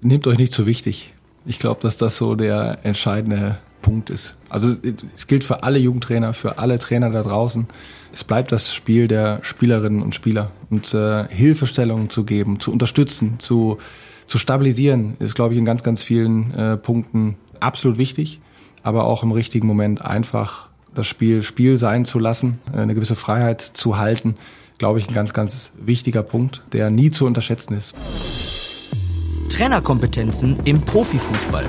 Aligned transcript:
nehmt 0.00 0.26
euch 0.26 0.38
nicht 0.38 0.52
zu 0.52 0.66
wichtig. 0.66 1.14
Ich 1.46 1.58
glaube, 1.58 1.80
dass 1.82 1.96
das 1.96 2.16
so 2.16 2.34
der 2.34 2.78
entscheidende 2.82 3.58
Punkt 3.82 4.10
ist. 4.10 4.36
Also 4.48 4.76
es 5.16 5.26
gilt 5.26 5.44
für 5.44 5.62
alle 5.62 5.78
Jugendtrainer, 5.78 6.34
für 6.34 6.58
alle 6.58 6.78
Trainer 6.78 7.10
da 7.10 7.22
draußen. 7.22 7.66
Es 8.12 8.24
bleibt 8.24 8.52
das 8.52 8.74
Spiel 8.74 9.08
der 9.08 9.40
Spielerinnen 9.42 10.02
und 10.02 10.14
Spieler. 10.14 10.50
Und 10.68 10.92
äh, 10.94 11.26
Hilfestellungen 11.28 12.10
zu 12.10 12.24
geben, 12.24 12.60
zu 12.60 12.72
unterstützen, 12.72 13.36
zu, 13.38 13.78
zu 14.26 14.38
stabilisieren, 14.38 15.16
ist, 15.18 15.34
glaube 15.34 15.54
ich, 15.54 15.58
in 15.58 15.64
ganz, 15.64 15.82
ganz 15.82 16.02
vielen 16.02 16.52
äh, 16.54 16.76
Punkten 16.76 17.36
absolut 17.58 17.98
wichtig. 17.98 18.40
Aber 18.82 19.04
auch 19.04 19.22
im 19.22 19.32
richtigen 19.32 19.66
Moment 19.66 20.04
einfach 20.04 20.68
das 20.94 21.06
Spiel 21.06 21.42
Spiel 21.42 21.76
sein 21.76 22.04
zu 22.04 22.18
lassen, 22.18 22.58
äh, 22.72 22.78
eine 22.80 22.94
gewisse 22.94 23.16
Freiheit 23.16 23.60
zu 23.60 23.98
halten, 23.98 24.36
glaube 24.78 24.98
ich, 24.98 25.08
ein 25.08 25.14
ganz, 25.14 25.32
ganz 25.32 25.72
wichtiger 25.80 26.22
Punkt, 26.22 26.62
der 26.72 26.90
nie 26.90 27.10
zu 27.10 27.26
unterschätzen 27.26 27.74
ist. 27.74 28.69
Trainerkompetenzen 29.50 30.58
im 30.64 30.80
Profifußball. 30.80 31.66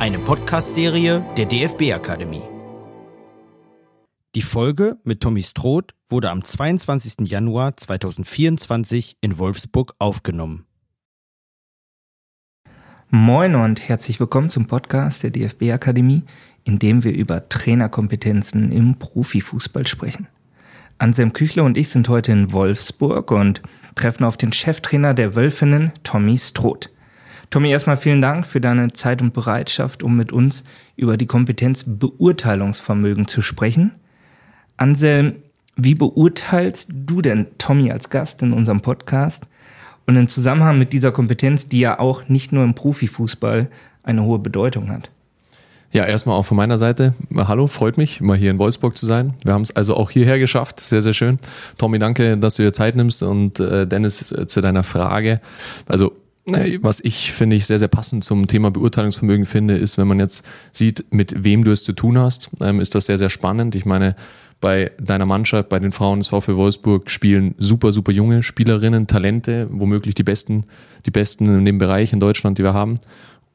Eine 0.00 0.18
Podcast-Serie 0.18 1.24
der 1.36 1.46
DFB-Akademie. 1.46 2.42
Die 4.34 4.42
Folge 4.42 4.98
mit 5.04 5.20
Tommy 5.20 5.42
Stroth 5.42 5.94
wurde 6.08 6.30
am 6.30 6.42
22. 6.42 7.28
Januar 7.28 7.76
2024 7.76 9.18
in 9.20 9.38
Wolfsburg 9.38 9.94
aufgenommen. 9.98 10.66
Moin 13.10 13.54
und 13.54 13.88
herzlich 13.88 14.18
willkommen 14.18 14.50
zum 14.50 14.66
Podcast 14.66 15.22
der 15.22 15.30
DFB 15.30 15.70
Akademie, 16.66 16.72
in 16.76 16.78
dem 16.78 17.04
wir 17.04 17.14
über 17.14 17.48
Trainerkompetenzen 17.48 18.72
im 18.72 18.98
Profifußball 18.98 19.86
sprechen. 19.86 20.26
Anselm 20.98 21.32
Küchler 21.32 21.64
und 21.64 21.76
ich 21.76 21.90
sind 21.90 22.08
heute 22.08 22.32
in 22.32 22.52
Wolfsburg 22.52 23.30
und 23.30 23.62
treffen 23.94 24.24
auf 24.24 24.36
den 24.36 24.52
Cheftrainer 24.52 25.14
der 25.14 25.34
Wölfinnen, 25.34 25.92
Tommy 26.02 26.38
Stroth. 26.38 26.90
Tommy, 27.50 27.70
erstmal 27.70 27.96
vielen 27.96 28.20
Dank 28.20 28.46
für 28.46 28.60
deine 28.60 28.92
Zeit 28.92 29.22
und 29.22 29.32
Bereitschaft, 29.32 30.02
um 30.02 30.16
mit 30.16 30.32
uns 30.32 30.64
über 30.96 31.16
die 31.16 31.26
Kompetenz 31.26 31.84
Beurteilungsvermögen 31.86 33.28
zu 33.28 33.42
sprechen. 33.42 33.92
Anselm, 34.76 35.36
wie 35.76 35.94
beurteilst 35.94 36.88
du 36.92 37.22
denn 37.22 37.46
Tommy 37.58 37.92
als 37.92 38.10
Gast 38.10 38.42
in 38.42 38.52
unserem 38.52 38.80
Podcast? 38.80 39.46
Und 40.06 40.16
im 40.16 40.28
Zusammenhang 40.28 40.78
mit 40.78 40.92
dieser 40.92 41.12
Kompetenz, 41.12 41.66
die 41.66 41.80
ja 41.80 41.98
auch 41.98 42.28
nicht 42.28 42.52
nur 42.52 42.64
im 42.64 42.74
Profifußball 42.74 43.68
eine 44.02 44.22
hohe 44.22 44.38
Bedeutung 44.38 44.90
hat. 44.90 45.10
Ja, 45.92 46.04
erstmal 46.04 46.36
auch 46.36 46.44
von 46.44 46.56
meiner 46.56 46.78
Seite. 46.78 47.14
Hallo, 47.34 47.66
freut 47.66 47.96
mich, 47.96 48.20
mal 48.20 48.36
hier 48.36 48.50
in 48.50 48.58
Wolfsburg 48.58 48.96
zu 48.96 49.06
sein. 49.06 49.34
Wir 49.44 49.52
haben 49.52 49.62
es 49.62 49.74
also 49.74 49.94
auch 49.94 50.10
hierher 50.10 50.38
geschafft. 50.38 50.80
Sehr, 50.80 51.00
sehr 51.00 51.14
schön. 51.14 51.38
Tommy, 51.78 51.98
danke, 51.98 52.36
dass 52.36 52.56
du 52.56 52.62
dir 52.62 52.72
Zeit 52.72 52.96
nimmst. 52.96 53.22
Und 53.22 53.60
äh, 53.60 53.86
Dennis, 53.86 54.32
äh, 54.32 54.46
zu 54.46 54.60
deiner 54.60 54.82
Frage. 54.82 55.40
Also, 55.86 56.12
was 56.80 57.00
ich 57.00 57.32
finde 57.32 57.56
ich 57.56 57.66
sehr, 57.66 57.80
sehr 57.80 57.88
passend 57.88 58.22
zum 58.22 58.46
Thema 58.46 58.70
Beurteilungsvermögen 58.70 59.46
finde, 59.46 59.76
ist, 59.76 59.98
wenn 59.98 60.06
man 60.06 60.20
jetzt 60.20 60.44
sieht, 60.70 61.04
mit 61.10 61.44
wem 61.44 61.64
du 61.64 61.72
es 61.72 61.82
zu 61.82 61.92
tun 61.92 62.18
hast, 62.18 62.50
ähm, 62.60 62.78
ist 62.78 62.94
das 62.94 63.06
sehr, 63.06 63.18
sehr 63.18 63.30
spannend. 63.30 63.74
Ich 63.74 63.84
meine, 63.84 64.14
bei 64.60 64.92
deiner 64.98 65.26
Mannschaft, 65.26 65.68
bei 65.68 65.78
den 65.78 65.92
Frauen 65.92 66.20
des 66.20 66.28
VfL 66.28 66.56
Wolfsburg 66.56 67.10
spielen 67.10 67.54
super, 67.58 67.92
super 67.92 68.12
junge 68.12 68.42
Spielerinnen, 68.42 69.06
Talente, 69.06 69.66
womöglich 69.70 70.14
die 70.14 70.22
besten, 70.22 70.64
die 71.04 71.10
besten 71.10 71.58
in 71.58 71.64
dem 71.64 71.78
Bereich 71.78 72.12
in 72.12 72.20
Deutschland, 72.20 72.58
die 72.58 72.62
wir 72.62 72.74
haben. 72.74 72.96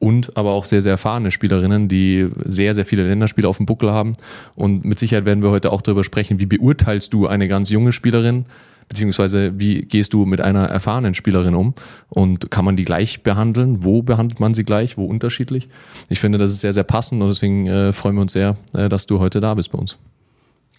Und 0.02 0.36
aber 0.36 0.50
auch 0.50 0.64
sehr, 0.64 0.82
sehr 0.82 0.90
erfahrene 0.90 1.30
Spielerinnen, 1.30 1.86
die 1.86 2.28
sehr, 2.44 2.74
sehr 2.74 2.84
viele 2.84 3.06
Länderspiele 3.06 3.46
auf 3.46 3.58
dem 3.58 3.66
Buckel 3.66 3.92
haben. 3.92 4.14
Und 4.56 4.84
mit 4.84 4.98
Sicherheit 4.98 5.24
werden 5.26 5.44
wir 5.44 5.50
heute 5.50 5.70
auch 5.70 5.80
darüber 5.80 6.02
sprechen, 6.02 6.40
wie 6.40 6.46
beurteilst 6.46 7.12
du 7.12 7.28
eine 7.28 7.46
ganz 7.46 7.70
junge 7.70 7.92
Spielerin, 7.92 8.46
beziehungsweise 8.88 9.60
wie 9.60 9.82
gehst 9.82 10.12
du 10.12 10.24
mit 10.24 10.40
einer 10.40 10.64
erfahrenen 10.64 11.14
Spielerin 11.14 11.54
um 11.54 11.74
und 12.08 12.50
kann 12.50 12.64
man 12.64 12.76
die 12.76 12.84
gleich 12.84 13.22
behandeln? 13.22 13.84
Wo 13.84 14.02
behandelt 14.02 14.40
man 14.40 14.54
sie 14.54 14.64
gleich? 14.64 14.98
Wo 14.98 15.04
unterschiedlich? 15.04 15.68
Ich 16.08 16.18
finde, 16.18 16.36
das 16.38 16.50
ist 16.50 16.62
sehr, 16.62 16.72
sehr 16.72 16.82
passend 16.82 17.22
und 17.22 17.28
deswegen 17.28 17.68
äh, 17.68 17.92
freuen 17.92 18.16
wir 18.16 18.22
uns 18.22 18.32
sehr, 18.32 18.56
äh, 18.74 18.88
dass 18.88 19.06
du 19.06 19.20
heute 19.20 19.38
da 19.38 19.54
bist 19.54 19.70
bei 19.70 19.78
uns. 19.78 19.98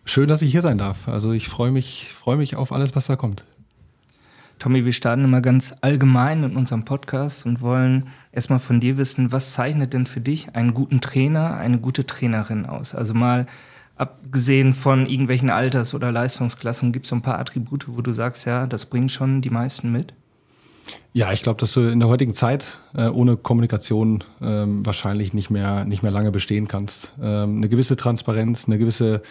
Schön, 0.03 0.27
dass 0.27 0.41
ich 0.41 0.51
hier 0.51 0.61
sein 0.61 0.77
darf. 0.77 1.07
Also 1.07 1.31
ich 1.31 1.47
freue 1.47 1.71
mich, 1.71 2.09
freue 2.13 2.35
mich 2.35 2.57
auf 2.57 2.73
alles, 2.73 2.93
was 2.93 3.07
da 3.07 3.15
kommt. 3.15 3.45
Tommy, 4.63 4.85
wir 4.85 4.93
starten 4.93 5.25
immer 5.25 5.41
ganz 5.41 5.75
allgemein 5.81 6.41
in 6.41 6.55
unserem 6.55 6.85
Podcast 6.85 7.45
und 7.45 7.59
wollen 7.59 8.07
erstmal 8.31 8.59
von 8.59 8.79
dir 8.79 8.97
wissen, 8.97 9.33
was 9.33 9.51
zeichnet 9.51 9.91
denn 9.91 10.05
für 10.05 10.21
dich 10.21 10.55
einen 10.55 10.73
guten 10.73 11.01
Trainer, 11.01 11.57
eine 11.57 11.79
gute 11.79 12.07
Trainerin 12.07 12.65
aus? 12.65 12.95
Also 12.95 13.13
mal 13.13 13.45
abgesehen 13.97 14.73
von 14.73 15.05
irgendwelchen 15.05 15.49
Alters- 15.49 15.93
oder 15.93 16.13
Leistungsklassen, 16.13 16.93
gibt 16.93 17.07
es 17.07 17.09
so 17.09 17.17
ein 17.17 17.21
paar 17.21 17.39
Attribute, 17.39 17.89
wo 17.89 18.01
du 18.01 18.13
sagst, 18.13 18.45
ja, 18.45 18.65
das 18.65 18.85
bringen 18.85 19.09
schon 19.09 19.41
die 19.41 19.49
meisten 19.49 19.91
mit? 19.91 20.13
Ja, 21.11 21.33
ich 21.33 21.43
glaube, 21.43 21.59
dass 21.59 21.73
du 21.73 21.81
in 21.81 21.99
der 21.99 22.07
heutigen 22.07 22.33
Zeit 22.33 22.79
äh, 22.95 23.09
ohne 23.09 23.35
Kommunikation 23.35 24.23
ähm, 24.41 24.85
wahrscheinlich 24.85 25.33
nicht 25.33 25.49
mehr, 25.49 25.83
nicht 25.83 26.03
mehr 26.03 26.11
lange 26.11 26.31
bestehen 26.31 26.69
kannst. 26.69 27.11
Ähm, 27.21 27.57
eine 27.57 27.67
gewisse 27.67 27.97
Transparenz, 27.97 28.67
eine 28.67 28.77
gewisse 28.77 29.23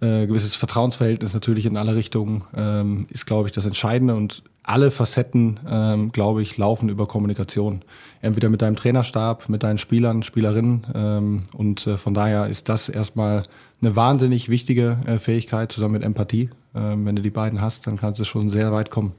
äh, 0.00 0.26
gewisses 0.26 0.54
Vertrauensverhältnis 0.54 1.34
natürlich 1.34 1.66
in 1.66 1.76
alle 1.76 1.94
Richtungen 1.94 2.44
ähm, 2.56 3.06
ist, 3.10 3.26
glaube 3.26 3.48
ich, 3.48 3.52
das 3.52 3.66
Entscheidende 3.66 4.14
und 4.14 4.42
alle 4.62 4.90
Facetten, 4.90 5.60
ähm, 5.68 6.12
glaube 6.12 6.42
ich, 6.42 6.56
laufen 6.56 6.88
über 6.88 7.06
Kommunikation. 7.06 7.82
Entweder 8.20 8.48
mit 8.48 8.62
deinem 8.62 8.76
Trainerstab, 8.76 9.48
mit 9.48 9.62
deinen 9.62 9.78
Spielern, 9.78 10.22
Spielerinnen 10.22 10.86
ähm, 10.94 11.42
und 11.54 11.86
äh, 11.86 11.96
von 11.96 12.14
daher 12.14 12.46
ist 12.46 12.68
das 12.68 12.88
erstmal 12.88 13.42
eine 13.82 13.96
wahnsinnig 13.96 14.48
wichtige 14.48 14.98
äh, 15.06 15.18
Fähigkeit 15.18 15.72
zusammen 15.72 15.94
mit 15.94 16.04
Empathie. 16.04 16.50
Ähm, 16.74 17.06
wenn 17.06 17.16
du 17.16 17.22
die 17.22 17.30
beiden 17.30 17.60
hast, 17.60 17.86
dann 17.86 17.96
kannst 17.96 18.20
du 18.20 18.24
schon 18.24 18.50
sehr 18.50 18.72
weit 18.72 18.90
kommen. 18.90 19.12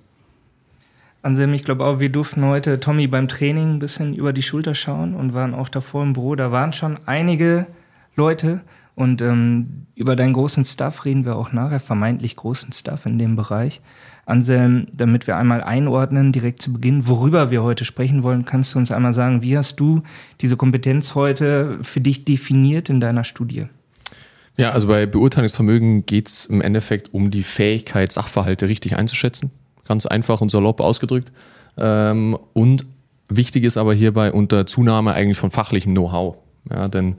Anselm, 1.23 1.53
ich 1.53 1.61
glaube 1.61 1.85
auch, 1.85 1.99
wir 1.99 2.09
durften 2.09 2.43
heute 2.45 2.79
Tommy 2.79 3.05
beim 3.05 3.27
Training 3.27 3.75
ein 3.75 3.79
bisschen 3.79 4.15
über 4.15 4.33
die 4.33 4.41
Schulter 4.41 4.73
schauen 4.73 5.13
und 5.13 5.35
waren 5.35 5.53
auch 5.53 5.69
davor 5.69 6.01
im 6.01 6.13
Büro. 6.13 6.35
Da 6.35 6.51
waren 6.51 6.73
schon 6.73 6.97
einige 7.05 7.67
Leute, 8.15 8.61
und 8.95 9.21
ähm, 9.21 9.87
über 9.95 10.15
deinen 10.15 10.33
großen 10.33 10.65
Stuff 10.65 11.05
reden 11.05 11.25
wir 11.25 11.35
auch 11.35 11.51
nachher, 11.51 11.79
vermeintlich 11.79 12.35
großen 12.35 12.71
Stuff 12.73 13.05
in 13.05 13.17
dem 13.17 13.35
Bereich. 13.35 13.81
Anselm, 14.25 14.87
damit 14.93 15.27
wir 15.27 15.37
einmal 15.37 15.63
einordnen, 15.63 16.31
direkt 16.31 16.61
zu 16.61 16.73
Beginn, 16.73 17.07
worüber 17.07 17.51
wir 17.51 17.63
heute 17.63 17.85
sprechen 17.85 18.23
wollen, 18.23 18.45
kannst 18.45 18.73
du 18.73 18.79
uns 18.79 18.91
einmal 18.91 19.13
sagen, 19.13 19.41
wie 19.41 19.57
hast 19.57 19.79
du 19.79 20.03
diese 20.39 20.57
Kompetenz 20.57 21.15
heute 21.15 21.79
für 21.81 22.01
dich 22.01 22.25
definiert 22.25 22.89
in 22.89 22.99
deiner 22.99 23.23
Studie? 23.23 23.65
Ja, 24.57 24.71
also 24.71 24.87
bei 24.87 25.05
Beurteilungsvermögen 25.05 26.05
geht 26.05 26.27
es 26.27 26.45
im 26.45 26.61
Endeffekt 26.61 27.13
um 27.13 27.31
die 27.31 27.43
Fähigkeit, 27.43 28.11
Sachverhalte 28.11 28.67
richtig 28.67 28.95
einzuschätzen. 28.95 29.51
Ganz 29.87 30.05
einfach 30.05 30.41
und 30.41 30.51
salopp 30.51 30.81
ausgedrückt. 30.81 31.31
Ähm, 31.77 32.37
und 32.53 32.85
wichtig 33.27 33.63
ist 33.63 33.77
aber 33.77 33.93
hierbei 33.93 34.31
unter 34.31 34.65
Zunahme 34.65 35.13
eigentlich 35.13 35.37
von 35.37 35.51
fachlichem 35.51 35.95
Know-how. 35.95 36.35
Ja, 36.69 36.87
denn 36.87 37.15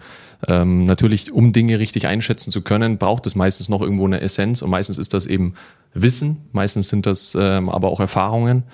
ähm, 0.49 0.85
natürlich, 0.85 1.33
um 1.33 1.53
Dinge 1.53 1.79
richtig 1.79 2.07
einschätzen 2.07 2.51
zu 2.51 2.63
können, 2.63 2.99
braucht 2.99 3.27
es 3.27 3.35
meistens 3.35 3.69
noch 3.69 3.81
irgendwo 3.81 4.07
eine 4.07 4.21
Essenz 4.21 4.63
und 4.63 4.71
meistens 4.71 4.99
ist 4.99 5.15
das 5.15 5.27
eben 5.27 5.55
Wissen, 5.95 6.49
meistens 6.53 6.89
sind 6.89 7.07
das 7.07 7.37
ähm, 7.39 7.69
aber 7.69 7.89
auch 7.89 8.01
Erfahrungen, 8.01 8.65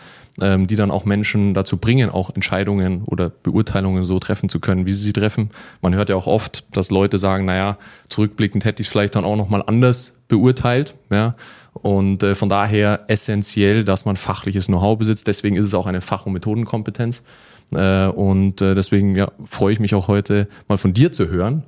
ähm, 0.41 0.67
die 0.67 0.77
dann 0.77 0.91
auch 0.91 1.05
Menschen 1.05 1.53
dazu 1.53 1.77
bringen, 1.77 2.11
auch 2.11 2.35
Entscheidungen 2.35 3.03
oder 3.05 3.29
Beurteilungen 3.29 4.05
so 4.05 4.19
treffen 4.19 4.49
zu 4.49 4.61
können, 4.61 4.87
wie 4.87 4.93
sie 4.93 5.03
sie 5.03 5.13
treffen. 5.13 5.51
Man 5.83 5.95
hört 5.95 6.09
ja 6.09 6.17
auch 6.17 6.27
oft, 6.27 6.65
dass 6.77 6.91
Leute 6.91 7.19
sagen, 7.19 7.45
naja, 7.45 7.77
zurückblickend 8.09 8.65
hätte 8.65 8.81
ich 8.81 8.87
es 8.87 8.93
vielleicht 8.93 9.17
dann 9.17 9.25
auch 9.25 9.37
nochmal 9.37 9.63
anders 9.67 10.21
beurteilt. 10.29 10.95
Ja? 11.11 11.35
Und 11.73 12.23
äh, 12.23 12.35
von 12.35 12.49
daher 12.49 13.05
essentiell, 13.09 13.85
dass 13.85 14.05
man 14.05 14.17
fachliches 14.17 14.67
Know-how 14.67 14.99
besitzt. 14.99 15.27
Deswegen 15.27 15.57
ist 15.57 15.67
es 15.67 15.75
auch 15.75 15.87
eine 15.87 16.01
Fach- 16.01 16.27
und 16.27 16.33
Methodenkompetenz. 16.33 17.25
Äh, 17.73 18.07
und 18.07 18.61
äh, 18.61 18.75
deswegen 18.75 19.17
ja, 19.17 19.31
freue 19.47 19.73
ich 19.73 19.81
mich 19.81 19.95
auch 19.95 20.09
heute 20.09 20.49
mal 20.69 20.79
von 20.79 20.95
dir 20.95 21.13
zu 21.13 21.29
hören, 21.29 21.65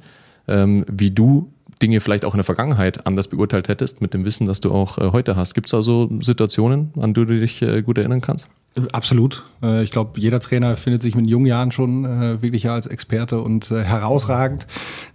ähm, 0.48 0.84
wie 0.90 1.10
du 1.10 1.52
Dinge 1.82 2.00
vielleicht 2.00 2.24
auch 2.24 2.34
in 2.34 2.38
der 2.38 2.44
Vergangenheit 2.44 3.06
anders 3.06 3.28
beurteilt 3.28 3.68
hättest, 3.68 4.02
mit 4.02 4.12
dem 4.12 4.24
Wissen, 4.24 4.46
das 4.46 4.60
du 4.60 4.72
auch 4.72 4.98
äh, 4.98 5.12
heute 5.12 5.36
hast. 5.36 5.54
Gibt 5.54 5.66
es 5.66 5.70
da 5.70 5.82
so 5.82 6.10
Situationen, 6.20 6.92
an 6.98 7.14
die 7.14 7.24
du 7.24 7.40
dich 7.40 7.64
gut 7.84 7.98
erinnern 7.98 8.20
kannst? 8.20 8.50
Absolut. 8.92 9.44
Ich 9.82 9.90
glaube, 9.90 10.20
jeder 10.20 10.38
Trainer 10.38 10.76
findet 10.76 11.02
sich 11.02 11.14
mit 11.16 11.26
jungen 11.26 11.46
Jahren 11.46 11.72
schon 11.72 12.04
wirklich 12.40 12.70
als 12.70 12.86
Experte 12.86 13.40
und 13.40 13.68
herausragend. 13.68 14.66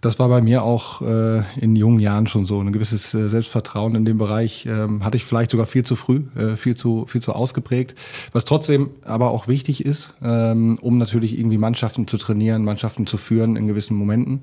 Das 0.02 0.20
war 0.20 0.28
bei 0.28 0.42
mir 0.42 0.62
auch 0.64 1.02
in 1.02 1.76
jungen 1.76 2.00
Jahren 2.00 2.28
schon 2.28 2.46
so. 2.46 2.60
Ein 2.60 2.74
gewisses 2.74 3.12
Selbstvertrauen 3.12 3.96
in 3.96 4.04
dem 4.06 4.18
Bereich 4.18 4.66
ähm, 4.66 5.06
hatte 5.06 5.18
ich 5.18 5.26
vielleicht 5.26 5.52
sogar 5.52 5.66
viel 5.68 5.86
zu 5.86 5.96
früh, 5.96 6.24
viel 6.58 6.76
zu, 6.76 7.06
viel 7.08 7.22
zu 7.22 7.34
ausgeprägt. 7.34 7.96
Was 8.34 8.44
trotzdem 8.46 8.90
aber 9.04 9.32
auch 9.32 9.48
wichtig 9.48 9.86
ist, 9.86 10.14
ähm, 10.22 10.78
um 10.82 10.98
natürlich 10.98 11.40
irgendwie 11.40 11.58
Mannschaften 11.58 12.08
zu 12.08 12.18
trainieren, 12.18 12.66
Mannschaften 12.66 13.08
zu 13.08 13.18
führen 13.18 13.56
in 13.56 13.68
gewissen 13.68 13.96
Momenten, 13.96 14.42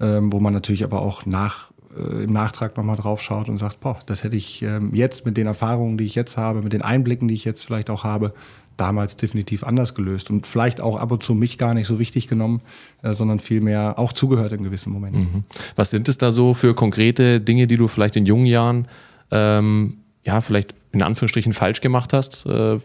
ähm, 0.00 0.32
wo 0.32 0.40
man 0.40 0.52
natürlich 0.52 0.84
aber 0.84 1.00
auch 1.00 1.26
nach 1.26 1.70
äh, 1.98 2.24
im 2.24 2.32
Nachtrag 2.32 2.76
nochmal 2.76 2.96
drauf 2.96 3.22
schaut 3.22 3.48
und 3.48 3.58
sagt, 3.58 3.80
boah, 3.80 3.98
das 4.06 4.24
hätte 4.24 4.36
ich 4.36 4.62
ähm, 4.62 4.94
jetzt 4.94 5.26
mit 5.26 5.36
den 5.36 5.46
Erfahrungen, 5.46 5.98
die 5.98 6.04
ich 6.04 6.14
jetzt 6.14 6.36
habe, 6.36 6.62
mit 6.62 6.72
den 6.72 6.82
Einblicken, 6.82 7.28
die 7.28 7.34
ich 7.34 7.44
jetzt 7.44 7.64
vielleicht 7.64 7.90
auch 7.90 8.04
habe, 8.04 8.32
damals 8.78 9.16
definitiv 9.16 9.64
anders 9.64 9.94
gelöst 9.94 10.30
und 10.30 10.46
vielleicht 10.46 10.80
auch 10.80 10.96
ab 10.96 11.10
und 11.10 11.22
zu 11.22 11.34
mich 11.34 11.58
gar 11.58 11.74
nicht 11.74 11.86
so 11.86 11.98
wichtig 11.98 12.28
genommen, 12.28 12.60
äh, 13.02 13.12
sondern 13.12 13.40
vielmehr 13.40 13.98
auch 13.98 14.12
zugehört 14.12 14.52
in 14.52 14.62
gewissen 14.62 14.92
Momenten. 14.92 15.20
Mhm. 15.20 15.44
Was 15.76 15.90
sind 15.90 16.08
es 16.08 16.16
da 16.18 16.32
so 16.32 16.54
für 16.54 16.74
konkrete 16.74 17.40
Dinge, 17.40 17.66
die 17.66 17.76
du 17.76 17.88
vielleicht 17.88 18.16
in 18.16 18.24
jungen 18.24 18.46
Jahren 18.46 18.88
ähm, 19.30 19.98
ja, 20.24 20.40
vielleicht 20.40 20.74
in 20.92 21.02
Anführungsstrichen 21.02 21.52
falsch 21.52 21.80
gemacht 21.80 22.12
hast? 22.12 22.46
Äh, 22.46 22.78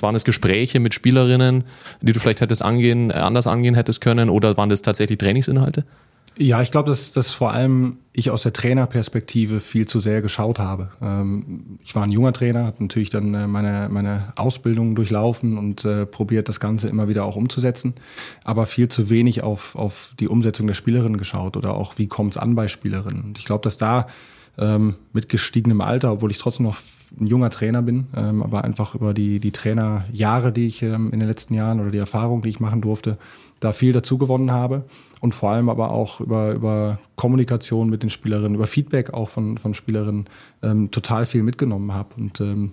waren 0.00 0.14
es 0.14 0.24
Gespräche 0.24 0.80
mit 0.80 0.94
Spielerinnen, 0.94 1.64
die 2.00 2.12
du 2.12 2.20
vielleicht 2.20 2.40
hättest 2.40 2.62
angehen, 2.62 3.10
anders 3.10 3.46
angehen 3.46 3.74
hättest 3.74 4.00
können 4.00 4.30
oder 4.30 4.56
waren 4.56 4.68
das 4.68 4.82
tatsächlich 4.82 5.18
Trainingsinhalte? 5.18 5.84
Ja, 6.36 6.62
ich 6.62 6.72
glaube, 6.72 6.88
dass, 6.88 7.12
dass 7.12 7.32
vor 7.32 7.52
allem 7.52 7.98
ich 8.12 8.30
aus 8.30 8.42
der 8.42 8.52
Trainerperspektive 8.52 9.60
viel 9.60 9.86
zu 9.86 10.00
sehr 10.00 10.20
geschaut 10.20 10.58
habe. 10.58 10.90
Ähm, 11.00 11.78
ich 11.84 11.94
war 11.94 12.02
ein 12.02 12.10
junger 12.10 12.32
Trainer, 12.32 12.66
habe 12.66 12.82
natürlich 12.82 13.10
dann 13.10 13.34
äh, 13.34 13.46
meine, 13.46 13.88
meine 13.90 14.32
Ausbildung 14.34 14.96
durchlaufen 14.96 15.56
und 15.56 15.84
äh, 15.84 16.06
probiert, 16.06 16.48
das 16.48 16.58
Ganze 16.58 16.88
immer 16.88 17.08
wieder 17.08 17.24
auch 17.24 17.36
umzusetzen, 17.36 17.94
aber 18.42 18.66
viel 18.66 18.88
zu 18.88 19.10
wenig 19.10 19.42
auf, 19.42 19.76
auf 19.76 20.12
die 20.18 20.26
Umsetzung 20.26 20.66
der 20.66 20.74
Spielerinnen 20.74 21.18
geschaut 21.18 21.56
oder 21.56 21.74
auch, 21.74 21.98
wie 21.98 22.08
kommt 22.08 22.32
es 22.32 22.36
an 22.36 22.56
bei 22.56 22.66
Spielerinnen. 22.66 23.22
Und 23.22 23.38
ich 23.38 23.44
glaube, 23.44 23.62
dass 23.62 23.76
da 23.76 24.08
ähm, 24.58 24.96
mit 25.12 25.28
gestiegenem 25.28 25.80
Alter, 25.80 26.12
obwohl 26.12 26.32
ich 26.32 26.38
trotzdem 26.38 26.66
noch 26.66 26.78
ein 27.20 27.28
junger 27.28 27.50
Trainer 27.50 27.82
bin, 27.82 28.08
ähm, 28.16 28.42
aber 28.42 28.64
einfach 28.64 28.96
über 28.96 29.14
die, 29.14 29.38
die 29.38 29.52
Trainerjahre, 29.52 30.50
die 30.50 30.66
ich 30.66 30.82
in 30.82 31.12
den 31.12 31.20
letzten 31.20 31.54
Jahren 31.54 31.78
oder 31.78 31.92
die 31.92 31.98
Erfahrung, 31.98 32.42
die 32.42 32.48
ich 32.48 32.58
machen 32.58 32.80
durfte, 32.80 33.18
da 33.60 33.72
viel 33.72 33.92
dazu 33.92 34.18
gewonnen 34.18 34.50
habe 34.50 34.84
und 35.24 35.34
vor 35.34 35.52
allem 35.52 35.70
aber 35.70 35.90
auch 35.90 36.20
über, 36.20 36.52
über 36.52 36.98
Kommunikation 37.16 37.88
mit 37.88 38.02
den 38.02 38.10
Spielerinnen, 38.10 38.56
über 38.56 38.66
Feedback 38.66 39.14
auch 39.14 39.30
von, 39.30 39.56
von 39.56 39.72
Spielerinnen 39.72 40.26
ähm, 40.62 40.90
total 40.90 41.24
viel 41.24 41.42
mitgenommen 41.42 41.94
habe. 41.94 42.10
Und 42.18 42.42
ähm, 42.42 42.72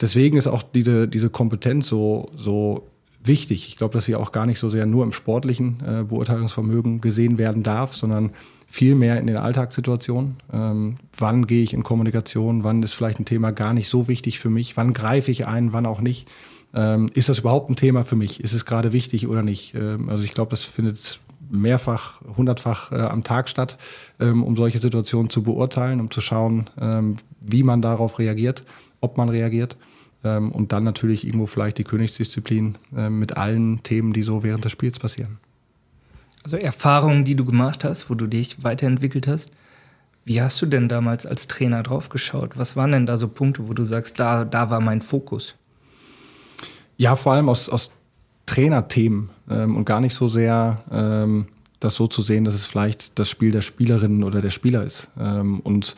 deswegen 0.00 0.38
ist 0.38 0.46
auch 0.46 0.62
diese, 0.62 1.08
diese 1.08 1.28
Kompetenz 1.28 1.88
so, 1.88 2.30
so 2.38 2.86
wichtig. 3.22 3.68
Ich 3.68 3.76
glaube, 3.76 3.92
dass 3.92 4.06
sie 4.06 4.16
auch 4.16 4.32
gar 4.32 4.46
nicht 4.46 4.58
so 4.58 4.70
sehr 4.70 4.86
nur 4.86 5.04
im 5.04 5.12
sportlichen 5.12 5.76
äh, 5.86 6.02
Beurteilungsvermögen 6.02 7.02
gesehen 7.02 7.36
werden 7.36 7.62
darf, 7.62 7.94
sondern 7.94 8.30
viel 8.66 8.94
mehr 8.94 9.20
in 9.20 9.26
den 9.26 9.36
Alltagssituationen. 9.36 10.36
Ähm, 10.54 10.94
wann 11.18 11.46
gehe 11.46 11.62
ich 11.62 11.74
in 11.74 11.82
Kommunikation? 11.82 12.64
Wann 12.64 12.82
ist 12.82 12.94
vielleicht 12.94 13.20
ein 13.20 13.26
Thema 13.26 13.50
gar 13.50 13.74
nicht 13.74 13.90
so 13.90 14.08
wichtig 14.08 14.38
für 14.38 14.48
mich? 14.48 14.74
Wann 14.78 14.94
greife 14.94 15.30
ich 15.30 15.46
ein? 15.46 15.74
Wann 15.74 15.84
auch 15.84 16.00
nicht? 16.00 16.26
Ähm, 16.72 17.10
ist 17.12 17.28
das 17.28 17.40
überhaupt 17.40 17.68
ein 17.68 17.76
Thema 17.76 18.04
für 18.04 18.16
mich? 18.16 18.42
Ist 18.42 18.54
es 18.54 18.64
gerade 18.64 18.94
wichtig 18.94 19.28
oder 19.28 19.42
nicht? 19.42 19.74
Ähm, 19.74 20.08
also 20.08 20.24
ich 20.24 20.32
glaube, 20.32 20.48
das 20.48 20.64
findet 20.64 21.20
mehrfach, 21.50 22.20
hundertfach 22.36 22.92
äh, 22.92 22.96
am 22.96 23.24
Tag 23.24 23.48
statt, 23.48 23.76
ähm, 24.20 24.42
um 24.42 24.56
solche 24.56 24.78
Situationen 24.78 25.30
zu 25.30 25.42
beurteilen, 25.42 26.00
um 26.00 26.10
zu 26.10 26.20
schauen, 26.20 26.70
ähm, 26.80 27.16
wie 27.40 27.62
man 27.62 27.82
darauf 27.82 28.18
reagiert, 28.18 28.64
ob 29.00 29.16
man 29.16 29.28
reagiert. 29.28 29.76
Ähm, 30.22 30.52
und 30.52 30.72
dann 30.72 30.84
natürlich 30.84 31.26
irgendwo 31.26 31.46
vielleicht 31.46 31.78
die 31.78 31.84
Königsdisziplin 31.84 32.76
äh, 32.96 33.10
mit 33.10 33.36
allen 33.36 33.82
Themen, 33.82 34.12
die 34.12 34.22
so 34.22 34.42
während 34.42 34.64
des 34.64 34.72
Spiels 34.72 34.98
passieren. 34.98 35.38
Also 36.44 36.56
Erfahrungen, 36.56 37.24
die 37.24 37.34
du 37.34 37.44
gemacht 37.44 37.84
hast, 37.84 38.08
wo 38.10 38.14
du 38.14 38.26
dich 38.26 38.62
weiterentwickelt 38.64 39.26
hast. 39.26 39.50
Wie 40.24 40.40
hast 40.40 40.60
du 40.62 40.66
denn 40.66 40.88
damals 40.88 41.26
als 41.26 41.48
Trainer 41.48 41.82
drauf 41.82 42.08
geschaut? 42.08 42.56
Was 42.56 42.76
waren 42.76 42.92
denn 42.92 43.06
da 43.06 43.16
so 43.16 43.28
Punkte, 43.28 43.68
wo 43.68 43.74
du 43.74 43.84
sagst, 43.84 44.20
da, 44.20 44.44
da 44.44 44.70
war 44.70 44.80
mein 44.80 45.02
Fokus? 45.02 45.56
Ja, 46.96 47.16
vor 47.16 47.32
allem 47.32 47.48
aus, 47.48 47.68
aus 47.68 47.90
Trainerthemen 48.50 49.30
ähm, 49.48 49.76
und 49.76 49.84
gar 49.84 50.00
nicht 50.00 50.14
so 50.14 50.28
sehr 50.28 50.82
ähm, 50.90 51.46
das 51.78 51.94
so 51.94 52.08
zu 52.08 52.20
sehen, 52.20 52.44
dass 52.44 52.54
es 52.54 52.66
vielleicht 52.66 53.18
das 53.18 53.28
Spiel 53.28 53.52
der 53.52 53.62
Spielerinnen 53.62 54.24
oder 54.24 54.42
der 54.42 54.50
Spieler 54.50 54.82
ist. 54.82 55.08
Ähm, 55.18 55.60
und 55.60 55.94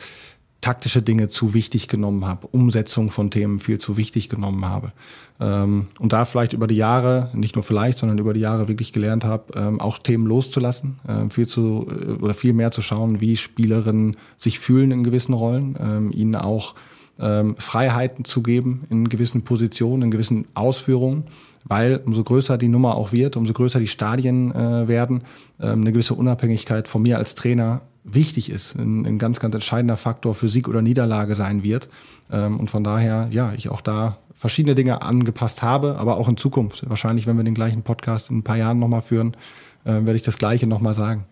taktische 0.61 1.01
Dinge 1.01 1.27
zu 1.27 1.53
wichtig 1.53 1.87
genommen 1.89 2.25
habe, 2.25 2.47
Umsetzung 2.47 3.09
von 3.09 3.31
Themen 3.31 3.59
viel 3.59 3.79
zu 3.79 3.97
wichtig 3.97 4.29
genommen 4.29 4.65
habe. 4.65 4.93
Ähm, 5.41 5.87
und 5.97 6.13
da 6.13 6.25
vielleicht 6.25 6.53
über 6.53 6.67
die 6.67 6.77
Jahre, 6.77 7.31
nicht 7.33 7.55
nur 7.55 7.63
vielleicht, 7.63 7.97
sondern 7.97 8.19
über 8.19 8.33
die 8.33 8.39
Jahre 8.39 8.67
wirklich 8.67 8.93
gelernt 8.93 9.25
habe, 9.25 9.59
ähm, 9.59 9.81
auch 9.81 9.97
Themen 9.97 10.27
loszulassen, 10.27 10.99
ähm, 11.09 11.31
viel 11.31 11.47
zu 11.47 11.87
äh, 11.89 12.11
oder 12.23 12.35
viel 12.35 12.53
mehr 12.53 12.69
zu 12.69 12.83
schauen, 12.83 13.19
wie 13.19 13.35
Spielerinnen 13.35 14.15
sich 14.37 14.59
fühlen 14.59 14.91
in 14.91 15.03
gewissen 15.03 15.33
Rollen, 15.33 15.75
ähm, 15.81 16.11
ihnen 16.13 16.35
auch 16.35 16.75
ähm, 17.19 17.55
Freiheiten 17.57 18.23
zu 18.23 18.41
geben 18.41 18.83
in 18.89 19.09
gewissen 19.09 19.43
Positionen, 19.43 20.03
in 20.03 20.11
gewissen 20.11 20.45
Ausführungen 20.53 21.25
weil 21.65 22.01
umso 22.05 22.23
größer 22.23 22.57
die 22.57 22.67
Nummer 22.67 22.95
auch 22.95 23.11
wird, 23.11 23.37
umso 23.37 23.53
größer 23.53 23.79
die 23.79 23.87
Stadien 23.87 24.53
äh, 24.53 24.87
werden, 24.87 25.23
ähm, 25.59 25.81
eine 25.81 25.91
gewisse 25.91 26.13
Unabhängigkeit 26.13 26.87
von 26.87 27.01
mir 27.01 27.17
als 27.17 27.35
Trainer 27.35 27.81
wichtig 28.03 28.49
ist, 28.49 28.75
ein, 28.75 29.05
ein, 29.05 29.17
ganz, 29.17 29.39
ganz 29.39 29.55
entscheidender 29.55 29.97
Faktor 29.97 30.35
für 30.35 30.49
Sieg 30.49 30.67
oder 30.67 30.81
Niederlage 30.81 31.35
sein 31.35 31.63
wird. 31.63 31.87
Ähm, 32.31 32.59
und 32.59 32.69
von 32.69 32.83
daher, 32.83 33.27
ja, 33.31 33.53
ich 33.55 33.69
auch 33.69 33.81
da 33.81 34.17
verschiedene 34.33 34.75
Dinge 34.75 35.01
angepasst 35.01 35.61
habe, 35.61 35.97
aber 35.97 36.17
auch 36.17 36.27
in 36.27 36.37
Zukunft. 36.37 36.89
Wahrscheinlich, 36.89 37.27
wenn 37.27 37.37
wir 37.37 37.43
den 37.43 37.53
gleichen 37.53 37.83
Podcast 37.83 38.29
in 38.29 38.39
ein 38.39 38.43
paar 38.43 38.57
Jahren 38.57 38.79
nochmal 38.79 39.01
führen, 39.01 39.37
äh, 39.85 39.91
werde 39.91 40.15
ich 40.15 40.21
das 40.21 40.37
Gleiche 40.37 40.67
nochmal 40.67 40.93
sagen. 40.93 41.25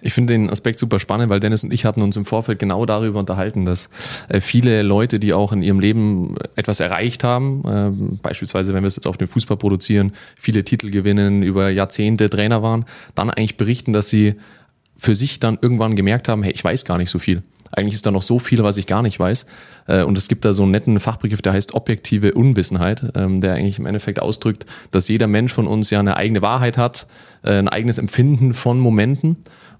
Ich 0.00 0.12
finde 0.12 0.34
den 0.34 0.50
Aspekt 0.50 0.78
super 0.78 0.98
spannend, 0.98 1.30
weil 1.30 1.40
Dennis 1.40 1.64
und 1.64 1.72
ich 1.72 1.84
hatten 1.84 2.02
uns 2.02 2.16
im 2.16 2.24
Vorfeld 2.24 2.58
genau 2.58 2.86
darüber 2.86 3.18
unterhalten, 3.18 3.64
dass 3.64 3.90
äh, 4.28 4.40
viele 4.40 4.82
Leute, 4.82 5.18
die 5.18 5.32
auch 5.32 5.52
in 5.52 5.62
ihrem 5.62 5.80
Leben 5.80 6.36
etwas 6.54 6.80
erreicht 6.80 7.24
haben, 7.24 7.64
äh, 7.64 8.16
beispielsweise 8.22 8.74
wenn 8.74 8.82
wir 8.82 8.88
es 8.88 8.96
jetzt 8.96 9.06
auf 9.06 9.18
den 9.18 9.28
Fußball 9.28 9.56
produzieren, 9.56 10.12
viele 10.38 10.64
Titel 10.64 10.90
gewinnen, 10.90 11.42
über 11.42 11.70
Jahrzehnte 11.70 12.30
Trainer 12.30 12.62
waren, 12.62 12.84
dann 13.14 13.30
eigentlich 13.30 13.56
berichten, 13.56 13.92
dass 13.92 14.08
sie 14.08 14.34
für 14.96 15.14
sich 15.14 15.40
dann 15.40 15.58
irgendwann 15.60 15.94
gemerkt 15.94 16.28
haben, 16.28 16.42
hey, 16.42 16.52
ich 16.52 16.64
weiß 16.64 16.84
gar 16.84 16.98
nicht 16.98 17.10
so 17.10 17.18
viel. 17.18 17.42
Eigentlich 17.72 17.94
ist 17.94 18.06
da 18.06 18.10
noch 18.10 18.22
so 18.22 18.38
viel, 18.38 18.62
was 18.62 18.76
ich 18.76 18.86
gar 18.86 19.02
nicht 19.02 19.18
weiß. 19.18 19.46
Äh, 19.86 20.02
und 20.02 20.16
es 20.16 20.28
gibt 20.28 20.44
da 20.44 20.52
so 20.52 20.62
einen 20.62 20.72
netten 20.72 20.98
Fachbegriff, 21.00 21.42
der 21.42 21.52
heißt 21.52 21.74
objektive 21.74 22.34
Unwissenheit, 22.34 23.04
ähm, 23.14 23.40
der 23.40 23.54
eigentlich 23.54 23.78
im 23.78 23.86
Endeffekt 23.86 24.20
ausdrückt, 24.20 24.66
dass 24.90 25.08
jeder 25.08 25.26
Mensch 25.26 25.52
von 25.52 25.66
uns 25.66 25.90
ja 25.90 26.00
eine 26.00 26.16
eigene 26.16 26.42
Wahrheit 26.42 26.78
hat, 26.78 27.06
ein 27.42 27.68
eigenes 27.68 27.98
Empfinden 27.98 28.54
von 28.54 28.80
Momenten 28.80 29.36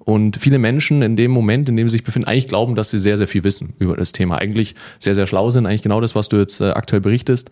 und 0.06 0.36
viele 0.36 0.60
Menschen 0.60 1.02
in 1.02 1.16
dem 1.16 1.32
Moment, 1.32 1.68
in 1.68 1.76
dem 1.76 1.88
sie 1.88 1.94
sich 1.94 2.04
befinden, 2.04 2.28
eigentlich 2.28 2.46
glauben, 2.46 2.76
dass 2.76 2.90
sie 2.90 2.98
sehr, 3.00 3.16
sehr 3.16 3.26
viel 3.26 3.42
wissen 3.42 3.74
über 3.80 3.96
das 3.96 4.12
Thema. 4.12 4.36
Eigentlich 4.36 4.76
sehr, 5.00 5.16
sehr 5.16 5.26
schlau 5.26 5.50
sind. 5.50 5.66
Eigentlich 5.66 5.82
genau 5.82 6.00
das, 6.00 6.14
was 6.14 6.28
du 6.28 6.36
jetzt 6.36 6.60
äh, 6.60 6.70
aktuell 6.70 7.00
berichtest. 7.00 7.50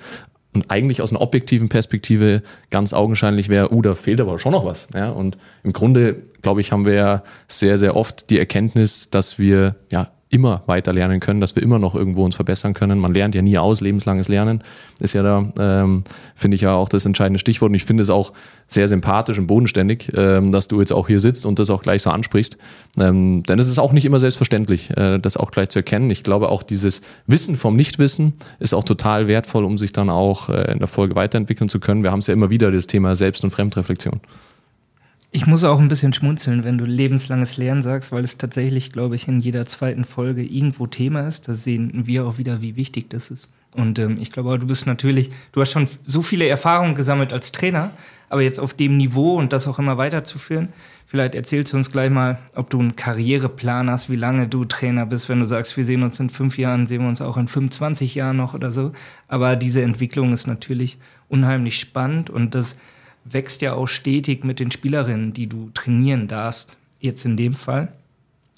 Und 0.55 0.71
eigentlich 0.71 1.03
aus 1.03 1.11
einer 1.11 1.21
objektiven 1.21 1.69
Perspektive 1.69 2.45
ganz 2.71 2.93
augenscheinlich 2.93 3.49
wäre, 3.49 3.75
uh, 3.75 3.83
da 3.83 3.97
fehlt 3.97 4.21
aber 4.21 4.39
schon 4.39 4.53
noch 4.53 4.65
was. 4.65 4.87
Ja? 4.95 5.11
Und 5.11 5.37
im 5.65 5.73
Grunde, 5.73 6.15
glaube 6.43 6.61
ich, 6.61 6.71
haben 6.71 6.87
wir 6.87 6.95
ja 6.95 7.25
sehr, 7.49 7.77
sehr 7.77 7.97
oft 7.97 8.31
die 8.31 8.39
Erkenntnis, 8.39 9.11
dass 9.11 9.37
wir 9.37 9.75
ja 9.91 10.13
immer 10.35 10.63
weiter 10.67 10.93
lernen 10.93 11.21
können, 11.21 11.41
dass 11.41 11.55
wir 11.55 11.63
immer 11.63 11.79
noch 11.79 11.95
irgendwo 11.95 12.25
uns 12.25 12.35
verbessern 12.35 12.75
können. 12.75 12.99
Man 12.99 13.15
lernt 13.15 13.37
ja 13.37 13.43
nie 13.43 13.57
aus, 13.57 13.81
lebenslanges 13.81 14.27
Lernen 14.27 14.65
ist 15.01 15.13
ja 15.13 15.23
da, 15.23 15.53
ähm, 15.59 16.05
finde 16.35 16.55
ich 16.57 16.63
ja 16.63 16.75
auch 16.75 16.89
das 16.89 17.07
entscheidende 17.07 17.39
Stichwort. 17.39 17.71
Und 17.71 17.75
ich 17.75 17.85
finde 17.85 18.03
es 18.03 18.11
auch 18.11 18.33
sehr 18.67 18.89
sympathisch 18.89 19.39
und 19.39 19.47
bodenständig, 19.47 20.13
ähm, 20.17 20.53
dass 20.53 20.69
du 20.69 20.81
jetzt 20.81 20.93
auch 20.93 21.07
hier 21.07 21.21
sitzt 21.21 21.47
und 21.47 21.59
das 21.59 21.71
auch 21.71 21.83
gleich 21.83 22.03
so 22.03 22.11
ansprichst. 22.11 22.59
Ähm, 22.99 23.43
denn 23.45 23.59
es 23.59 23.69
ist 23.69 23.79
auch 23.79 23.93
nicht 23.93 24.05
immer 24.05 24.19
selbstverständlich, 24.19 24.91
äh, 24.97 25.19
das 25.19 25.37
auch 25.37 25.51
gleich 25.51 25.69
zu 25.69 25.81
erkennen. 25.81 26.11
Ich 26.11 26.23
glaube 26.23 26.49
auch 26.49 26.63
dieses 26.63 27.03
Wissen 27.27 27.57
vom 27.57 27.77
Nichtwissen 27.77 28.35
ist 28.59 28.75
auch 28.75 28.85
total 28.85 29.29
wertvoll, 29.29 29.65
um 29.65 29.79
sich 29.79 29.93
dann 29.93 30.11
auch 30.11 30.49
äh, 30.49 30.73
in 30.73 30.79
der 30.79 30.89
Folge 30.89 31.15
weiterentwickeln 31.15 31.69
zu 31.69 31.81
können. 31.81 32.03
Wir 32.03 32.11
haben 32.11 32.21
es 32.21 32.27
ja 32.27 32.35
immer 32.35 32.51
wieder, 32.51 32.71
das 32.73 32.87
Thema 32.87 33.17
Selbst- 33.17 33.45
und 33.45 33.51
Fremdreflexion. 33.51 34.21
Ich 35.37 35.47
muss 35.47 35.65
auch 35.65 35.81
ein 35.81 35.89
bisschen 35.89 36.13
schmunzeln, 36.13 36.63
wenn 36.63 36.79
du 36.79 36.85
lebenslanges 36.85 37.57
Lernen 37.57 37.83
sagst, 37.83 38.13
weil 38.13 38.23
es 38.23 38.39
tatsächlich, 38.39 38.93
glaube 38.93 39.17
ich, 39.17 39.27
in 39.27 39.41
jeder 39.41 39.67
zweiten 39.67 40.05
Folge 40.05 40.45
irgendwo 40.45 40.87
Thema 40.87 41.27
ist. 41.27 41.49
Da 41.49 41.55
sehen 41.55 42.07
wir 42.07 42.25
auch 42.25 42.39
wieder, 42.39 42.63
wie 42.63 42.77
wichtig 42.77 43.11
das 43.11 43.33
ist. 43.33 43.49
Und 43.73 43.99
ähm, 43.99 44.17
ich 44.21 44.31
glaube, 44.31 44.57
du 44.61 44.67
bist 44.69 44.87
natürlich, 44.87 45.33
du 45.51 45.61
hast 45.61 45.73
schon 45.73 45.89
so 46.05 46.23
viele 46.23 46.47
Erfahrungen 46.47 46.95
gesammelt 46.95 47.33
als 47.33 47.51
Trainer, 47.51 47.91
aber 48.29 48.43
jetzt 48.43 48.61
auf 48.61 48.75
dem 48.75 48.97
Niveau 48.97 49.35
und 49.37 49.53
das 49.53 49.67
auch 49.67 49.81
immer 49.81 49.99
weiterzuführen. 49.99 50.69
Vielleicht 51.05 51.35
erzählst 51.35 51.73
du 51.73 51.79
uns 51.79 51.91
gleich 51.91 52.13
mal, 52.13 52.39
ob 52.55 52.71
du 52.71 52.79
einen 52.79 52.95
Karriereplan 52.95 53.91
hast, 53.91 54.11
wie 54.11 54.17
lange 54.17 54.47
du 54.47 54.65
Trainer 54.65 55.05
bist. 55.05 55.29
Wenn 55.29 55.41
du 55.41 55.47
sagst, 55.47 55.77
wir 55.77 55.85
sehen 55.85 56.05
uns 56.05 56.21
in 56.21 56.31
fünf 56.31 56.59
Jahren, 56.59 56.87
sehen 56.87 57.03
wir 57.03 57.09
uns 57.09 57.21
auch 57.21 57.37
in 57.37 57.49
25 57.49 58.15
Jahren 58.15 58.37
noch 58.37 58.55
oder 58.55 58.73
so. 58.73 58.93
Aber 59.27 59.57
diese 59.57 59.83
Entwicklung 59.83 60.33
ist 60.33 60.47
natürlich 60.47 60.97
unheimlich 61.29 61.81
spannend 61.81 62.31
und 62.31 62.55
das 62.55 62.77
wächst 63.25 63.63
ja 63.63 63.75
auch 63.75 63.89
stetig 63.89 64.45
mit 64.45 64.61
den 64.61 64.71
Spielerinnen, 64.71 65.33
die 65.33 65.47
du 65.47 65.71
trainieren 65.75 66.29
darfst. 66.29 66.77
Jetzt 67.01 67.25
in 67.25 67.37
dem 67.37 67.55
Fall. 67.55 67.93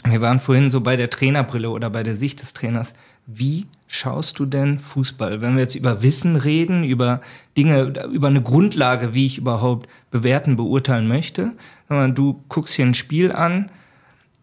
Wir 0.04 0.20
waren 0.20 0.38
vorhin 0.38 0.70
so 0.70 0.80
bei 0.80 0.96
der 0.96 1.10
Trainerbrille 1.10 1.70
oder 1.70 1.90
bei 1.90 2.02
der 2.02 2.16
Sicht 2.16 2.42
des 2.42 2.52
Trainers. 2.52 2.92
Wie 3.26 3.66
schaust 3.88 4.38
du 4.38 4.46
denn 4.46 4.78
Fußball? 4.78 5.40
Wenn 5.40 5.54
wir 5.54 5.62
jetzt 5.62 5.74
über 5.74 6.02
Wissen 6.02 6.36
reden, 6.36 6.84
über 6.84 7.20
Dinge, 7.56 7.92
über 8.12 8.28
eine 8.28 8.42
Grundlage, 8.42 9.14
wie 9.14 9.26
ich 9.26 9.38
überhaupt 9.38 9.88
bewerten, 10.12 10.56
beurteilen 10.56 11.08
möchte. 11.08 11.54
Du 11.88 12.44
guckst 12.48 12.74
hier 12.74 12.86
ein 12.86 12.94
Spiel 12.94 13.32
an, 13.32 13.70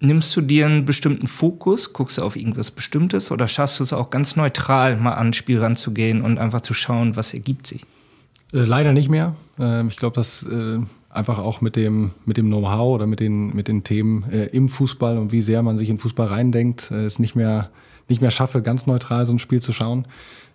nimmst 0.01 0.35
du 0.35 0.41
dir 0.41 0.65
einen 0.65 0.83
bestimmten 0.83 1.27
Fokus, 1.27 1.93
guckst 1.93 2.17
du 2.17 2.23
auf 2.23 2.35
irgendwas 2.35 2.71
Bestimmtes 2.71 3.31
oder 3.31 3.47
schaffst 3.47 3.79
du 3.79 3.83
es 3.83 3.93
auch 3.93 4.09
ganz 4.09 4.35
neutral 4.35 4.97
mal 4.97 5.13
an 5.13 5.27
ein 5.27 5.33
Spiel 5.33 5.59
ranzugehen 5.59 6.21
und 6.21 6.39
einfach 6.39 6.61
zu 6.61 6.73
schauen, 6.73 7.15
was 7.15 7.33
ergibt 7.33 7.67
sich? 7.67 7.85
Äh, 8.53 8.60
leider 8.60 8.93
nicht 8.93 9.10
mehr. 9.10 9.36
Ähm, 9.60 9.89
ich 9.89 9.98
glaube, 9.98 10.15
dass 10.15 10.43
äh, 10.43 10.79
einfach 11.10 11.39
auch 11.39 11.62
mit 11.62 11.75
dem, 11.75 12.12
mit 12.25 12.38
dem 12.38 12.48
Know-how 12.48 12.95
oder 12.95 13.07
mit 13.07 13.19
den, 13.19 13.55
mit 13.55 13.67
den 13.67 13.83
Themen 13.83 14.25
äh, 14.31 14.45
im 14.45 14.69
Fußball 14.69 15.17
und 15.17 15.31
wie 15.31 15.41
sehr 15.41 15.63
man 15.63 15.77
sich 15.77 15.89
in 15.89 16.00
Fußball 16.00 16.27
reindenkt, 16.27 16.91
ist 16.91 17.19
nicht 17.19 17.36
mehr, 17.36 17.69
nicht 18.10 18.22
mehr 18.22 18.31
schaffe, 18.31 18.62
ganz 18.62 18.88
neutral 18.88 19.25
so 19.25 19.33
ein 19.33 19.39
Spiel 19.39 19.62
zu 19.62 19.74
schauen. 19.74 20.05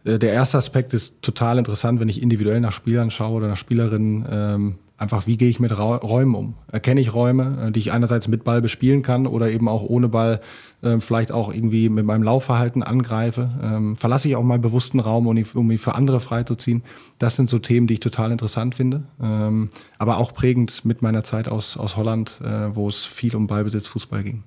Der 0.05 0.33
erste 0.33 0.57
Aspekt 0.59 0.95
ist 0.95 1.23
total 1.23 1.59
interessant, 1.59 2.00
wenn 2.00 2.09
ich 2.09 2.23
individuell 2.23 2.61
nach 2.61 2.73
Spielern 2.73 3.11
schaue 3.11 3.37
oder 3.37 3.49
nach 3.49 3.57
Spielerinnen. 3.57 4.76
Einfach, 4.99 5.28
wie 5.28 5.37
gehe 5.37 5.49
ich 5.49 5.61
mit 5.61 5.78
Räumen 5.78 6.35
um? 6.35 6.55
Erkenne 6.73 7.00
ich 7.00 7.14
Räume, 7.14 7.69
äh, 7.69 7.71
die 7.71 7.78
ich 7.78 7.93
einerseits 7.93 8.26
mit 8.26 8.43
Ball 8.43 8.61
bespielen 8.61 9.02
kann 9.02 9.28
oder 9.28 9.49
eben 9.49 9.69
auch 9.69 9.83
ohne 9.83 10.09
Ball 10.09 10.40
äh, 10.83 10.99
vielleicht 10.99 11.31
auch 11.31 11.55
irgendwie 11.55 11.88
mit 11.88 12.05
meinem 12.05 12.25
Laufverhalten 12.25 12.83
angreife? 12.83 13.49
Ähm, 13.62 13.97
verlasse 13.97 14.26
ich 14.26 14.35
auch 14.35 14.43
mal 14.43 14.59
bewussten 14.59 14.99
Raum, 14.99 15.28
um, 15.28 15.45
um 15.55 15.67
mich 15.69 15.81
für 15.81 15.95
andere 15.95 16.19
freizuziehen? 16.19 16.83
Das 17.21 17.37
sind 17.37 17.49
so 17.49 17.61
Themen, 17.61 17.87
die 17.87 17.95
ich 17.95 18.00
total 18.00 18.33
interessant 18.33 18.75
finde, 18.75 19.05
ähm, 19.23 19.71
aber 19.99 20.19
auch 20.19 20.35
prägend 20.35 20.85
mit 20.85 21.00
meiner 21.00 21.23
Zeit 21.23 21.49
aus, 21.49 21.76
aus 21.76 21.97
Holland, 21.97 22.40
äh, 22.45 22.75
wo 22.75 22.88
es 22.88 23.05
viel 23.05 23.37
um 23.37 23.47
Ballbesitz, 23.47 23.87
Fußball 23.87 24.25
ging. 24.25 24.43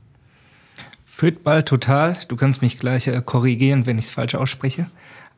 Ball 1.43 1.63
total. 1.63 2.17
Du 2.27 2.35
kannst 2.35 2.61
mich 2.61 2.77
gleich 2.77 3.07
äh, 3.07 3.21
korrigieren, 3.23 3.85
wenn 3.85 3.99
ich 3.99 4.05
es 4.05 4.11
falsch 4.11 4.35
ausspreche. 4.35 4.87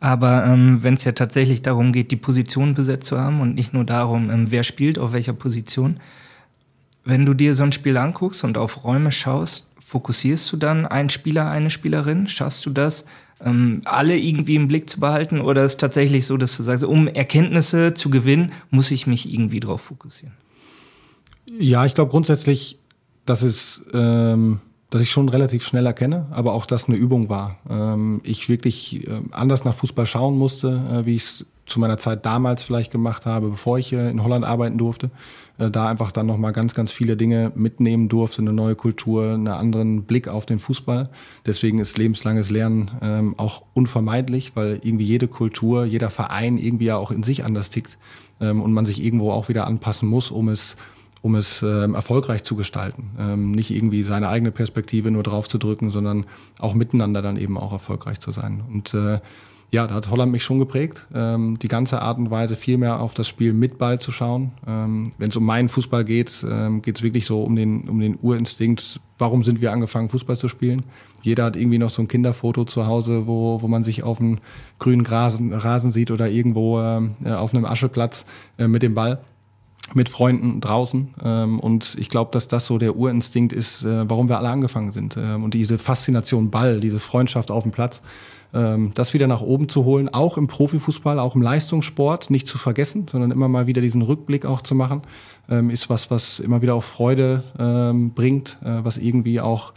Aber 0.03 0.43
ähm, 0.43 0.83
wenn 0.83 0.95
es 0.95 1.05
ja 1.05 1.13
tatsächlich 1.13 1.61
darum 1.61 1.93
geht, 1.93 2.11
die 2.11 2.17
Position 2.17 2.73
besetzt 2.73 3.05
zu 3.05 3.17
haben 3.17 3.39
und 3.39 3.55
nicht 3.55 3.73
nur 3.73 3.85
darum, 3.85 4.29
ähm, 4.29 4.51
wer 4.51 4.65
spielt 4.65 4.99
auf 4.99 5.13
welcher 5.13 5.31
Position, 5.31 5.97
wenn 7.05 7.25
du 7.25 7.33
dir 7.33 7.55
so 7.55 7.63
ein 7.63 7.71
Spiel 7.71 7.95
anguckst 7.95 8.43
und 8.43 8.57
auf 8.57 8.83
Räume 8.83 9.13
schaust, 9.13 9.69
fokussierst 9.79 10.51
du 10.51 10.57
dann 10.57 10.85
einen 10.85 11.09
Spieler, 11.09 11.49
eine 11.49 11.69
Spielerin? 11.69 12.27
Schaffst 12.27 12.65
du 12.65 12.71
das, 12.71 13.05
ähm, 13.39 13.81
alle 13.85 14.17
irgendwie 14.17 14.55
im 14.55 14.67
Blick 14.67 14.89
zu 14.89 14.99
behalten? 14.99 15.39
Oder 15.39 15.63
ist 15.63 15.71
es 15.71 15.77
tatsächlich 15.77 16.25
so, 16.25 16.35
dass 16.35 16.57
du 16.57 16.63
sagst, 16.63 16.83
um 16.83 17.07
Erkenntnisse 17.07 17.93
zu 17.93 18.09
gewinnen, 18.09 18.51
muss 18.71 18.91
ich 18.91 19.07
mich 19.07 19.33
irgendwie 19.33 19.61
drauf 19.61 19.79
fokussieren? 19.83 20.35
Ja, 21.57 21.85
ich 21.85 21.93
glaube 21.93 22.11
grundsätzlich, 22.11 22.77
dass 23.25 23.41
es 23.41 23.85
ähm, 23.93 24.59
dass 24.93 25.01
ich 25.01 25.09
schon 25.09 25.27
relativ 25.27 25.65
schnell 25.65 25.87
erkenne, 25.87 26.27
aber 26.29 26.53
auch 26.53 26.67
das 26.67 26.87
eine 26.87 26.95
Übung 26.95 27.27
war. 27.27 27.57
Ähm, 27.67 28.21
ich 28.23 28.47
wirklich 28.47 29.07
äh, 29.07 29.21
anders 29.31 29.65
nach 29.65 29.73
Fußball 29.73 30.05
schauen 30.05 30.37
musste, 30.37 30.83
äh, 30.93 31.05
wie 31.07 31.15
ich 31.15 31.23
es 31.23 31.45
zu 31.65 31.79
meiner 31.79 31.97
Zeit 31.97 32.27
damals 32.27 32.61
vielleicht 32.61 32.91
gemacht 32.91 33.25
habe, 33.25 33.49
bevor 33.49 33.79
ich 33.79 33.91
äh, 33.91 34.11
in 34.11 34.23
Holland 34.23 34.45
arbeiten 34.45 34.77
durfte. 34.77 35.09
Äh, 35.57 35.71
da 35.71 35.87
einfach 35.87 36.11
dann 36.11 36.27
nochmal 36.27 36.53
ganz, 36.53 36.75
ganz 36.75 36.91
viele 36.91 37.17
Dinge 37.17 37.51
mitnehmen 37.55 38.07
durfte, 38.07 38.43
eine 38.43 38.53
neue 38.53 38.75
Kultur, 38.75 39.33
einen 39.33 39.47
anderen 39.47 40.03
Blick 40.03 40.27
auf 40.27 40.45
den 40.45 40.59
Fußball. 40.59 41.09
Deswegen 41.47 41.79
ist 41.79 41.97
lebenslanges 41.97 42.51
Lernen 42.51 42.91
ähm, 43.01 43.33
auch 43.39 43.63
unvermeidlich, 43.73 44.51
weil 44.53 44.79
irgendwie 44.83 45.05
jede 45.05 45.27
Kultur, 45.27 45.85
jeder 45.85 46.11
Verein 46.11 46.59
irgendwie 46.59 46.85
ja 46.85 46.97
auch 46.97 47.09
in 47.09 47.23
sich 47.23 47.43
anders 47.43 47.71
tickt 47.71 47.97
ähm, 48.39 48.61
und 48.61 48.73
man 48.73 48.85
sich 48.85 49.03
irgendwo 49.03 49.31
auch 49.31 49.49
wieder 49.49 49.65
anpassen 49.65 50.07
muss, 50.07 50.29
um 50.29 50.49
es 50.49 50.77
um 51.23 51.35
es 51.35 51.63
ähm, 51.63 51.95
erfolgreich 51.95 52.43
zu 52.43 52.57
gestalten. 52.57 53.11
Ähm, 53.17 53.51
nicht 53.51 53.71
irgendwie 53.71 54.03
seine 54.03 54.27
eigene 54.27 54.51
Perspektive 54.51 55.09
nur 55.09 55.23
drauf 55.23 55.47
zu 55.47 55.57
drücken, 55.57 55.89
sondern 55.89 56.25
auch 56.59 56.73
miteinander 56.73 57.21
dann 57.21 57.37
eben 57.37 57.57
auch 57.57 57.71
erfolgreich 57.71 58.19
zu 58.19 58.29
sein. 58.31 58.61
Und 58.69 58.93
äh, 58.93 59.19
ja, 59.71 59.87
da 59.87 59.95
hat 59.95 60.11
Holland 60.11 60.33
mich 60.33 60.43
schon 60.43 60.59
geprägt. 60.59 61.07
Ähm, 61.15 61.57
die 61.59 61.69
ganze 61.69 62.01
Art 62.01 62.17
und 62.17 62.29
Weise, 62.29 62.57
viel 62.57 62.77
mehr 62.77 62.99
auf 62.99 63.13
das 63.13 63.29
Spiel 63.29 63.53
mit 63.53 63.77
Ball 63.77 63.99
zu 63.99 64.11
schauen. 64.11 64.51
Ähm, 64.67 65.13
Wenn 65.17 65.29
es 65.29 65.37
um 65.37 65.45
meinen 65.45 65.69
Fußball 65.69 66.03
geht, 66.03 66.45
ähm, 66.47 66.81
geht 66.81 66.97
es 66.97 67.03
wirklich 67.03 67.25
so 67.25 67.41
um 67.41 67.55
den, 67.55 67.87
um 67.87 68.01
den 68.01 68.19
Urinstinkt. 68.21 68.99
Warum 69.17 69.45
sind 69.45 69.61
wir 69.61 69.71
angefangen, 69.71 70.09
Fußball 70.09 70.35
zu 70.35 70.49
spielen? 70.49 70.83
Jeder 71.21 71.45
hat 71.45 71.55
irgendwie 71.55 71.77
noch 71.77 71.89
so 71.89 72.01
ein 72.01 72.09
Kinderfoto 72.09 72.65
zu 72.65 72.85
Hause, 72.85 73.27
wo, 73.27 73.61
wo 73.61 73.67
man 73.69 73.81
sich 73.81 74.03
auf 74.03 74.19
einem 74.19 74.39
grünen 74.77 75.05
Rasen, 75.05 75.53
Rasen 75.53 75.93
sieht 75.93 76.11
oder 76.11 76.27
irgendwo 76.27 76.81
äh, 76.81 77.31
auf 77.31 77.55
einem 77.55 77.63
Ascheplatz 77.63 78.25
äh, 78.57 78.67
mit 78.67 78.83
dem 78.83 78.93
Ball 78.93 79.21
mit 79.95 80.09
Freunden 80.09 80.61
draußen. 80.61 81.13
Ähm, 81.23 81.59
und 81.59 81.95
ich 81.99 82.09
glaube, 82.09 82.31
dass 82.31 82.47
das 82.47 82.65
so 82.65 82.77
der 82.77 82.95
Urinstinkt 82.95 83.53
ist, 83.53 83.83
äh, 83.83 84.09
warum 84.09 84.29
wir 84.29 84.37
alle 84.37 84.49
angefangen 84.49 84.91
sind. 84.91 85.17
Ähm, 85.17 85.43
und 85.43 85.53
diese 85.53 85.77
Faszination 85.77 86.51
Ball, 86.51 86.79
diese 86.79 86.99
Freundschaft 86.99 87.51
auf 87.51 87.63
dem 87.63 87.71
Platz, 87.71 88.01
ähm, 88.53 88.91
das 88.93 89.13
wieder 89.13 89.27
nach 89.27 89.41
oben 89.41 89.67
zu 89.69 89.83
holen, 89.83 90.09
auch 90.09 90.37
im 90.37 90.47
Profifußball, 90.47 91.19
auch 91.19 91.35
im 91.35 91.41
Leistungssport, 91.41 92.29
nicht 92.29 92.47
zu 92.47 92.57
vergessen, 92.57 93.07
sondern 93.11 93.31
immer 93.31 93.47
mal 93.47 93.67
wieder 93.67 93.81
diesen 93.81 94.01
Rückblick 94.01 94.45
auch 94.45 94.61
zu 94.61 94.75
machen, 94.75 95.01
ähm, 95.49 95.69
ist 95.69 95.89
was, 95.89 96.11
was 96.11 96.39
immer 96.39 96.61
wieder 96.61 96.75
auch 96.75 96.83
Freude 96.83 97.43
ähm, 97.57 98.11
bringt, 98.11 98.59
äh, 98.63 98.83
was 98.83 98.97
irgendwie 98.97 99.41
auch 99.41 99.73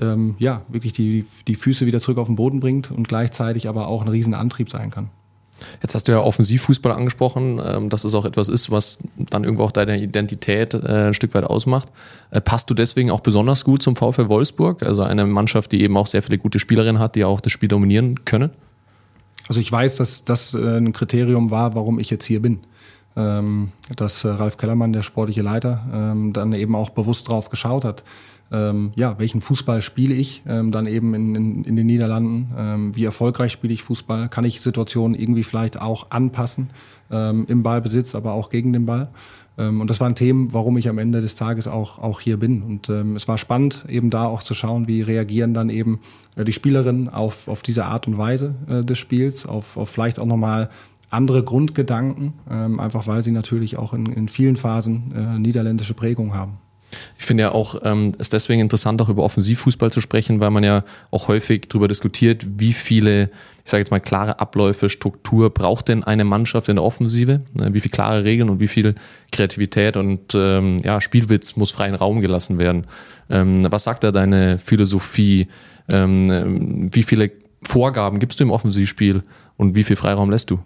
ähm, 0.00 0.36
ja, 0.38 0.62
wirklich 0.68 0.92
die, 0.92 1.26
die 1.46 1.56
Füße 1.56 1.86
wieder 1.86 2.00
zurück 2.00 2.18
auf 2.18 2.26
den 2.26 2.36
Boden 2.36 2.60
bringt 2.60 2.90
und 2.90 3.08
gleichzeitig 3.08 3.68
aber 3.68 3.88
auch 3.88 4.02
ein 4.02 4.08
Riesenantrieb 4.08 4.70
sein 4.70 4.90
kann. 4.90 5.10
Jetzt 5.82 5.94
hast 5.94 6.08
du 6.08 6.12
ja 6.12 6.20
Offensivfußball 6.20 6.92
angesprochen, 6.92 7.60
ähm, 7.64 7.88
dass 7.88 8.04
es 8.04 8.14
auch 8.14 8.24
etwas 8.24 8.48
ist, 8.48 8.70
was 8.70 8.98
dann 9.16 9.44
irgendwo 9.44 9.64
auch 9.64 9.72
deine 9.72 10.00
Identität 10.00 10.74
äh, 10.74 11.08
ein 11.08 11.14
Stück 11.14 11.34
weit 11.34 11.44
ausmacht. 11.44 11.88
Äh, 12.30 12.40
passt 12.40 12.70
du 12.70 12.74
deswegen 12.74 13.10
auch 13.10 13.20
besonders 13.20 13.64
gut 13.64 13.82
zum 13.82 13.96
VfL 13.96 14.28
Wolfsburg? 14.28 14.82
Also 14.82 15.02
eine 15.02 15.26
Mannschaft, 15.26 15.72
die 15.72 15.82
eben 15.82 15.96
auch 15.96 16.06
sehr 16.06 16.22
viele 16.22 16.38
gute 16.38 16.58
Spielerinnen 16.58 17.00
hat, 17.00 17.14
die 17.14 17.24
auch 17.24 17.40
das 17.40 17.52
Spiel 17.52 17.68
dominieren 17.68 18.24
können? 18.24 18.50
Also 19.48 19.60
ich 19.60 19.70
weiß, 19.70 19.96
dass 19.96 20.24
das 20.24 20.54
äh, 20.54 20.76
ein 20.76 20.92
Kriterium 20.92 21.50
war, 21.50 21.74
warum 21.74 21.98
ich 21.98 22.10
jetzt 22.10 22.24
hier 22.24 22.40
bin. 22.40 22.60
Ähm, 23.16 23.72
dass 23.96 24.24
Ralf 24.24 24.56
Kellermann, 24.56 24.92
der 24.92 25.02
sportliche 25.02 25.42
Leiter, 25.42 25.84
ähm, 25.92 26.32
dann 26.32 26.52
eben 26.52 26.76
auch 26.76 26.90
bewusst 26.90 27.28
drauf 27.28 27.50
geschaut 27.50 27.84
hat 27.84 28.04
ähm, 28.52 28.92
ja, 28.96 29.18
welchen 29.18 29.40
Fußball 29.40 29.80
spiele 29.82 30.14
ich 30.14 30.42
ähm, 30.46 30.72
dann 30.72 30.86
eben 30.86 31.14
in, 31.14 31.34
in, 31.34 31.64
in 31.64 31.76
den 31.76 31.86
Niederlanden, 31.86 32.50
ähm, 32.56 32.96
wie 32.96 33.04
erfolgreich 33.04 33.52
spiele 33.52 33.72
ich 33.72 33.82
Fußball, 33.82 34.28
kann 34.28 34.44
ich 34.44 34.60
Situationen 34.60 35.18
irgendwie 35.18 35.44
vielleicht 35.44 35.80
auch 35.80 36.10
anpassen 36.10 36.70
ähm, 37.10 37.44
im 37.48 37.62
Ballbesitz, 37.62 38.14
aber 38.14 38.32
auch 38.32 38.50
gegen 38.50 38.72
den 38.72 38.86
Ball. 38.86 39.08
Ähm, 39.56 39.80
und 39.80 39.88
das 39.88 40.00
waren 40.00 40.14
Themen, 40.14 40.52
warum 40.52 40.76
ich 40.78 40.88
am 40.88 40.98
Ende 40.98 41.20
des 41.20 41.36
Tages 41.36 41.68
auch, 41.68 41.98
auch 41.98 42.20
hier 42.20 42.38
bin. 42.38 42.62
Und 42.62 42.88
ähm, 42.88 43.14
es 43.14 43.28
war 43.28 43.38
spannend, 43.38 43.84
eben 43.88 44.10
da 44.10 44.24
auch 44.24 44.42
zu 44.42 44.54
schauen, 44.54 44.88
wie 44.88 45.02
reagieren 45.02 45.54
dann 45.54 45.70
eben 45.70 46.00
äh, 46.36 46.44
die 46.44 46.52
Spielerinnen 46.52 47.08
auf, 47.08 47.46
auf 47.46 47.62
diese 47.62 47.84
Art 47.84 48.06
und 48.08 48.18
Weise 48.18 48.54
äh, 48.68 48.84
des 48.84 48.98
Spiels, 48.98 49.46
auf, 49.46 49.76
auf 49.76 49.90
vielleicht 49.90 50.18
auch 50.18 50.26
nochmal 50.26 50.70
andere 51.12 51.42
Grundgedanken, 51.42 52.34
einfach 52.46 53.08
weil 53.08 53.24
sie 53.24 53.32
natürlich 53.32 53.76
auch 53.76 53.94
in, 53.94 54.06
in 54.06 54.28
vielen 54.28 54.54
Phasen 54.54 55.12
äh, 55.12 55.40
niederländische 55.40 55.92
Prägung 55.92 56.34
haben. 56.34 56.58
Ich 57.18 57.24
finde 57.24 57.44
ja 57.44 57.52
auch, 57.52 57.80
ähm, 57.84 58.12
es 58.18 58.30
deswegen 58.30 58.60
interessant, 58.60 59.00
auch 59.02 59.08
über 59.08 59.22
Offensivfußball 59.22 59.92
zu 59.92 60.00
sprechen, 60.00 60.40
weil 60.40 60.50
man 60.50 60.64
ja 60.64 60.84
auch 61.10 61.28
häufig 61.28 61.68
darüber 61.68 61.88
diskutiert, 61.88 62.46
wie 62.58 62.72
viele, 62.72 63.30
ich 63.64 63.70
sage 63.70 63.82
jetzt 63.82 63.90
mal, 63.90 64.00
klare 64.00 64.40
Abläufe, 64.40 64.88
Struktur 64.88 65.50
braucht 65.50 65.88
denn 65.88 66.04
eine 66.04 66.24
Mannschaft 66.24 66.68
in 66.68 66.76
der 66.76 66.84
Offensive? 66.84 67.40
Ne, 67.54 67.72
wie 67.72 67.80
viele 67.80 67.92
klare 67.92 68.24
Regeln 68.24 68.50
und 68.50 68.60
wie 68.60 68.68
viel 68.68 68.94
Kreativität 69.32 69.96
und 69.96 70.34
ähm, 70.34 70.78
ja, 70.82 71.00
Spielwitz 71.00 71.56
muss 71.56 71.70
freien 71.70 71.94
Raum 71.94 72.20
gelassen 72.20 72.58
werden? 72.58 72.86
Ähm, 73.28 73.66
was 73.70 73.84
sagt 73.84 74.04
da 74.04 74.12
deine 74.12 74.58
Philosophie? 74.58 75.48
Ähm, 75.88 76.88
wie 76.92 77.02
viele 77.02 77.30
Vorgaben 77.62 78.18
gibst 78.18 78.40
du 78.40 78.44
im 78.44 78.50
Offensivspiel 78.50 79.22
und 79.56 79.74
wie 79.74 79.84
viel 79.84 79.96
Freiraum 79.96 80.30
lässt 80.30 80.50
du? 80.50 80.60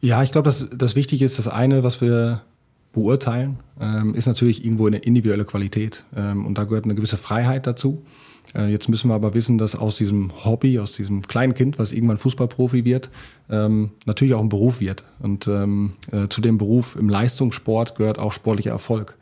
Ja, 0.00 0.22
ich 0.22 0.32
glaube, 0.32 0.46
dass 0.46 0.68
das 0.72 0.94
Wichtige 0.94 1.24
ist, 1.24 1.38
das 1.38 1.48
eine, 1.48 1.82
was 1.82 2.00
wir 2.00 2.42
beurteilen, 2.96 3.58
ähm, 3.80 4.14
ist 4.14 4.26
natürlich 4.26 4.64
irgendwo 4.64 4.86
eine 4.86 4.96
individuelle 4.96 5.44
Qualität. 5.44 6.04
Ähm, 6.16 6.46
und 6.46 6.56
da 6.58 6.64
gehört 6.64 6.86
eine 6.86 6.94
gewisse 6.94 7.18
Freiheit 7.18 7.66
dazu. 7.66 8.02
Äh, 8.54 8.70
jetzt 8.70 8.88
müssen 8.88 9.08
wir 9.08 9.14
aber 9.14 9.34
wissen, 9.34 9.58
dass 9.58 9.76
aus 9.76 9.98
diesem 9.98 10.32
Hobby, 10.44 10.78
aus 10.78 10.92
diesem 10.92 11.22
kleinen 11.22 11.52
Kind, 11.52 11.78
was 11.78 11.92
irgendwann 11.92 12.18
Fußballprofi 12.18 12.84
wird, 12.84 13.10
ähm, 13.50 13.90
natürlich 14.06 14.34
auch 14.34 14.40
ein 14.40 14.48
Beruf 14.48 14.80
wird. 14.80 15.04
Und 15.18 15.46
ähm, 15.46 15.92
äh, 16.10 16.28
zu 16.28 16.40
dem 16.40 16.56
Beruf 16.56 16.96
im 16.96 17.08
Leistungssport 17.08 17.96
gehört 17.96 18.18
auch 18.18 18.32
sportlicher 18.32 18.70
Erfolg. 18.70 19.16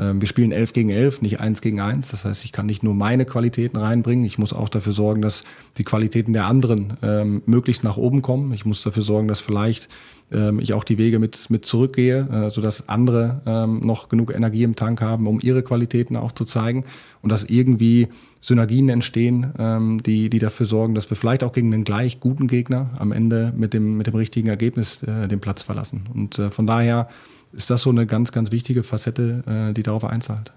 Ähm, 0.00 0.20
wir 0.20 0.26
spielen 0.26 0.50
11 0.50 0.72
gegen 0.72 0.90
11, 0.90 1.22
nicht 1.22 1.40
1 1.40 1.60
gegen 1.60 1.80
1. 1.80 2.08
Das 2.08 2.24
heißt, 2.24 2.44
ich 2.44 2.52
kann 2.52 2.66
nicht 2.66 2.82
nur 2.82 2.94
meine 2.94 3.26
Qualitäten 3.26 3.76
reinbringen, 3.76 4.24
ich 4.24 4.38
muss 4.38 4.52
auch 4.52 4.68
dafür 4.68 4.92
sorgen, 4.92 5.22
dass 5.22 5.44
die 5.76 5.84
Qualitäten 5.84 6.32
der 6.32 6.46
anderen 6.46 6.94
ähm, 7.02 7.42
möglichst 7.46 7.84
nach 7.84 7.96
oben 7.96 8.22
kommen. 8.22 8.52
Ich 8.52 8.64
muss 8.64 8.82
dafür 8.82 9.02
sorgen, 9.02 9.28
dass 9.28 9.40
vielleicht 9.40 9.88
ähm, 10.32 10.60
ich 10.60 10.72
auch 10.72 10.84
die 10.84 10.98
Wege 10.98 11.18
mit, 11.18 11.50
mit 11.50 11.64
zurückgehe, 11.64 12.28
äh, 12.46 12.50
sodass 12.50 12.88
andere 12.88 13.42
ähm, 13.46 13.80
noch 13.80 14.08
genug 14.08 14.34
Energie 14.34 14.62
im 14.62 14.76
Tank 14.76 15.00
haben, 15.00 15.26
um 15.26 15.40
ihre 15.40 15.62
Qualitäten 15.62 16.16
auch 16.16 16.32
zu 16.32 16.44
zeigen 16.44 16.84
und 17.22 17.30
dass 17.30 17.44
irgendwie 17.44 18.08
Synergien 18.40 18.88
entstehen, 18.88 19.52
ähm, 19.58 20.02
die, 20.02 20.30
die 20.30 20.38
dafür 20.38 20.66
sorgen, 20.66 20.94
dass 20.94 21.10
wir 21.10 21.16
vielleicht 21.16 21.44
auch 21.44 21.52
gegen 21.52 21.72
einen 21.74 21.84
gleich 21.84 22.20
guten 22.20 22.46
Gegner 22.46 22.90
am 22.98 23.12
Ende 23.12 23.52
mit 23.54 23.74
dem, 23.74 23.98
mit 23.98 24.06
dem 24.06 24.14
richtigen 24.14 24.48
Ergebnis 24.48 25.02
äh, 25.02 25.28
den 25.28 25.40
Platz 25.40 25.62
verlassen. 25.62 26.04
Und 26.14 26.38
äh, 26.38 26.50
von 26.50 26.66
daher 26.66 27.08
ist 27.52 27.70
das 27.70 27.82
so 27.82 27.90
eine 27.90 28.06
ganz, 28.06 28.32
ganz 28.32 28.50
wichtige 28.50 28.82
Facette, 28.82 29.42
äh, 29.46 29.72
die 29.72 29.82
darauf 29.82 30.04
einzahlt. 30.04 30.52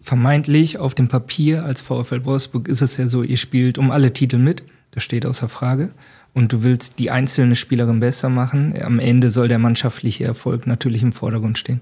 Vermeintlich 0.00 0.78
auf 0.78 0.94
dem 0.94 1.08
Papier 1.08 1.64
als 1.64 1.80
VfL 1.80 2.24
Wolfsburg 2.24 2.68
ist 2.68 2.82
es 2.82 2.96
ja 2.96 3.08
so, 3.08 3.22
ihr 3.22 3.36
spielt 3.36 3.78
um 3.78 3.90
alle 3.90 4.12
Titel 4.12 4.38
mit. 4.38 4.62
Das 4.92 5.02
steht 5.02 5.26
außer 5.26 5.48
Frage. 5.48 5.90
Und 6.34 6.52
du 6.52 6.62
willst 6.62 6.98
die 6.98 7.10
einzelne 7.10 7.56
Spielerin 7.56 8.00
besser 8.00 8.28
machen. 8.28 8.74
Am 8.80 9.00
Ende 9.00 9.30
soll 9.30 9.48
der 9.48 9.58
mannschaftliche 9.58 10.24
Erfolg 10.24 10.66
natürlich 10.66 11.02
im 11.02 11.12
Vordergrund 11.12 11.58
stehen. 11.58 11.80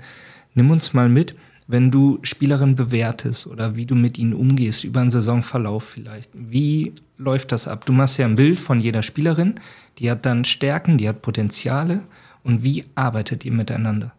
Nimm 0.55 0.71
uns 0.71 0.95
mal 0.95 1.09
mit, 1.09 1.35
wenn 1.67 1.91
du 1.91 2.19
Spielerinnen 2.23 2.75
bewertest 2.75 3.47
oder 3.47 3.77
wie 3.77 3.87
du 3.87 3.95
mit 3.95 4.19
ihnen 4.19 4.33
umgehst 4.33 4.85
über 4.85 5.01
einen 5.01 5.11
Saisonverlauf 5.11 5.85
vielleicht. 5.85 6.31
Wie 6.33 6.95
läuft 7.19 7.53
das 7.53 7.69
ab? 7.69 7.85
Du 7.87 7.93
machst 7.93 8.19
ja 8.19 8.27
ein 8.27 8.37
Bild 8.37 8.59
von 8.59 8.81
jeder 8.81 9.03
Spielerin. 9.03 9.57
Die 9.99 10.11
hat 10.11 10.25
dann 10.25 10.45
Stärken, 10.45 10.97
die 10.97 11.09
hat 11.09 11.23
Potenziale 11.23 12.03
und 12.47 12.63
wie 12.63 12.85
arbeitet 12.95 13.45
ihr 13.45 13.51
miteinander? 13.51 14.13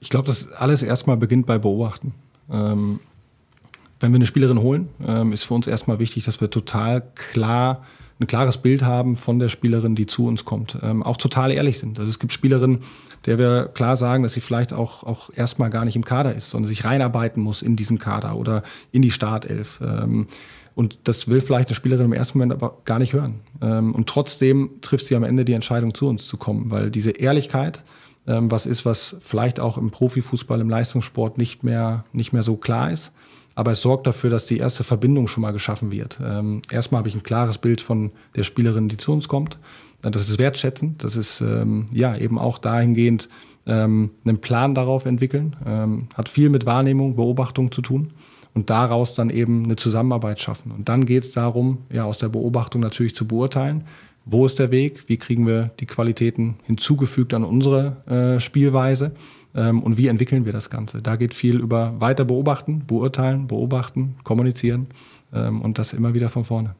Ich 0.00 0.10
glaube, 0.10 0.26
das 0.26 0.50
alles 0.52 0.82
erstmal 0.82 1.16
beginnt 1.16 1.46
bei 1.46 1.56
Beobachten. 1.58 2.12
Ähm, 2.50 2.98
wenn 4.00 4.10
wir 4.10 4.16
eine 4.16 4.26
Spielerin 4.26 4.58
holen, 4.58 4.88
ähm, 5.06 5.32
ist 5.32 5.44
für 5.44 5.54
uns 5.54 5.68
erstmal 5.68 6.00
wichtig, 6.00 6.24
dass 6.24 6.40
wir 6.40 6.50
total 6.50 7.02
klar 7.14 7.84
ein 8.20 8.26
klares 8.26 8.58
Bild 8.58 8.82
haben 8.82 9.16
von 9.16 9.38
der 9.38 9.48
Spielerin, 9.48 9.94
die 9.94 10.06
zu 10.06 10.26
uns 10.26 10.44
kommt. 10.44 10.76
Ähm, 10.82 11.04
auch 11.04 11.16
total 11.16 11.52
ehrlich 11.52 11.78
sind. 11.78 12.00
Also 12.00 12.10
es 12.10 12.18
gibt 12.18 12.32
Spielerinnen, 12.32 12.80
der 13.26 13.38
wir 13.38 13.66
klar 13.66 13.96
sagen, 13.96 14.24
dass 14.24 14.32
sie 14.32 14.40
vielleicht 14.40 14.72
auch, 14.72 15.04
auch 15.04 15.30
erstmal 15.34 15.70
gar 15.70 15.84
nicht 15.84 15.94
im 15.94 16.04
Kader 16.04 16.34
ist, 16.34 16.50
sondern 16.50 16.68
sich 16.68 16.84
reinarbeiten 16.84 17.40
muss 17.40 17.62
in 17.62 17.76
diesen 17.76 18.00
Kader 18.00 18.36
oder 18.36 18.64
in 18.90 19.02
die 19.02 19.12
Startelf. 19.12 19.80
Ähm, 19.80 20.26
und 20.78 21.00
das 21.08 21.26
will 21.26 21.40
vielleicht 21.40 21.70
eine 21.70 21.74
Spielerin 21.74 22.04
im 22.04 22.12
ersten 22.12 22.38
Moment 22.38 22.52
aber 22.52 22.78
gar 22.84 23.00
nicht 23.00 23.12
hören. 23.12 23.40
Ähm, 23.60 23.92
und 23.96 24.08
trotzdem 24.08 24.70
trifft 24.80 25.06
sie 25.06 25.16
am 25.16 25.24
Ende 25.24 25.44
die 25.44 25.54
Entscheidung, 25.54 25.92
zu 25.92 26.08
uns 26.08 26.28
zu 26.28 26.36
kommen, 26.36 26.70
weil 26.70 26.92
diese 26.92 27.10
Ehrlichkeit, 27.10 27.82
ähm, 28.28 28.48
was 28.48 28.64
ist, 28.64 28.84
was 28.84 29.16
vielleicht 29.18 29.58
auch 29.58 29.76
im 29.76 29.90
Profifußball, 29.90 30.60
im 30.60 30.70
Leistungssport 30.70 31.36
nicht 31.36 31.64
mehr, 31.64 32.04
nicht 32.12 32.32
mehr 32.32 32.44
so 32.44 32.54
klar 32.56 32.92
ist. 32.92 33.10
Aber 33.56 33.72
es 33.72 33.82
sorgt 33.82 34.06
dafür, 34.06 34.30
dass 34.30 34.46
die 34.46 34.58
erste 34.58 34.84
Verbindung 34.84 35.26
schon 35.26 35.40
mal 35.40 35.50
geschaffen 35.50 35.90
wird. 35.90 36.20
Ähm, 36.24 36.62
erstmal 36.70 37.00
habe 37.00 37.08
ich 37.08 37.16
ein 37.16 37.24
klares 37.24 37.58
Bild 37.58 37.80
von 37.80 38.12
der 38.36 38.44
Spielerin, 38.44 38.88
die 38.88 38.98
zu 38.98 39.12
uns 39.12 39.26
kommt. 39.26 39.58
Das 40.00 40.30
ist 40.30 40.38
wertschätzend. 40.38 41.02
Das 41.02 41.16
ist 41.16 41.42
ja 41.92 42.16
eben 42.16 42.38
auch 42.38 42.58
dahingehend 42.58 43.28
einen 43.66 44.38
Plan 44.40 44.76
darauf 44.76 45.06
entwickeln. 45.06 45.56
Hat 46.14 46.28
viel 46.28 46.50
mit 46.50 46.66
Wahrnehmung, 46.66 47.16
Beobachtung 47.16 47.72
zu 47.72 47.82
tun 47.82 48.12
und 48.54 48.70
daraus 48.70 49.14
dann 49.14 49.30
eben 49.30 49.64
eine 49.64 49.76
Zusammenarbeit 49.76 50.40
schaffen. 50.40 50.72
Und 50.72 50.88
dann 50.88 51.04
geht 51.04 51.24
es 51.24 51.32
darum, 51.32 51.78
ja 51.92 52.04
aus 52.04 52.18
der 52.18 52.28
Beobachtung 52.28 52.80
natürlich 52.80 53.14
zu 53.14 53.26
beurteilen, 53.26 53.84
wo 54.24 54.44
ist 54.44 54.58
der 54.58 54.70
Weg, 54.70 55.08
wie 55.08 55.16
kriegen 55.16 55.46
wir 55.46 55.70
die 55.80 55.86
Qualitäten 55.86 56.56
hinzugefügt 56.64 57.32
an 57.32 57.44
unsere 57.44 57.96
äh, 58.06 58.40
Spielweise 58.40 59.12
ähm, 59.54 59.82
und 59.82 59.96
wie 59.96 60.08
entwickeln 60.08 60.44
wir 60.44 60.52
das 60.52 60.70
Ganze. 60.70 61.00
Da 61.00 61.16
geht 61.16 61.34
viel 61.34 61.58
über 61.58 61.94
weiter 61.98 62.24
beobachten, 62.24 62.84
beurteilen, 62.86 63.46
beobachten, 63.46 64.16
kommunizieren 64.24 64.88
ähm, 65.32 65.62
und 65.62 65.78
das 65.78 65.92
immer 65.92 66.14
wieder 66.14 66.28
von 66.28 66.44
vorne. 66.44 66.74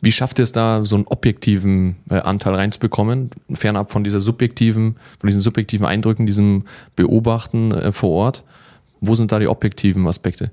Wie 0.00 0.12
schafft 0.12 0.38
ihr 0.38 0.44
es 0.44 0.52
da, 0.52 0.84
so 0.84 0.96
einen 0.96 1.06
objektiven 1.06 1.96
äh, 2.10 2.16
Anteil 2.16 2.54
reinzubekommen, 2.54 3.30
fernab 3.54 3.90
von 3.90 4.04
dieser 4.04 4.20
subjektiven, 4.20 4.96
von 5.18 5.28
diesen 5.28 5.40
subjektiven 5.40 5.86
Eindrücken, 5.86 6.26
diesem 6.26 6.64
Beobachten 6.94 7.72
äh, 7.72 7.92
vor 7.92 8.10
Ort? 8.10 8.44
Wo 9.00 9.14
sind 9.14 9.32
da 9.32 9.38
die 9.38 9.48
objektiven 9.48 10.06
Aspekte? 10.06 10.50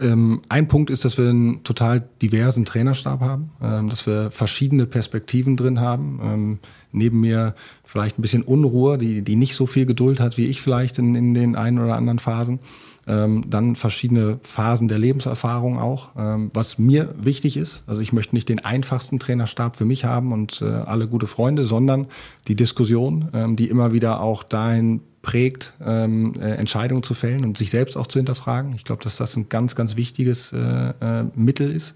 Ähm, 0.00 0.42
ein 0.48 0.68
Punkt 0.68 0.90
ist, 0.90 1.04
dass 1.04 1.18
wir 1.18 1.28
einen 1.28 1.62
total 1.64 2.08
diversen 2.22 2.64
Trainerstab 2.64 3.20
haben, 3.20 3.50
ähm, 3.62 3.88
dass 3.88 4.06
wir 4.06 4.30
verschiedene 4.30 4.86
Perspektiven 4.86 5.56
drin 5.56 5.80
haben. 5.80 6.20
Ähm, 6.22 6.58
neben 6.92 7.20
mir 7.20 7.54
vielleicht 7.84 8.18
ein 8.18 8.22
bisschen 8.22 8.42
Unruhe, 8.42 8.98
die, 8.98 9.22
die 9.22 9.36
nicht 9.36 9.54
so 9.54 9.66
viel 9.66 9.86
Geduld 9.86 10.20
hat 10.20 10.36
wie 10.36 10.46
ich 10.46 10.60
vielleicht 10.60 10.98
in, 10.98 11.14
in 11.14 11.34
den 11.34 11.56
ein 11.56 11.78
oder 11.78 11.96
anderen 11.96 12.18
Phasen. 12.18 12.60
Ähm, 13.06 13.44
dann 13.48 13.76
verschiedene 13.76 14.38
Phasen 14.42 14.86
der 14.86 14.98
Lebenserfahrung 14.98 15.78
auch, 15.78 16.10
ähm, 16.18 16.50
was 16.52 16.78
mir 16.78 17.14
wichtig 17.18 17.56
ist. 17.56 17.82
Also 17.86 18.02
ich 18.02 18.12
möchte 18.12 18.34
nicht 18.34 18.48
den 18.48 18.64
einfachsten 18.64 19.18
Trainerstab 19.18 19.76
für 19.76 19.84
mich 19.84 20.04
haben 20.04 20.32
und 20.32 20.62
äh, 20.62 20.66
alle 20.66 21.08
gute 21.08 21.26
Freunde, 21.26 21.64
sondern 21.64 22.06
die 22.46 22.56
Diskussion, 22.56 23.28
ähm, 23.32 23.56
die 23.56 23.68
immer 23.68 23.92
wieder 23.92 24.20
auch 24.20 24.42
dahin 24.42 25.00
prägt, 25.22 25.74
ähm, 25.84 26.34
äh, 26.40 26.52
Entscheidungen 26.52 27.02
zu 27.02 27.14
fällen 27.14 27.44
und 27.44 27.58
sich 27.58 27.70
selbst 27.70 27.96
auch 27.96 28.06
zu 28.06 28.18
hinterfragen. 28.18 28.72
Ich 28.74 28.84
glaube, 28.84 29.02
dass 29.02 29.16
das 29.16 29.36
ein 29.36 29.48
ganz, 29.48 29.74
ganz 29.74 29.96
wichtiges 29.96 30.52
äh, 30.52 30.58
äh, 31.00 31.24
Mittel 31.34 31.70
ist. 31.70 31.94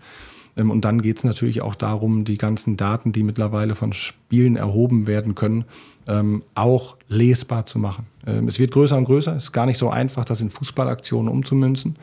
Ähm, 0.57 0.71
und 0.71 0.85
dann 0.85 1.03
geht 1.03 1.19
es 1.19 1.25
natürlich 1.25 1.63
auch 1.63 1.75
darum, 1.75 2.25
die 2.25 2.39
ganzen 2.39 2.77
Daten, 2.77 3.13
die 3.13 3.23
mittlerweile 3.23 3.75
von 3.75 3.93
Spielen 3.93 4.57
erhoben 4.57 5.07
werden 5.07 5.35
können, 5.35 5.65
ähm, 6.07 6.43
auch 6.55 6.97
lesbar 7.09 7.67
zu 7.67 7.79
machen. 7.79 8.07
Ähm, 8.27 8.49
es 8.49 8.59
wird 8.59 8.73
größer 8.73 8.97
und 8.97 9.05
größer. 9.05 9.35
Es 9.37 9.45
ist 9.45 9.53
gar 9.53 9.67
nicht 9.67 9.79
so 9.79 9.89
einfach, 9.89 10.25
das 10.25 10.41
in 10.41 10.51
Fußballaktionen 10.51 11.33
umzumünzen. 11.33 11.97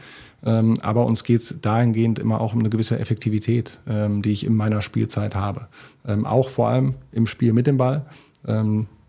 Ähm, 0.44 0.78
aber 0.82 1.06
uns 1.06 1.24
geht 1.24 1.42
es 1.42 1.56
dahingehend 1.62 2.18
immer 2.18 2.42
auch 2.42 2.54
um 2.54 2.60
eine 2.60 2.70
gewisse 2.70 2.98
Effektivität, 3.00 3.80
ähm, 3.88 4.24
die 4.24 4.32
ich 4.32 4.46
in 4.46 4.56
meiner 4.56 4.82
Spielzeit 4.82 5.36
habe. 5.36 5.68
Ähm, 6.08 6.25
auch 6.25 6.50
vor 6.50 6.70
allem 6.70 6.96
im 7.12 7.28
Spiel 7.28 7.54
mit 7.54 7.68
dem 7.68 7.78
Ball. 7.78 8.06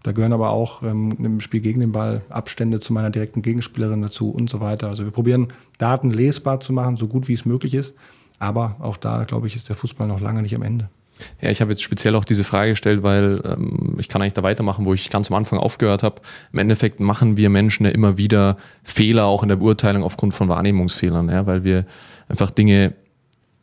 Da 0.02 0.12
gehören 0.12 0.32
aber 0.32 0.50
auch 0.50 0.82
ähm, 0.82 1.16
im 1.18 1.40
Spiel 1.40 1.60
gegen 1.60 1.80
den 1.80 1.92
Ball 1.92 2.22
Abstände 2.28 2.80
zu 2.80 2.92
meiner 2.92 3.10
direkten 3.10 3.42
Gegenspielerin 3.42 4.02
dazu 4.02 4.30
und 4.30 4.50
so 4.50 4.60
weiter. 4.60 4.88
Also 4.88 5.04
wir 5.04 5.12
probieren 5.12 5.48
Daten 5.78 6.10
lesbar 6.10 6.60
zu 6.60 6.72
machen, 6.72 6.96
so 6.96 7.06
gut 7.06 7.28
wie 7.28 7.34
es 7.34 7.44
möglich 7.44 7.74
ist. 7.74 7.94
Aber 8.38 8.76
auch 8.80 8.96
da, 8.96 9.24
glaube 9.24 9.46
ich, 9.46 9.54
ist 9.54 9.68
der 9.68 9.76
Fußball 9.76 10.08
noch 10.08 10.20
lange 10.20 10.42
nicht 10.42 10.54
am 10.56 10.62
Ende. 10.62 10.88
Ja, 11.40 11.50
ich 11.50 11.60
habe 11.60 11.70
jetzt 11.70 11.82
speziell 11.82 12.16
auch 12.16 12.24
diese 12.24 12.42
Frage 12.42 12.70
gestellt, 12.70 13.04
weil 13.04 13.40
ähm, 13.44 13.96
ich 13.98 14.08
kann 14.08 14.20
eigentlich 14.20 14.34
da 14.34 14.42
weitermachen, 14.42 14.84
wo 14.86 14.94
ich 14.94 15.10
ganz 15.10 15.30
am 15.30 15.36
Anfang 15.36 15.60
aufgehört 15.60 16.02
habe. 16.02 16.20
Im 16.52 16.58
Endeffekt 16.58 16.98
machen 16.98 17.36
wir 17.36 17.50
Menschen 17.50 17.86
ja 17.86 17.92
immer 17.92 18.18
wieder 18.18 18.56
Fehler 18.82 19.26
auch 19.26 19.44
in 19.44 19.48
der 19.48 19.56
Beurteilung 19.56 20.02
aufgrund 20.02 20.34
von 20.34 20.48
Wahrnehmungsfehlern, 20.48 21.28
ja, 21.28 21.46
weil 21.46 21.62
wir 21.62 21.86
einfach 22.28 22.50
Dinge 22.50 22.94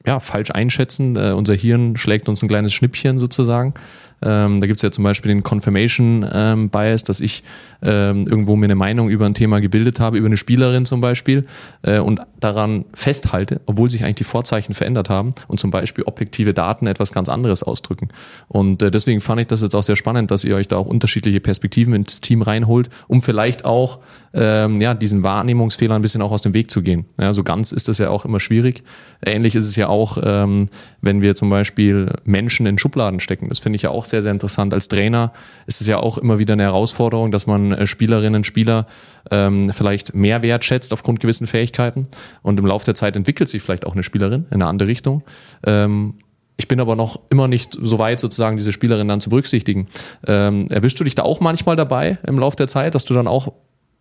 ja, 0.05 0.19
falsch 0.19 0.51
einschätzen. 0.51 1.15
Äh, 1.15 1.31
unser 1.31 1.55
Hirn 1.55 1.97
schlägt 1.97 2.29
uns 2.29 2.41
ein 2.41 2.47
kleines 2.47 2.73
Schnippchen 2.73 3.19
sozusagen. 3.19 3.73
Ähm, 4.21 4.59
da 4.59 4.67
gibt 4.67 4.77
es 4.77 4.81
ja 4.81 4.91
zum 4.91 5.03
Beispiel 5.03 5.29
den 5.29 5.43
Confirmation 5.43 6.25
ähm, 6.31 6.69
Bias, 6.69 7.03
dass 7.03 7.19
ich 7.19 7.43
ähm, 7.81 8.27
irgendwo 8.27 8.55
mir 8.55 8.65
eine 8.65 8.75
Meinung 8.75 9.09
über 9.09 9.25
ein 9.25 9.33
Thema 9.33 9.61
gebildet 9.61 9.99
habe, 9.99 10.17
über 10.17 10.27
eine 10.27 10.37
Spielerin 10.37 10.85
zum 10.85 11.01
Beispiel, 11.01 11.45
äh, 11.83 11.99
und 11.99 12.21
daran 12.39 12.85
festhalte, 12.93 13.61
obwohl 13.65 13.89
sich 13.89 14.03
eigentlich 14.03 14.15
die 14.15 14.23
Vorzeichen 14.23 14.73
verändert 14.73 15.09
haben 15.09 15.33
und 15.47 15.59
zum 15.59 15.71
Beispiel 15.71 16.03
objektive 16.05 16.53
Daten 16.53 16.87
etwas 16.87 17.11
ganz 17.11 17.29
anderes 17.29 17.63
ausdrücken. 17.63 18.09
Und 18.47 18.81
äh, 18.81 18.91
deswegen 18.91 19.21
fand 19.21 19.41
ich 19.41 19.47
das 19.47 19.61
jetzt 19.61 19.75
auch 19.75 19.83
sehr 19.83 19.95
spannend, 19.95 20.31
dass 20.31 20.43
ihr 20.43 20.55
euch 20.55 20.67
da 20.67 20.77
auch 20.77 20.87
unterschiedliche 20.87 21.39
Perspektiven 21.39 21.93
ins 21.93 22.21
Team 22.21 22.41
reinholt, 22.41 22.89
um 23.07 23.21
vielleicht 23.21 23.65
auch 23.65 23.99
ähm, 24.33 24.79
ja, 24.79 24.93
diesen 24.93 25.23
Wahrnehmungsfehler 25.23 25.95
ein 25.95 26.01
bisschen 26.01 26.21
auch 26.21 26.31
aus 26.31 26.41
dem 26.41 26.53
Weg 26.53 26.69
zu 26.69 26.81
gehen. 26.81 27.05
Ja, 27.19 27.33
so 27.33 27.43
ganz 27.43 27.71
ist 27.71 27.87
das 27.87 27.97
ja 27.97 28.09
auch 28.09 28.25
immer 28.25 28.39
schwierig. 28.39 28.83
Ähnlich 29.25 29.55
ist 29.55 29.65
es 29.65 29.75
ja 29.75 29.87
auch, 29.87 30.17
ähm, 30.21 30.69
wenn 31.01 31.21
wir 31.21 31.35
zum 31.35 31.49
Beispiel 31.49 32.13
Menschen 32.25 32.65
in 32.65 32.77
Schubladen 32.77 33.19
stecken. 33.19 33.49
Das 33.49 33.59
finde 33.59 33.77
ich 33.77 33.83
ja 33.83 33.89
auch 33.89 34.05
sehr, 34.09 34.21
sehr 34.21 34.31
interessant. 34.31 34.73
Als 34.73 34.87
Trainer 34.87 35.31
ist 35.67 35.81
es 35.81 35.87
ja 35.87 35.97
auch 35.97 36.17
immer 36.17 36.39
wieder 36.39 36.53
eine 36.53 36.63
Herausforderung, 36.63 37.31
dass 37.31 37.47
man 37.47 37.71
äh, 37.71 37.87
Spielerinnen 37.87 38.35
und 38.35 38.45
Spieler 38.45 38.85
ähm, 39.31 39.71
vielleicht 39.71 40.13
mehr 40.13 40.41
wertschätzt 40.43 40.93
aufgrund 40.93 41.19
gewissen 41.19 41.47
Fähigkeiten. 41.47 42.07
Und 42.41 42.59
im 42.59 42.65
Laufe 42.65 42.85
der 42.85 42.95
Zeit 42.95 43.15
entwickelt 43.15 43.49
sich 43.49 43.61
vielleicht 43.61 43.85
auch 43.85 43.93
eine 43.93 44.03
Spielerin 44.03 44.45
in 44.49 44.55
eine 44.55 44.67
andere 44.67 44.89
Richtung. 44.89 45.23
Ähm, 45.65 46.15
ich 46.57 46.67
bin 46.67 46.81
aber 46.81 46.97
noch 46.97 47.21
immer 47.29 47.47
nicht 47.47 47.77
so 47.81 47.99
weit, 47.99 48.19
sozusagen 48.19 48.57
diese 48.57 48.73
Spielerin 48.73 49.07
dann 49.07 49.21
zu 49.21 49.29
berücksichtigen. 49.29 49.87
Ähm, 50.27 50.67
erwischst 50.69 50.99
du 50.99 51.05
dich 51.05 51.15
da 51.15 51.23
auch 51.23 51.39
manchmal 51.39 51.77
dabei 51.77 52.17
im 52.27 52.37
Laufe 52.37 52.57
der 52.57 52.67
Zeit, 52.67 52.95
dass 52.95 53.05
du 53.05 53.13
dann 53.13 53.27
auch 53.27 53.53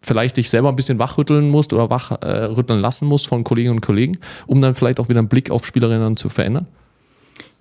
vielleicht 0.03 0.37
dich 0.37 0.51
selber 0.51 0.69
ein 0.69 0.77
bisschen 0.77 0.99
wachrütteln 0.99 1.51
musst 1.51 1.73
oder 1.73 1.91
wachrütteln 1.91 2.79
äh, 2.79 2.83
lassen 2.83 3.07
musst 3.07 3.29
von 3.29 3.45
Kolleginnen 3.45 3.77
und 3.77 3.81
Kollegen, 3.81 4.19
um 4.47 4.61
dann 4.61 4.75
vielleicht 4.75 4.99
auch 5.01 5.09
wieder 5.09 5.21
einen 5.21 5.29
Blick 5.29 5.51
auf 5.51 5.67
Spielerinnen 5.67 6.17
zu 6.17 6.29
verändern? 6.29 6.67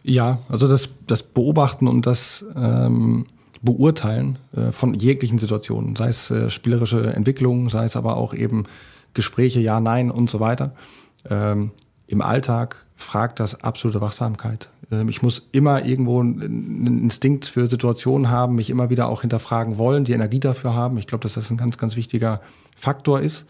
Ja, 0.04 0.40
also 0.50 0.68
das, 0.68 0.90
das 1.06 1.24
Beobachten 1.24 1.88
und 1.88 2.06
das 2.06 2.46
ähm, 2.56 3.26
Beurteilen 3.62 4.40
äh, 4.56 4.72
von 4.72 4.94
jeglichen 4.94 5.38
Situationen, 5.38 5.96
sei 5.96 6.10
es 6.10 6.32
äh, 6.32 6.50
spielerische 6.50 7.14
Entwicklung, 7.14 7.70
sei 7.70 7.86
es 7.86 7.96
aber 7.96 8.18
auch 8.18 8.34
eben 8.34 8.64
Gespräche, 9.14 9.60
ja, 9.60 9.80
nein 9.80 10.12
und 10.12 10.30
so 10.30 10.40
weiter. 10.40 10.74
Ähm, 11.30 11.72
Im 12.06 12.22
Alltag 12.22 12.86
fragt 12.96 13.40
das 13.40 13.64
absolute 13.64 14.00
Wachsamkeit. 14.00 14.70
Ähm, 14.92 15.10
ich 15.10 15.22
muss 15.22 15.48
immer 15.52 15.86
irgendwo 15.86 16.22
einen 16.22 17.04
Instinkt 17.04 17.46
für 17.46 17.68
Situationen 17.68 18.30
haben, 18.30 18.56
mich 18.56 18.70
immer 18.70 18.90
wieder 18.90 19.10
auch 19.10 19.22
hinterfragen 19.22 19.78
wollen, 19.78 20.04
die 20.04 20.14
Energie 20.14 20.40
dafür 20.40 20.74
haben. 20.74 20.98
Ich 20.98 21.08
glaube, 21.08 21.24
dass 21.24 21.34
das 21.34 21.50
ein 21.50 21.58
ganz, 21.58 21.78
ganz 21.78 21.96
wichtiger 21.96 22.42
Faktor 22.76 23.20
ist. 23.22 23.46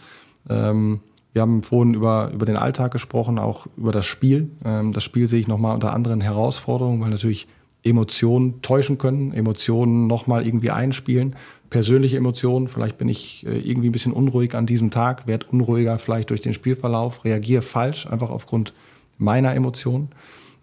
Ähm, 0.50 1.02
wir 1.38 1.44
haben 1.44 1.62
vorhin 1.62 1.94
über, 1.94 2.32
über 2.34 2.48
den 2.48 2.58
Alltag 2.58 2.92
gesprochen, 2.92 3.38
auch 3.38 3.68
über 3.78 3.92
das 3.92 4.08
Spiel. 4.08 4.50
Ähm, 4.66 4.92
das 4.92 5.04
Spiel 5.04 5.28
sehe 5.28 5.40
ich 5.40 5.48
nochmal 5.48 5.76
unter 5.76 5.94
anderen 5.94 6.20
Herausforderungen, 6.20 7.00
weil 7.00 7.12
natürlich 7.12 7.48
Emotionen 7.84 8.64
täuschen 8.64 8.98
können, 8.98 9.34
Emotionen 9.34 10.08
nochmal 10.08 10.48
irgendwie 10.48 10.72
einspielen, 10.72 11.36
persönliche 11.70 12.18
Emotionen. 12.18 12.70
Vielleicht 12.70 12.98
bin 12.98 13.08
ich 13.08 13.46
äh, 13.46 13.60
irgendwie 13.60 13.90
ein 13.90 13.92
bisschen 13.92 14.14
unruhig 14.14 14.56
an 14.56 14.66
diesem 14.66 14.90
Tag, 14.90 15.28
werde 15.28 15.46
unruhiger 15.52 16.00
vielleicht 16.00 16.32
durch 16.32 16.42
den 16.42 16.56
Spielverlauf, 16.56 17.24
reagiere 17.24 17.62
falsch, 17.62 18.08
einfach 18.08 18.32
aufgrund 18.32 18.74
meiner 19.20 19.54
Emotionen. 19.54 20.10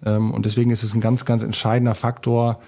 Ähm, 0.05 0.33
und 0.33 0.45
deswegen 0.45 0.73
ist 0.73 0.83
es 0.83 0.93
ein 0.93 1.01
ganz, 1.01 1.25
ganz 1.25 1.45
entscheidender 1.45 1.95
Faktor, 1.95 2.59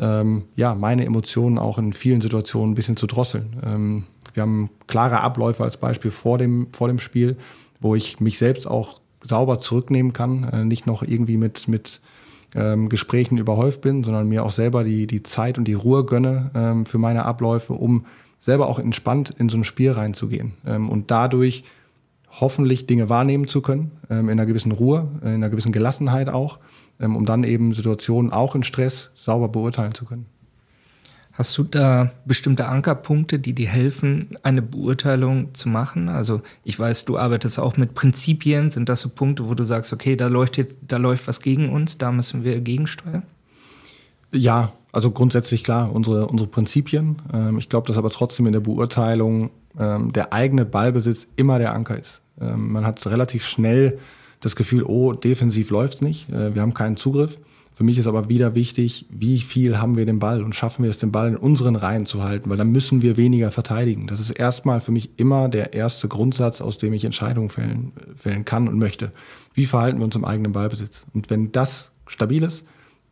ähm, 0.00 0.44
ja, 0.56 0.74
meine 0.74 1.04
Emotionen 1.04 1.58
auch 1.58 1.78
in 1.78 1.92
vielen 1.92 2.20
Situationen 2.20 2.72
ein 2.72 2.74
bisschen 2.74 2.96
zu 2.96 3.06
drosseln. 3.06 3.56
Ähm, 3.64 4.04
wir 4.34 4.42
haben 4.42 4.70
klare 4.86 5.20
Abläufe 5.20 5.62
als 5.62 5.76
Beispiel 5.76 6.10
vor 6.10 6.38
dem, 6.38 6.68
vor 6.72 6.88
dem 6.88 6.98
Spiel, 6.98 7.36
wo 7.80 7.94
ich 7.94 8.20
mich 8.20 8.38
selbst 8.38 8.66
auch 8.66 9.00
sauber 9.22 9.58
zurücknehmen 9.58 10.12
kann, 10.12 10.44
äh, 10.44 10.64
nicht 10.64 10.86
noch 10.86 11.02
irgendwie 11.02 11.36
mit, 11.36 11.68
mit 11.68 12.00
ähm, 12.54 12.88
Gesprächen 12.88 13.38
überhäuft 13.38 13.80
bin, 13.82 14.02
sondern 14.02 14.28
mir 14.28 14.44
auch 14.44 14.50
selber 14.50 14.84
die, 14.84 15.06
die 15.06 15.22
Zeit 15.22 15.58
und 15.58 15.64
die 15.64 15.74
Ruhe 15.74 16.04
gönne 16.04 16.50
ähm, 16.54 16.86
für 16.86 16.98
meine 16.98 17.24
Abläufe, 17.24 17.74
um 17.74 18.06
selber 18.38 18.68
auch 18.68 18.78
entspannt 18.78 19.34
in 19.38 19.48
so 19.48 19.58
ein 19.58 19.64
Spiel 19.64 19.92
reinzugehen 19.92 20.52
ähm, 20.66 20.88
und 20.88 21.10
dadurch 21.10 21.64
hoffentlich 22.40 22.86
Dinge 22.86 23.08
wahrnehmen 23.08 23.46
zu 23.46 23.60
können, 23.60 23.90
ähm, 24.08 24.28
in 24.28 24.38
einer 24.38 24.46
gewissen 24.46 24.72
Ruhe, 24.72 25.08
in 25.22 25.28
einer 25.28 25.50
gewissen 25.50 25.72
Gelassenheit 25.72 26.28
auch, 26.28 26.58
um 27.06 27.26
dann 27.26 27.44
eben 27.44 27.72
Situationen 27.72 28.32
auch 28.32 28.54
in 28.54 28.62
Stress 28.62 29.10
sauber 29.14 29.48
beurteilen 29.48 29.94
zu 29.94 30.04
können. 30.04 30.26
Hast 31.32 31.56
du 31.56 31.62
da 31.62 32.10
bestimmte 32.26 32.66
Ankerpunkte, 32.66 33.38
die 33.38 33.54
dir 33.54 33.68
helfen, 33.68 34.36
eine 34.42 34.60
Beurteilung 34.60 35.54
zu 35.54 35.70
machen? 35.70 36.10
Also 36.10 36.42
ich 36.64 36.78
weiß, 36.78 37.06
du 37.06 37.16
arbeitest 37.16 37.58
auch 37.58 37.76
mit 37.76 37.94
Prinzipien. 37.94 38.70
Sind 38.70 38.88
das 38.88 39.00
so 39.00 39.08
Punkte, 39.08 39.48
wo 39.48 39.54
du 39.54 39.62
sagst, 39.62 39.92
okay, 39.92 40.16
da 40.16 40.26
läuft 40.26 40.58
jetzt, 40.58 40.76
da 40.86 40.98
läuft 40.98 41.28
was 41.28 41.40
gegen 41.40 41.70
uns, 41.70 41.96
da 41.96 42.12
müssen 42.12 42.44
wir 42.44 42.60
gegensteuern? 42.60 43.22
Ja, 44.32 44.72
also 44.92 45.12
grundsätzlich 45.12 45.64
klar, 45.64 45.90
unsere, 45.92 46.26
unsere 46.26 46.48
Prinzipien. 46.48 47.16
Ähm, 47.32 47.58
ich 47.58 47.68
glaube, 47.68 47.86
dass 47.86 47.96
aber 47.96 48.10
trotzdem 48.10 48.46
in 48.46 48.52
der 48.52 48.60
Beurteilung 48.60 49.50
ähm, 49.78 50.12
der 50.12 50.32
eigene 50.32 50.64
Ballbesitz 50.64 51.26
immer 51.36 51.58
der 51.58 51.74
Anker 51.74 51.98
ist. 51.98 52.22
Ähm, 52.40 52.72
man 52.72 52.84
hat 52.84 53.06
relativ 53.06 53.46
schnell 53.46 53.98
das 54.40 54.56
Gefühl, 54.56 54.82
oh, 54.82 55.12
defensiv 55.12 55.70
läuft's 55.70 56.00
nicht, 56.00 56.28
äh, 56.30 56.54
wir 56.54 56.62
haben 56.62 56.74
keinen 56.74 56.96
Zugriff. 56.96 57.38
Für 57.72 57.84
mich 57.84 57.98
ist 57.98 58.08
aber 58.08 58.28
wieder 58.28 58.54
wichtig, 58.54 59.06
wie 59.10 59.38
viel 59.38 59.78
haben 59.78 59.96
wir 59.96 60.04
den 60.04 60.18
Ball 60.18 60.42
und 60.42 60.54
schaffen 60.54 60.82
wir 60.82 60.90
es, 60.90 60.98
den 60.98 61.12
Ball 61.12 61.28
in 61.28 61.36
unseren 61.36 61.76
Reihen 61.76 62.04
zu 62.04 62.22
halten, 62.22 62.50
weil 62.50 62.56
dann 62.56 62.72
müssen 62.72 63.00
wir 63.00 63.16
weniger 63.16 63.50
verteidigen. 63.52 64.06
Das 64.06 64.18
ist 64.18 64.30
erstmal 64.30 64.80
für 64.80 64.90
mich 64.90 65.18
immer 65.18 65.48
der 65.48 65.72
erste 65.72 66.08
Grundsatz, 66.08 66.60
aus 66.60 66.78
dem 66.78 66.92
ich 66.92 67.04
Entscheidungen 67.04 67.48
fällen, 67.48 67.92
fällen 68.16 68.44
kann 68.44 68.66
und 68.66 68.76
möchte. 68.76 69.12
Wie 69.54 69.66
verhalten 69.66 69.98
wir 69.98 70.04
uns 70.04 70.16
im 70.16 70.24
eigenen 70.24 70.52
Ballbesitz? 70.52 71.06
Und 71.14 71.30
wenn 71.30 71.52
das 71.52 71.92
stabil 72.06 72.42
ist, 72.42 72.64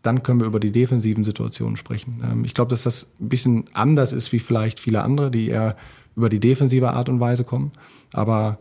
dann 0.03 0.23
können 0.23 0.41
wir 0.41 0.47
über 0.47 0.61
die 0.61 0.73
defensiven 0.73 1.25
Situationen 1.25 1.77
sprechen. 1.77 2.23
Ähm, 2.25 2.45
ich 2.45 2.55
glaube, 2.55 2.71
dass 2.71 2.83
das 2.83 3.09
ein 3.21 3.29
bisschen 3.29 3.64
anders 3.75 4.12
ist 4.12 4.33
wie 4.33 4.38
vielleicht 4.38 4.81
viele 4.81 5.03
andere, 5.03 5.31
die 5.31 5.49
eher 5.49 5.77
über 6.17 6.29
die 6.29 6.41
defensive 6.41 6.91
Art 6.91 7.09
und 7.09 7.21
Weise 7.21 7.45
kommen. 7.45 7.73
Aber 8.12 8.59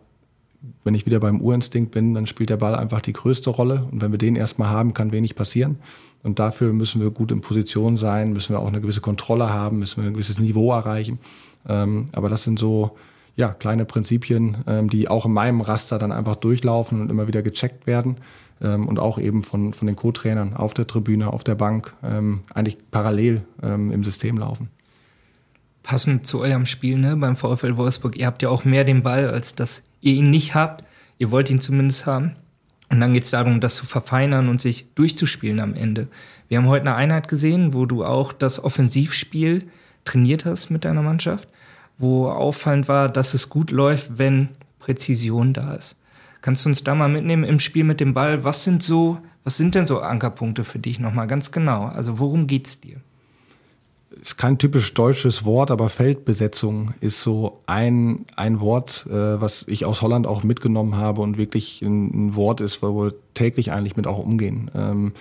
wenn 0.83 0.95
ich 0.95 1.05
wieder 1.05 1.19
beim 1.19 1.41
Urinstinkt 1.41 1.91
bin, 1.91 2.13
dann 2.13 2.25
spielt 2.25 2.49
der 2.49 2.57
Ball 2.57 2.75
einfach 2.75 3.01
die 3.01 3.13
größte 3.13 3.49
Rolle. 3.49 3.87
Und 3.91 4.01
wenn 4.01 4.11
wir 4.11 4.17
den 4.17 4.35
erstmal 4.35 4.69
haben, 4.69 4.93
kann 4.93 5.11
wenig 5.11 5.35
passieren. 5.35 5.77
Und 6.23 6.39
dafür 6.39 6.73
müssen 6.73 7.01
wir 7.01 7.11
gut 7.11 7.31
in 7.31 7.41
Position 7.41 7.95
sein, 7.95 8.33
müssen 8.33 8.53
wir 8.53 8.59
auch 8.59 8.67
eine 8.67 8.81
gewisse 8.81 9.01
Kontrolle 9.01 9.49
haben, 9.49 9.79
müssen 9.79 10.01
wir 10.01 10.09
ein 10.09 10.13
gewisses 10.13 10.39
Niveau 10.39 10.71
erreichen. 10.71 11.19
Ähm, 11.67 12.07
aber 12.13 12.29
das 12.29 12.43
sind 12.43 12.59
so 12.59 12.97
ja, 13.35 13.49
kleine 13.49 13.85
Prinzipien, 13.85 14.57
ähm, 14.67 14.89
die 14.89 15.07
auch 15.07 15.25
in 15.25 15.33
meinem 15.33 15.61
Raster 15.61 15.99
dann 15.99 16.11
einfach 16.11 16.35
durchlaufen 16.35 17.01
und 17.01 17.11
immer 17.11 17.27
wieder 17.27 17.41
gecheckt 17.41 17.87
werden. 17.87 18.17
Ähm, 18.61 18.87
und 18.87 18.99
auch 18.99 19.19
eben 19.19 19.43
von, 19.43 19.73
von 19.73 19.85
den 19.85 19.95
Co-Trainern 19.95 20.55
auf 20.55 20.73
der 20.73 20.87
Tribüne, 20.87 21.31
auf 21.31 21.43
der 21.43 21.55
Bank, 21.55 21.95
eigentlich 22.53 22.77
parallel 22.91 23.43
im 23.61 24.03
System 24.03 24.37
laufen 24.37 24.69
passend 25.87 26.27
zu 26.27 26.41
eurem 26.41 26.65
Spiel 26.65 26.97
ne, 26.97 27.15
beim 27.15 27.37
VfL 27.37 27.77
Wolfsburg. 27.77 28.17
Ihr 28.17 28.25
habt 28.25 28.41
ja 28.41 28.49
auch 28.49 28.65
mehr 28.65 28.83
den 28.83 29.03
Ball, 29.03 29.29
als 29.29 29.55
dass 29.55 29.83
ihr 30.01 30.15
ihn 30.15 30.29
nicht 30.29 30.53
habt. 30.53 30.83
Ihr 31.17 31.31
wollt 31.31 31.49
ihn 31.49 31.61
zumindest 31.61 32.05
haben. 32.05 32.35
Und 32.89 32.99
dann 32.99 33.13
geht 33.13 33.23
es 33.23 33.29
darum, 33.31 33.61
das 33.61 33.75
zu 33.75 33.85
verfeinern 33.85 34.49
und 34.49 34.59
sich 34.59 34.87
durchzuspielen 34.95 35.61
am 35.61 35.73
Ende. 35.73 36.09
Wir 36.49 36.57
haben 36.57 36.67
heute 36.67 36.87
eine 36.87 36.95
Einheit 36.95 37.29
gesehen, 37.29 37.73
wo 37.73 37.85
du 37.85 38.03
auch 38.03 38.33
das 38.33 38.61
Offensivspiel 38.61 39.69
trainiert 40.03 40.43
hast 40.43 40.71
mit 40.71 40.83
deiner 40.83 41.01
Mannschaft, 41.01 41.47
wo 41.97 42.27
auffallend 42.27 42.89
war, 42.89 43.07
dass 43.07 43.33
es 43.33 43.47
gut 43.47 43.71
läuft, 43.71 44.17
wenn 44.17 44.49
Präzision 44.79 45.53
da 45.53 45.73
ist. 45.73 45.95
Kannst 46.41 46.65
du 46.65 46.69
uns 46.69 46.83
da 46.83 46.95
mal 46.95 47.07
mitnehmen 47.07 47.45
im 47.45 47.61
Spiel 47.61 47.85
mit 47.85 48.01
dem 48.01 48.13
Ball? 48.13 48.43
Was 48.43 48.65
sind 48.65 48.83
so, 48.83 49.19
was 49.45 49.55
sind 49.55 49.73
denn 49.73 49.85
so 49.85 50.01
Ankerpunkte 50.01 50.65
für 50.65 50.79
dich 50.79 50.99
nochmal 50.99 51.27
ganz 51.27 51.53
genau? 51.53 51.85
Also 51.85 52.19
worum 52.19 52.45
geht's 52.45 52.81
dir? 52.81 52.97
Ist 54.21 54.37
kein 54.37 54.57
typisch 54.57 54.93
deutsches 54.93 55.45
Wort, 55.45 55.71
aber 55.71 55.89
Feldbesetzung 55.89 56.93
ist 57.01 57.21
so 57.21 57.59
ein, 57.65 58.25
ein 58.35 58.59
Wort, 58.59 59.05
äh, 59.09 59.41
was 59.41 59.65
ich 59.67 59.85
aus 59.85 60.01
Holland 60.01 60.27
auch 60.27 60.43
mitgenommen 60.43 60.95
habe 60.95 61.21
und 61.21 61.37
wirklich 61.37 61.81
ein, 61.81 62.27
ein 62.27 62.35
Wort 62.35 62.61
ist, 62.61 62.81
wo 62.81 63.05
wir 63.05 63.13
täglich 63.33 63.71
eigentlich 63.71 63.97
mit 63.97 64.07
auch 64.07 64.17
umgehen. 64.17 64.71
Ähm, 64.75 65.13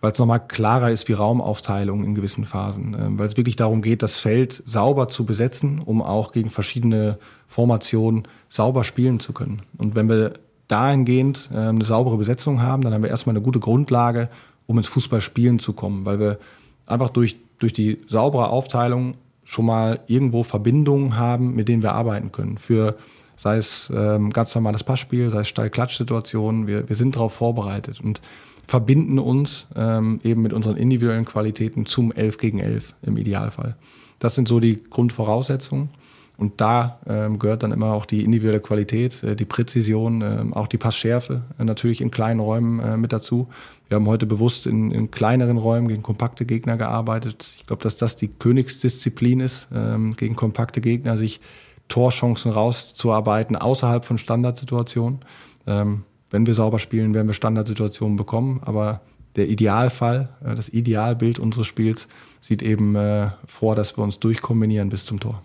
weil 0.00 0.12
es 0.12 0.18
nochmal 0.18 0.46
klarer 0.46 0.90
ist 0.90 1.08
wie 1.08 1.14
Raumaufteilung 1.14 2.04
in 2.04 2.14
gewissen 2.14 2.44
Phasen. 2.44 2.94
Ähm, 3.00 3.18
weil 3.18 3.26
es 3.26 3.36
wirklich 3.38 3.56
darum 3.56 3.80
geht, 3.80 4.02
das 4.02 4.18
Feld 4.18 4.62
sauber 4.66 5.08
zu 5.08 5.24
besetzen, 5.24 5.78
um 5.78 6.02
auch 6.02 6.32
gegen 6.32 6.50
verschiedene 6.50 7.18
Formationen 7.46 8.28
sauber 8.50 8.84
spielen 8.84 9.18
zu 9.18 9.32
können. 9.32 9.62
Und 9.78 9.94
wenn 9.94 10.08
wir 10.08 10.34
dahingehend 10.68 11.50
äh, 11.52 11.56
eine 11.56 11.84
saubere 11.84 12.18
Besetzung 12.18 12.60
haben, 12.60 12.82
dann 12.82 12.92
haben 12.92 13.02
wir 13.02 13.10
erstmal 13.10 13.34
eine 13.34 13.42
gute 13.42 13.60
Grundlage, 13.60 14.28
um 14.66 14.76
ins 14.76 14.88
Fußballspielen 14.88 15.58
zu 15.58 15.72
kommen, 15.72 16.04
weil 16.04 16.20
wir 16.20 16.38
einfach 16.86 17.08
durch 17.08 17.36
durch 17.58 17.72
die 17.72 17.98
saubere 18.08 18.50
Aufteilung 18.50 19.12
schon 19.44 19.66
mal 19.66 20.00
irgendwo 20.06 20.42
Verbindungen 20.42 21.16
haben, 21.16 21.54
mit 21.54 21.68
denen 21.68 21.82
wir 21.82 21.92
arbeiten 21.92 22.32
können. 22.32 22.58
Für 22.58 22.96
sei 23.36 23.56
es 23.56 23.90
ähm, 23.94 24.30
ganz 24.30 24.54
normales 24.54 24.84
Passspiel, 24.84 25.28
sei 25.30 25.40
es 25.40 25.48
Steil-Klatsch-Situationen. 25.48 26.66
Wir, 26.66 26.88
wir 26.88 26.96
sind 26.96 27.16
darauf 27.16 27.34
vorbereitet 27.34 28.00
und 28.00 28.20
verbinden 28.66 29.18
uns 29.18 29.66
ähm, 29.76 30.20
eben 30.24 30.42
mit 30.42 30.52
unseren 30.52 30.76
individuellen 30.76 31.24
Qualitäten 31.24 31.86
zum 31.86 32.12
11 32.12 32.38
gegen 32.38 32.58
11 32.60 32.94
im 33.02 33.16
Idealfall. 33.16 33.76
Das 34.18 34.34
sind 34.34 34.48
so 34.48 34.60
die 34.60 34.82
Grundvoraussetzungen. 34.82 35.90
Und 36.36 36.60
da 36.60 36.98
ähm, 37.06 37.38
gehört 37.38 37.62
dann 37.62 37.70
immer 37.70 37.92
auch 37.92 38.06
die 38.06 38.24
individuelle 38.24 38.60
Qualität, 38.60 39.22
äh, 39.22 39.36
die 39.36 39.44
Präzision, 39.44 40.22
äh, 40.22 40.44
auch 40.52 40.66
die 40.66 40.78
Passschärfe 40.78 41.42
äh, 41.58 41.64
natürlich 41.64 42.00
in 42.00 42.10
kleinen 42.10 42.40
Räumen 42.40 42.80
äh, 42.80 42.96
mit 42.96 43.12
dazu. 43.12 43.48
Wir 43.88 43.96
haben 43.96 44.06
heute 44.06 44.26
bewusst 44.26 44.66
in, 44.66 44.90
in, 44.90 45.10
kleineren 45.10 45.58
Räumen 45.58 45.88
gegen 45.88 46.02
kompakte 46.02 46.46
Gegner 46.46 46.76
gearbeitet. 46.76 47.54
Ich 47.58 47.66
glaube, 47.66 47.82
dass 47.82 47.96
das 47.96 48.16
die 48.16 48.28
Königsdisziplin 48.28 49.40
ist, 49.40 49.68
ähm, 49.74 50.14
gegen 50.14 50.36
kompakte 50.36 50.80
Gegner 50.80 51.16
sich 51.16 51.40
Torchancen 51.88 52.50
rauszuarbeiten 52.50 53.56
außerhalb 53.56 54.04
von 54.04 54.16
Standardsituationen. 54.16 55.20
Ähm, 55.66 56.04
wenn 56.30 56.46
wir 56.46 56.54
sauber 56.54 56.78
spielen, 56.78 57.14
werden 57.14 57.26
wir 57.26 57.34
Standardsituationen 57.34 58.16
bekommen, 58.16 58.60
aber 58.64 59.02
der 59.36 59.48
Idealfall, 59.48 60.30
äh, 60.44 60.54
das 60.54 60.68
Idealbild 60.70 61.38
unseres 61.38 61.66
Spiels 61.66 62.08
sieht 62.40 62.62
eben 62.62 62.96
äh, 62.96 63.30
vor, 63.46 63.76
dass 63.76 63.98
wir 63.98 64.04
uns 64.04 64.18
durchkombinieren 64.18 64.88
bis 64.88 65.04
zum 65.04 65.20
Tor. 65.20 65.42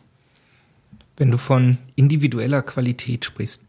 Wenn 1.17 1.31
du 1.31 1.37
von 1.37 1.77
individueller 1.95 2.61
Qualität 2.61 3.25
sprichst 3.25 3.63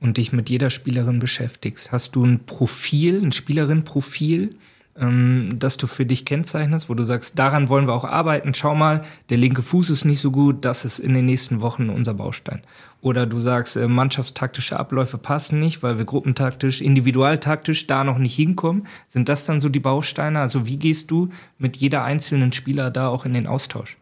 und 0.00 0.16
dich 0.16 0.32
mit 0.32 0.50
jeder 0.50 0.70
Spielerin 0.70 1.18
beschäftigst, 1.18 1.92
hast 1.92 2.16
du 2.16 2.24
ein 2.24 2.44
Profil, 2.44 3.22
ein 3.22 3.32
Spielerin-Profil, 3.32 4.56
ähm, 4.98 5.56
das 5.58 5.76
du 5.76 5.86
für 5.86 6.06
dich 6.06 6.24
kennzeichnest, 6.24 6.88
wo 6.88 6.94
du 6.94 7.02
sagst, 7.02 7.38
daran 7.38 7.68
wollen 7.68 7.86
wir 7.86 7.94
auch 7.94 8.04
arbeiten. 8.04 8.54
Schau 8.54 8.74
mal, 8.74 9.02
der 9.30 9.38
linke 9.38 9.62
Fuß 9.62 9.90
ist 9.90 10.04
nicht 10.04 10.20
so 10.20 10.30
gut, 10.30 10.64
das 10.64 10.84
ist 10.84 10.98
in 10.98 11.14
den 11.14 11.26
nächsten 11.26 11.60
Wochen 11.60 11.90
unser 11.90 12.14
Baustein. 12.14 12.62
Oder 13.02 13.26
du 13.26 13.38
sagst, 13.38 13.76
äh, 13.76 13.88
mannschaftstaktische 13.88 14.78
Abläufe 14.78 15.18
passen 15.18 15.60
nicht, 15.60 15.82
weil 15.82 15.98
wir 15.98 16.04
gruppentaktisch, 16.04 16.80
individualtaktisch 16.80 17.86
da 17.86 18.04
noch 18.04 18.18
nicht 18.18 18.34
hinkommen. 18.34 18.86
Sind 19.08 19.28
das 19.28 19.44
dann 19.44 19.60
so 19.60 19.68
die 19.68 19.80
Bausteine? 19.80 20.40
Also 20.40 20.66
wie 20.66 20.76
gehst 20.76 21.10
du 21.10 21.28
mit 21.58 21.76
jeder 21.76 22.04
einzelnen 22.04 22.52
Spieler 22.52 22.90
da 22.90 23.08
auch 23.08 23.26
in 23.26 23.34
den 23.34 23.46
Austausch? 23.46 23.96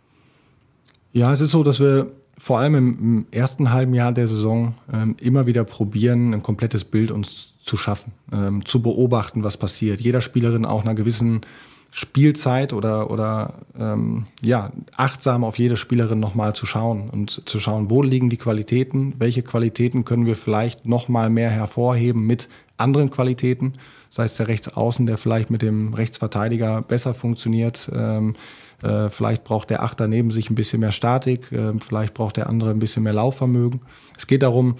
Ja, 1.13 1.33
es 1.33 1.41
ist 1.41 1.53
so, 1.53 1.63
dass 1.63 1.81
wir 1.81 2.11
vor 2.39 2.59
allem 2.59 2.75
im, 2.75 3.27
ersten 3.31 3.73
halben 3.73 3.95
Jahr 3.95 4.13
der 4.13 4.29
Saison 4.29 4.75
ähm, 4.93 5.17
immer 5.21 5.47
wieder 5.47 5.65
probieren, 5.65 6.35
ein 6.35 6.43
komplettes 6.43 6.85
Bild 6.85 7.11
uns 7.11 7.55
zu 7.63 7.77
schaffen, 7.77 8.13
ähm, 8.33 8.65
zu 8.65 8.83
beobachten, 8.83 9.43
was 9.43 9.57
passiert. 9.57 10.01
Jeder 10.01 10.21
Spielerin 10.21 10.65
auch 10.65 10.83
einer 10.83 10.95
gewissen 10.95 11.43
Spielzeit 11.97 12.73
oder, 12.73 13.09
oder 13.13 13.55
ähm, 13.79 14.27
ja, 14.43 14.73
achtsam 14.97 15.45
auf 15.45 15.61
jede 15.61 15.77
Spielerin 15.77 16.19
nochmal 16.19 16.53
zu 16.53 16.67
schauen 16.67 17.09
und 17.09 17.49
zu 17.49 17.61
schauen, 17.61 17.89
wo 17.89 18.03
liegen 18.03 18.31
die 18.31 18.37
Qualitäten, 18.37 19.15
welche 19.19 19.43
Qualitäten 19.43 20.05
können 20.05 20.27
wir 20.27 20.35
vielleicht 20.35 20.87
nochmal 20.87 21.31
mehr 21.31 21.51
hervorheben 21.51 22.27
mit 22.27 22.49
anderen 22.79 23.11
Qualitäten, 23.11 23.75
sei 24.11 24.25
es 24.25 24.37
der 24.37 24.49
Rechtsaußen, 24.49 25.07
der 25.07 25.19
vielleicht 25.19 25.51
mit 25.51 25.63
dem 25.63 25.95
Rechtsverteidiger 25.95 26.83
besser 26.83 27.15
funktioniert, 27.15 27.89
ähm, 27.95 28.35
äh, 28.83 29.11
vielleicht 29.11 29.45
braucht 29.45 29.71
der 29.71 29.83
Achter 29.83 30.09
neben 30.09 30.31
sich 30.31 30.51
ein 30.51 30.55
bisschen 30.55 30.81
mehr 30.81 30.93
Statik, 30.93 31.53
äh, 31.53 31.73
vielleicht 31.81 32.15
braucht 32.15 32.37
der 32.37 32.49
andere 32.49 32.71
ein 32.71 32.79
bisschen 32.79 33.03
mehr 33.03 33.13
Laufvermögen. 33.13 33.81
Es 34.17 34.27
geht 34.27 34.43
darum, 34.43 34.77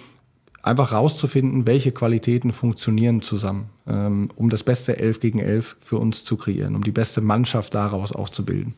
einfach 0.65 0.91
rauszufinden, 0.91 1.67
welche 1.67 1.91
Qualitäten 1.91 2.51
funktionieren 2.51 3.21
zusammen, 3.21 3.69
ähm, 3.87 4.29
um 4.35 4.49
das 4.49 4.63
beste 4.63 4.97
11 4.97 5.19
gegen 5.19 5.39
11 5.39 5.77
für 5.79 5.97
uns 5.97 6.23
zu 6.23 6.37
kreieren, 6.37 6.75
um 6.75 6.83
die 6.83 6.91
beste 6.91 7.21
Mannschaft 7.21 7.75
daraus 7.75 8.11
auch 8.11 8.29
zu 8.29 8.43
bilden. 8.43 8.73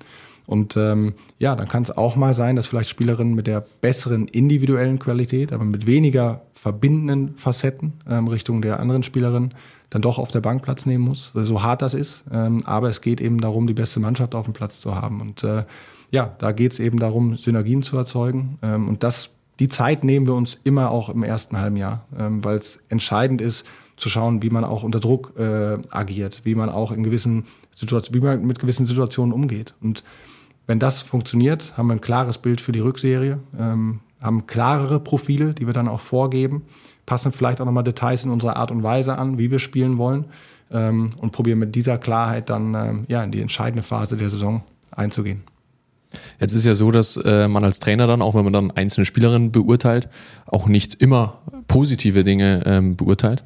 Und 0.46 0.78
ähm, 0.78 1.14
ja, 1.40 1.56
dann 1.56 1.68
kann 1.68 1.84
es 1.84 1.92
auch 1.92 2.16
mal 2.16 2.34
sein, 2.34 2.56
dass 2.56 2.68
vielleicht 2.68 2.90
Spielerinnen 2.90 3.36
mit 3.36 3.48
der 3.48 3.66
besseren 3.82 4.28
individuellen 4.28 4.98
Qualität, 4.98 5.52
aber 5.52 5.66
mit 5.66 5.86
weniger 5.86 6.42
verbindenden 6.54 7.38
Facetten 7.38 7.94
ähm, 8.10 8.28
Richtung 8.28 8.62
der 8.62 8.80
anderen 8.80 9.04
Spielerinnen 9.04 9.54
dann 9.90 10.02
doch 10.02 10.20
auf 10.20 10.32
der 10.32 10.42
Bank 10.42 10.64
Platz 10.64 10.86
nehmen 10.86 11.06
muss, 11.06 11.32
so 11.34 11.64
hart 11.64 11.82
das 11.82 11.94
ist. 11.94 12.26
Ähm, 12.32 12.66
aber 12.66 12.90
es 12.90 13.02
geht 13.02 13.22
eben 13.22 13.40
darum, 13.40 13.68
die 13.68 13.74
beste 13.74 14.00
Mannschaft 14.00 14.36
auf 14.36 14.46
dem 14.46 14.54
Platz 14.54 14.82
zu 14.82 14.96
haben. 14.96 15.22
Und 15.22 15.44
äh, 15.44 15.64
ja, 16.12 16.36
da 16.40 16.52
geht 16.52 16.74
es 16.74 16.80
eben 16.80 17.00
darum, 17.00 17.38
Synergien 17.38 17.84
zu 17.84 17.98
erzeugen. 17.98 18.58
Ähm, 18.62 18.90
und 18.90 19.04
das, 19.04 19.30
die 19.60 19.68
Zeit 19.68 20.04
nehmen 20.04 20.28
wir 20.28 20.34
uns 20.34 20.60
immer 20.64 20.92
auch 20.92 21.10
im 21.10 21.24
ersten 21.24 21.58
halben 21.58 21.78
Jahr, 21.78 22.06
ähm, 22.18 22.44
weil 22.44 22.58
es 22.58 22.80
entscheidend 22.90 23.42
ist, 23.42 23.66
zu 23.96 24.10
schauen, 24.10 24.44
wie 24.44 24.50
man 24.50 24.64
auch 24.64 24.84
unter 24.84 25.00
Druck 25.00 25.34
äh, 25.40 25.78
agiert, 25.90 26.42
wie 26.44 26.54
man 26.54 26.70
auch 26.70 26.92
in 26.92 27.04
gewissen 27.04 27.46
Situationen, 27.72 28.22
wie 28.22 28.26
man 28.26 28.46
mit 28.46 28.60
gewissen 28.60 28.86
Situationen 28.86 29.34
umgeht. 29.34 29.74
Und 29.82 30.04
wenn 30.68 30.80
das 30.80 31.02
funktioniert, 31.02 31.78
haben 31.78 31.88
wir 31.88 31.94
ein 31.94 32.02
klares 32.02 32.38
Bild 32.38 32.60
für 32.60 32.74
die 32.74 32.82
Rückserie, 32.82 33.40
haben 33.58 34.48
klarere 34.48 35.00
Profile, 35.00 35.54
die 35.54 35.66
wir 35.66 35.72
dann 35.72 35.88
auch 35.88 36.02
vorgeben 36.02 36.64
passen 37.08 37.32
vielleicht 37.32 37.60
auch 37.60 37.66
nochmal 37.66 37.84
Details 37.84 38.24
in 38.24 38.30
unserer 38.30 38.58
Art 38.58 38.70
und 38.70 38.84
Weise 38.84 39.18
an, 39.18 39.40
wie 39.40 39.50
wir 39.50 39.58
spielen 39.58 39.98
wollen 39.98 40.26
ähm, 40.70 41.14
und 41.18 41.32
probieren 41.32 41.58
mit 41.58 41.74
dieser 41.74 41.98
Klarheit 41.98 42.52
dann 42.52 42.76
ähm, 42.76 43.06
ja, 43.08 43.24
in 43.24 43.32
die 43.32 43.42
entscheidende 43.42 43.82
Phase 43.82 44.18
der 44.18 44.30
Saison 44.30 44.62
einzugehen. 44.92 45.42
Jetzt 46.40 46.54
ist 46.54 46.66
ja 46.66 46.74
so, 46.74 46.92
dass 46.92 47.18
äh, 47.18 47.48
man 47.48 47.64
als 47.64 47.80
Trainer 47.80 48.08
dann, 48.08 48.22
auch 48.22 48.36
wenn 48.36 48.44
man 48.44 48.54
dann 48.54 48.72
einzelne 48.72 49.06
Spielerinnen 49.06 49.52
beurteilt, 49.52 50.10
auch 50.46 50.68
nicht 50.68 50.96
immer 50.96 51.42
positive 51.68 52.24
Dinge 52.24 52.64
ähm, 52.66 52.96
beurteilt. 52.96 53.44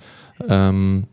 Ähm, 0.50 1.06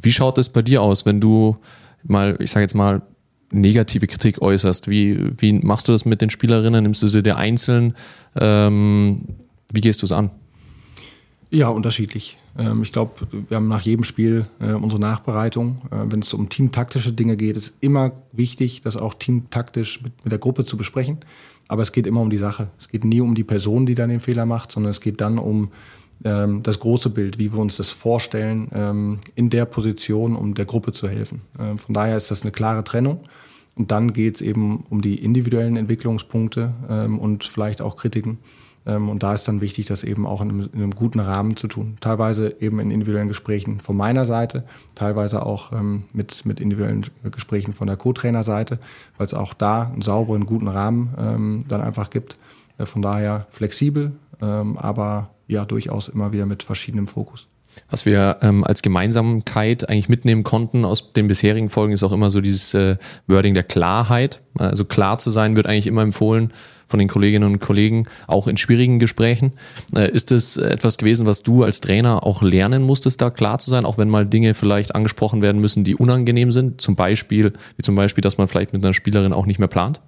wie 0.00 0.12
schaut 0.12 0.38
es 0.38 0.48
bei 0.48 0.62
dir 0.62 0.82
aus, 0.82 1.04
wenn 1.04 1.20
du 1.20 1.56
mal, 2.04 2.36
ich 2.40 2.52
sage 2.52 2.62
jetzt 2.62 2.74
mal, 2.74 3.02
negative 3.50 4.06
Kritik 4.06 4.40
äußerst? 4.40 4.88
Wie, 4.88 5.32
wie 5.40 5.52
machst 5.52 5.88
du 5.88 5.92
das 5.92 6.04
mit 6.04 6.20
den 6.20 6.30
Spielerinnen? 6.30 6.82
Nimmst 6.82 7.02
du 7.02 7.08
sie 7.08 7.22
dir 7.22 7.36
einzeln? 7.36 7.94
Ähm, 8.38 9.22
wie 9.72 9.80
gehst 9.80 10.02
du 10.02 10.06
es 10.06 10.12
an? 10.12 10.30
Ja, 11.50 11.68
unterschiedlich. 11.68 12.36
Ähm, 12.58 12.82
ich 12.82 12.92
glaube, 12.92 13.26
wir 13.48 13.56
haben 13.56 13.68
nach 13.68 13.80
jedem 13.80 14.04
Spiel 14.04 14.46
äh, 14.60 14.72
unsere 14.72 15.00
Nachbereitung. 15.00 15.76
Äh, 15.90 16.10
wenn 16.10 16.20
es 16.20 16.34
um 16.34 16.48
teamtaktische 16.48 17.12
Dinge 17.12 17.36
geht, 17.36 17.56
ist 17.56 17.74
immer 17.80 18.12
wichtig, 18.32 18.82
das 18.82 18.96
auch 18.96 19.14
teamtaktisch 19.14 20.02
mit, 20.02 20.12
der 20.24 20.38
Gruppe 20.38 20.64
zu 20.64 20.76
besprechen. 20.76 21.18
Aber 21.68 21.82
es 21.82 21.92
geht 21.92 22.06
immer 22.06 22.20
um 22.20 22.28
die 22.28 22.38
Sache. 22.38 22.68
Es 22.78 22.88
geht 22.88 23.04
nie 23.04 23.20
um 23.20 23.34
die 23.34 23.44
Person, 23.44 23.86
die 23.86 23.94
dann 23.94 24.10
den 24.10 24.20
Fehler 24.20 24.44
macht, 24.44 24.72
sondern 24.72 24.90
es 24.90 25.00
geht 25.00 25.20
dann 25.22 25.38
um 25.38 25.70
ähm, 26.24 26.62
das 26.62 26.80
große 26.80 27.10
Bild, 27.10 27.38
wie 27.38 27.52
wir 27.52 27.58
uns 27.58 27.76
das 27.76 27.90
vorstellen, 27.90 28.68
ähm, 28.72 29.20
in 29.34 29.48
der 29.48 29.64
Position, 29.64 30.36
um 30.36 30.54
der 30.54 30.66
Gruppe 30.66 30.92
zu 30.92 31.08
helfen. 31.08 31.42
von 31.76 31.94
daher 31.94 32.16
ist 32.16 32.30
das 32.30 32.42
eine 32.42 32.52
klare 32.52 32.84
Trennung. 32.84 33.20
Und 33.74 33.90
dann 33.92 34.12
geht 34.12 34.36
es 34.36 34.40
eben 34.40 34.84
um 34.90 35.00
die 35.00 35.22
individuellen 35.22 35.76
Entwicklungspunkte 35.76 36.74
und 37.20 37.44
vielleicht 37.44 37.80
auch 37.80 37.96
Kritiken. 37.96 38.38
Ähm, 38.88 39.08
und 39.08 39.22
da 39.22 39.34
ist 39.34 39.46
dann 39.46 39.60
wichtig, 39.60 39.86
das 39.86 40.02
eben 40.02 40.26
auch 40.26 40.40
in 40.40 40.48
einem, 40.48 40.70
in 40.72 40.82
einem, 40.82 40.90
guten 40.92 41.20
Rahmen 41.20 41.56
zu 41.56 41.68
tun. 41.68 41.98
Teilweise 42.00 42.56
eben 42.58 42.80
in 42.80 42.90
individuellen 42.90 43.28
Gesprächen 43.28 43.80
von 43.80 43.96
meiner 43.96 44.24
Seite, 44.24 44.64
teilweise 44.94 45.44
auch 45.44 45.72
ähm, 45.72 46.04
mit, 46.12 46.46
mit 46.46 46.58
individuellen 46.58 47.04
Gesprächen 47.30 47.74
von 47.74 47.86
der 47.86 47.96
Co-Trainer-Seite, 47.96 48.78
weil 49.18 49.26
es 49.26 49.34
auch 49.34 49.54
da 49.54 49.82
einen 49.82 50.02
sauberen, 50.02 50.46
guten 50.46 50.68
Rahmen 50.68 51.14
ähm, 51.18 51.64
dann 51.68 51.82
einfach 51.82 52.10
gibt. 52.10 52.36
Äh, 52.78 52.86
von 52.86 53.02
daher 53.02 53.46
flexibel, 53.50 54.12
ähm, 54.40 54.78
aber 54.78 55.30
ja 55.46 55.64
durchaus 55.64 56.08
immer 56.08 56.32
wieder 56.32 56.46
mit 56.46 56.62
verschiedenem 56.62 57.06
Fokus. 57.06 57.46
Was 57.90 58.06
wir 58.06 58.38
ähm, 58.42 58.64
als 58.64 58.82
Gemeinsamkeit 58.82 59.88
eigentlich 59.88 60.08
mitnehmen 60.08 60.42
konnten 60.42 60.84
aus 60.84 61.12
den 61.12 61.28
bisherigen 61.28 61.68
Folgen, 61.68 61.92
ist 61.92 62.02
auch 62.02 62.12
immer 62.12 62.30
so 62.30 62.40
dieses 62.40 62.74
äh, 62.74 62.96
Wording 63.26 63.54
der 63.54 63.64
Klarheit. 63.64 64.40
Also 64.56 64.84
klar 64.84 65.18
zu 65.18 65.30
sein 65.30 65.56
wird 65.56 65.66
eigentlich 65.66 65.86
immer 65.86 66.02
empfohlen 66.02 66.52
von 66.88 66.98
den 66.98 67.08
Kolleginnen 67.08 67.50
und 67.50 67.58
Kollegen, 67.60 68.06
auch 68.26 68.48
in 68.48 68.56
schwierigen 68.56 68.98
Gesprächen. 68.98 69.52
Äh, 69.94 70.10
ist 70.10 70.32
es 70.32 70.56
etwas 70.56 70.96
gewesen, 70.96 71.26
was 71.26 71.42
du 71.42 71.62
als 71.62 71.80
Trainer 71.80 72.24
auch 72.24 72.42
lernen 72.42 72.82
musstest, 72.82 73.20
da 73.20 73.30
klar 73.30 73.58
zu 73.58 73.70
sein, 73.70 73.84
auch 73.84 73.98
wenn 73.98 74.08
mal 74.08 74.26
Dinge 74.26 74.54
vielleicht 74.54 74.94
angesprochen 74.94 75.42
werden 75.42 75.60
müssen, 75.60 75.84
die 75.84 75.94
unangenehm 75.94 76.50
sind? 76.50 76.80
Zum 76.80 76.96
Beispiel, 76.96 77.52
wie 77.76 77.82
zum 77.82 77.94
Beispiel, 77.94 78.22
dass 78.22 78.38
man 78.38 78.48
vielleicht 78.48 78.72
mit 78.72 78.84
einer 78.84 78.94
Spielerin 78.94 79.32
auch 79.32 79.46
nicht 79.46 79.58
mehr 79.58 79.68
plant? 79.68 80.00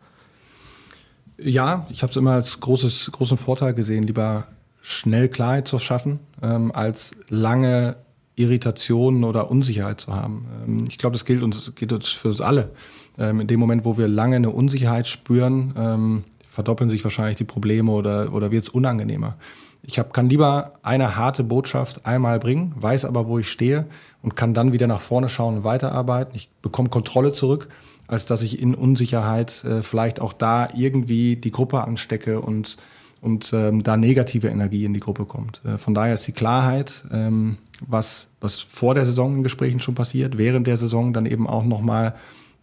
Ja, 1.42 1.87
ich 1.90 2.02
habe 2.02 2.11
es 2.11 2.16
immer 2.16 2.33
als 2.33 2.61
großes, 2.61 3.11
großen 3.12 3.38
Vorteil 3.38 3.74
gesehen, 3.74 4.02
lieber 4.02 4.46
schnell 4.82 5.28
Klarheit 5.28 5.68
zu 5.68 5.78
schaffen, 5.78 6.20
ähm, 6.42 6.72
als 6.72 7.16
lange 7.28 7.96
Irritationen 8.36 9.24
oder 9.24 9.50
Unsicherheit 9.50 10.00
zu 10.00 10.14
haben. 10.14 10.46
Ähm, 10.66 10.84
ich 10.88 10.98
glaube, 10.98 11.14
das 11.14 11.24
gilt 11.24 11.42
uns, 11.42 11.74
gilt 11.74 11.92
uns 11.92 12.08
für 12.08 12.28
uns 12.28 12.40
alle. 12.40 12.70
Ähm, 13.18 13.40
in 13.40 13.46
dem 13.46 13.60
Moment, 13.60 13.84
wo 13.84 13.98
wir 13.98 14.08
lange 14.08 14.36
eine 14.36 14.50
Unsicherheit 14.50 15.06
spüren, 15.06 15.74
ähm, 15.76 16.24
verdoppeln 16.48 16.90
sich 16.90 17.04
wahrscheinlich 17.04 17.36
die 17.36 17.44
Probleme 17.44 17.92
oder, 17.92 18.32
oder 18.32 18.50
wird 18.50 18.64
es 18.64 18.68
unangenehmer. 18.68 19.36
Ich 19.82 19.98
hab, 19.98 20.12
kann 20.12 20.28
lieber 20.28 20.74
eine 20.82 21.16
harte 21.16 21.42
Botschaft 21.44 22.06
einmal 22.06 22.38
bringen, 22.38 22.74
weiß 22.76 23.04
aber, 23.04 23.26
wo 23.28 23.38
ich 23.38 23.50
stehe 23.50 23.86
und 24.22 24.36
kann 24.36 24.52
dann 24.52 24.72
wieder 24.72 24.86
nach 24.86 25.00
vorne 25.00 25.28
schauen 25.28 25.58
und 25.58 25.64
weiterarbeiten. 25.64 26.34
Ich 26.34 26.50
bekomme 26.60 26.90
Kontrolle 26.90 27.32
zurück, 27.32 27.68
als 28.06 28.26
dass 28.26 28.42
ich 28.42 28.60
in 28.60 28.74
Unsicherheit 28.74 29.64
äh, 29.64 29.82
vielleicht 29.82 30.20
auch 30.20 30.32
da 30.32 30.68
irgendwie 30.74 31.36
die 31.36 31.50
Gruppe 31.50 31.82
anstecke 31.82 32.40
und, 32.40 32.76
und 33.20 33.52
ähm, 33.52 33.83
da 33.83 33.96
negative 33.96 34.48
Energie 34.48 34.85
in 34.85 34.94
die 34.94 35.00
Gruppe 35.00 35.26
kommt. 35.26 35.61
Äh, 35.64 35.78
von 35.78 35.94
daher 35.94 36.14
ist 36.14 36.26
die 36.26 36.33
Klarheit, 36.33 37.04
ähm, 37.12 37.59
was, 37.87 38.28
was 38.40 38.61
vor 38.61 38.94
der 38.94 39.04
Saison 39.04 39.37
in 39.37 39.42
Gesprächen 39.42 39.80
schon 39.80 39.94
passiert, 39.94 40.38
während 40.38 40.66
der 40.66 40.76
Saison 40.76 41.12
dann 41.12 41.26
eben 41.26 41.46
auch 41.46 41.64
nochmal 41.64 42.14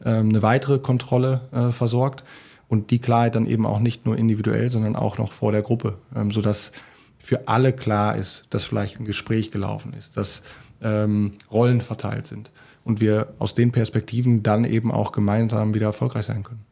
ähm, 0.03 0.29
eine 0.29 0.41
weitere 0.41 0.79
Kontrolle 0.79 1.41
äh, 1.51 1.71
versorgt 1.71 2.23
und 2.67 2.91
die 2.91 2.99
Klarheit 2.99 3.35
dann 3.35 3.47
eben 3.47 3.65
auch 3.65 3.79
nicht 3.79 4.05
nur 4.05 4.17
individuell, 4.17 4.69
sondern 4.69 4.95
auch 4.95 5.17
noch 5.17 5.31
vor 5.31 5.51
der 5.51 5.61
Gruppe, 5.61 5.97
ähm, 6.15 6.31
sodass 6.31 6.71
für 7.19 7.47
alle 7.47 7.73
klar 7.73 8.15
ist, 8.15 8.45
dass 8.49 8.63
vielleicht 8.63 8.99
ein 8.99 9.05
Gespräch 9.05 9.51
gelaufen 9.51 9.93
ist, 9.93 10.17
dass 10.17 10.43
ähm, 10.81 11.33
Rollen 11.51 11.81
verteilt 11.81 12.25
sind 12.25 12.51
und 12.83 12.99
wir 12.99 13.33
aus 13.39 13.55
den 13.55 13.71
Perspektiven 13.71 14.43
dann 14.43 14.65
eben 14.65 14.91
auch 14.91 15.11
gemeinsam 15.11 15.73
wieder 15.73 15.87
erfolgreich 15.87 16.25
sein 16.25 16.43
können. 16.43 16.63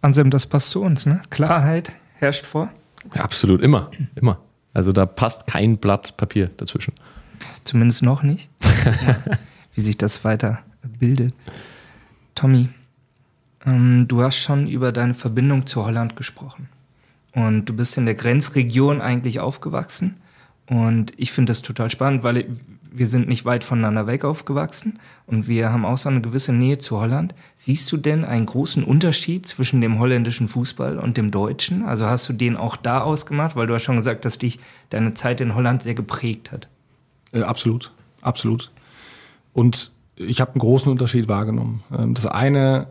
Anselm, 0.00 0.30
das 0.30 0.46
passt 0.46 0.70
zu 0.70 0.82
uns, 0.82 1.06
ne? 1.06 1.22
Klarheit 1.30 1.92
herrscht 2.22 2.46
vor? 2.46 2.72
Ja, 3.14 3.22
absolut, 3.22 3.60
immer, 3.62 3.90
immer. 4.14 4.40
Also 4.72 4.92
da 4.92 5.06
passt 5.06 5.46
kein 5.46 5.76
Blatt 5.76 6.16
Papier 6.16 6.50
dazwischen. 6.56 6.94
Zumindest 7.64 8.02
noch 8.02 8.22
nicht. 8.22 8.48
Wie 9.74 9.80
sich 9.80 9.98
das 9.98 10.24
weiter 10.24 10.60
bildet. 10.98 11.34
Tommy, 12.34 12.68
ähm, 13.64 14.06
du 14.08 14.22
hast 14.22 14.36
schon 14.38 14.66
über 14.68 14.92
deine 14.92 15.14
Verbindung 15.14 15.66
zu 15.66 15.84
Holland 15.84 16.16
gesprochen. 16.16 16.68
Und 17.34 17.66
du 17.66 17.74
bist 17.74 17.96
in 17.96 18.06
der 18.06 18.14
Grenzregion 18.14 19.00
eigentlich 19.00 19.40
aufgewachsen. 19.40 20.16
Und 20.66 21.12
ich 21.16 21.32
finde 21.32 21.50
das 21.50 21.62
total 21.62 21.90
spannend, 21.90 22.22
weil 22.22 22.46
wir 22.94 23.06
sind 23.06 23.28
nicht 23.28 23.44
weit 23.44 23.64
voneinander 23.64 24.06
weg 24.06 24.24
aufgewachsen 24.24 24.98
und 25.26 25.48
wir 25.48 25.72
haben 25.72 25.84
auch 25.84 25.96
so 25.96 26.08
eine 26.08 26.20
gewisse 26.20 26.52
Nähe 26.52 26.78
zu 26.78 27.00
Holland. 27.00 27.34
Siehst 27.56 27.90
du 27.90 27.96
denn 27.96 28.24
einen 28.24 28.46
großen 28.46 28.84
Unterschied 28.84 29.46
zwischen 29.46 29.80
dem 29.80 29.98
holländischen 29.98 30.48
Fußball 30.48 30.98
und 30.98 31.16
dem 31.16 31.30
deutschen? 31.30 31.84
Also 31.84 32.06
hast 32.06 32.28
du 32.28 32.32
den 32.32 32.56
auch 32.56 32.76
da 32.76 33.00
ausgemacht, 33.00 33.56
weil 33.56 33.66
du 33.66 33.74
hast 33.74 33.82
schon 33.82 33.96
gesagt, 33.96 34.24
dass 34.24 34.38
dich 34.38 34.58
deine 34.90 35.14
Zeit 35.14 35.40
in 35.40 35.54
Holland 35.54 35.82
sehr 35.82 35.94
geprägt 35.94 36.52
hat. 36.52 36.68
Äh, 37.32 37.42
absolut, 37.42 37.92
absolut. 38.20 38.70
Und 39.52 39.92
ich 40.16 40.40
habe 40.40 40.52
einen 40.52 40.60
großen 40.60 40.90
Unterschied 40.90 41.28
wahrgenommen. 41.28 41.82
Ähm, 41.96 42.14
das 42.14 42.26
eine 42.26 42.88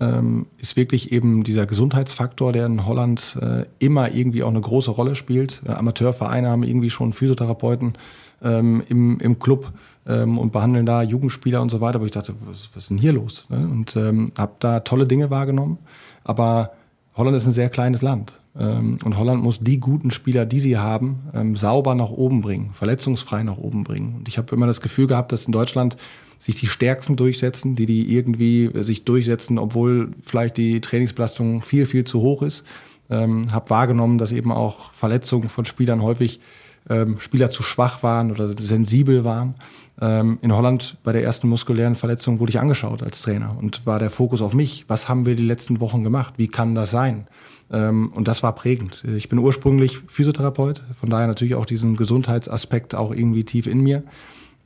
ähm, 0.00 0.46
ist 0.58 0.76
wirklich 0.76 1.12
eben 1.12 1.44
dieser 1.44 1.66
Gesundheitsfaktor, 1.66 2.52
der 2.52 2.66
in 2.66 2.86
Holland 2.86 3.36
äh, 3.40 3.64
immer 3.78 4.12
irgendwie 4.12 4.42
auch 4.42 4.48
eine 4.48 4.60
große 4.60 4.90
Rolle 4.90 5.16
spielt. 5.16 5.62
Äh, 5.66 5.72
Amateurvereine 5.72 6.48
haben 6.48 6.62
irgendwie 6.62 6.90
schon 6.90 7.12
Physiotherapeuten 7.12 7.94
ähm, 8.42 8.82
im, 8.88 9.18
im 9.20 9.38
Club 9.38 9.72
ähm, 10.06 10.38
und 10.38 10.52
behandeln 10.52 10.86
da 10.86 11.02
Jugendspieler 11.02 11.60
und 11.60 11.70
so 11.70 11.80
weiter, 11.80 12.00
wo 12.00 12.04
ich 12.04 12.10
dachte, 12.10 12.34
was, 12.46 12.70
was 12.74 12.84
ist 12.84 12.90
denn 12.90 12.98
hier 12.98 13.12
los? 13.12 13.46
Ne? 13.48 13.58
Und 13.58 13.96
ähm, 13.96 14.32
habe 14.36 14.52
da 14.58 14.80
tolle 14.80 15.06
Dinge 15.06 15.30
wahrgenommen. 15.30 15.78
Aber 16.24 16.72
Holland 17.16 17.36
ist 17.36 17.46
ein 17.46 17.52
sehr 17.52 17.68
kleines 17.68 18.02
Land. 18.02 18.40
Ähm, 18.58 18.98
und 19.04 19.18
Holland 19.18 19.42
muss 19.42 19.60
die 19.60 19.80
guten 19.80 20.10
Spieler, 20.10 20.46
die 20.46 20.60
sie 20.60 20.78
haben, 20.78 21.20
ähm, 21.34 21.56
sauber 21.56 21.94
nach 21.94 22.10
oben 22.10 22.40
bringen, 22.40 22.70
verletzungsfrei 22.72 23.42
nach 23.42 23.58
oben 23.58 23.84
bringen. 23.84 24.14
Und 24.16 24.28
ich 24.28 24.38
habe 24.38 24.54
immer 24.54 24.66
das 24.66 24.80
Gefühl 24.80 25.06
gehabt, 25.06 25.32
dass 25.32 25.46
in 25.46 25.52
Deutschland 25.52 25.96
sich 26.38 26.54
die 26.54 26.68
Stärksten 26.68 27.16
durchsetzen, 27.16 27.74
die 27.74 27.86
die 27.86 28.14
irgendwie 28.14 28.66
äh, 28.66 28.82
sich 28.82 29.04
durchsetzen, 29.04 29.58
obwohl 29.58 30.12
vielleicht 30.22 30.56
die 30.56 30.80
Trainingsbelastung 30.80 31.62
viel, 31.62 31.86
viel 31.86 32.04
zu 32.04 32.20
hoch 32.20 32.42
ist. 32.42 32.64
Ähm, 33.10 33.52
habe 33.52 33.70
wahrgenommen, 33.70 34.18
dass 34.18 34.32
eben 34.32 34.52
auch 34.52 34.92
Verletzungen 34.92 35.48
von 35.48 35.64
Spielern 35.64 36.02
häufig 36.02 36.40
ähm, 36.88 37.20
Spieler 37.20 37.50
zu 37.50 37.62
schwach 37.62 38.02
waren 38.02 38.30
oder 38.30 38.54
sensibel 38.60 39.24
waren. 39.24 39.54
Ähm, 40.00 40.38
in 40.42 40.54
Holland 40.54 40.96
bei 41.02 41.12
der 41.12 41.24
ersten 41.24 41.48
muskulären 41.48 41.96
Verletzung 41.96 42.38
wurde 42.38 42.50
ich 42.50 42.60
angeschaut 42.60 43.02
als 43.02 43.22
Trainer 43.22 43.56
und 43.58 43.84
war 43.84 43.98
der 43.98 44.10
Fokus 44.10 44.42
auf 44.42 44.54
mich. 44.54 44.84
Was 44.88 45.08
haben 45.08 45.26
wir 45.26 45.34
die 45.34 45.46
letzten 45.46 45.80
Wochen 45.80 46.04
gemacht? 46.04 46.34
Wie 46.36 46.48
kann 46.48 46.74
das 46.74 46.90
sein? 46.90 47.26
Ähm, 47.72 48.12
und 48.14 48.28
das 48.28 48.42
war 48.42 48.54
prägend. 48.54 49.02
Ich 49.16 49.28
bin 49.28 49.38
ursprünglich 49.38 50.00
Physiotherapeut, 50.06 50.82
von 50.94 51.10
daher 51.10 51.26
natürlich 51.26 51.54
auch 51.54 51.66
diesen 51.66 51.96
Gesundheitsaspekt 51.96 52.94
auch 52.94 53.12
irgendwie 53.12 53.44
tief 53.44 53.66
in 53.66 53.80
mir. 53.80 54.04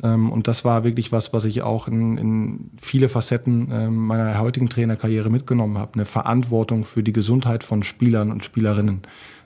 Ähm, 0.02 0.30
und 0.30 0.48
das 0.48 0.64
war 0.64 0.84
wirklich 0.84 1.12
was, 1.12 1.32
was 1.32 1.44
ich 1.44 1.62
auch 1.62 1.88
in, 1.88 2.18
in 2.18 2.70
viele 2.80 3.08
Facetten 3.08 3.68
ähm, 3.72 3.96
meiner 4.06 4.38
heutigen 4.38 4.68
Trainerkarriere 4.68 5.30
mitgenommen 5.30 5.78
habe. 5.78 5.94
Eine 5.94 6.06
Verantwortung 6.06 6.84
für 6.84 7.02
die 7.02 7.12
Gesundheit 7.12 7.64
von 7.64 7.82
Spielern 7.82 8.30
und 8.30 8.44
Spielerinnen. 8.44 9.02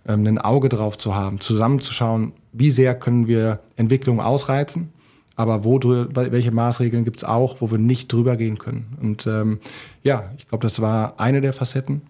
Ähm, 0.06 0.26
ein 0.26 0.38
Auge 0.38 0.68
drauf 0.68 0.96
zu 0.96 1.14
haben, 1.14 1.40
zusammenzuschauen, 1.40 2.32
wie 2.52 2.70
sehr 2.70 2.94
können 2.98 3.26
wir 3.26 3.60
Entwicklung 3.76 4.20
ausreizen, 4.20 4.92
aber 5.34 5.64
wo 5.64 5.80
welche 5.80 6.50
Maßregeln 6.50 7.04
gibt 7.04 7.18
es 7.18 7.24
auch, 7.24 7.60
wo 7.60 7.70
wir 7.70 7.78
nicht 7.78 8.12
drüber 8.12 8.36
gehen 8.36 8.58
können. 8.58 8.96
Und 9.00 9.26
ähm, 9.26 9.60
ja, 10.02 10.30
ich 10.38 10.48
glaube, 10.48 10.62
das 10.62 10.80
war 10.80 11.20
eine 11.20 11.40
der 11.40 11.52
Facetten. 11.52 12.02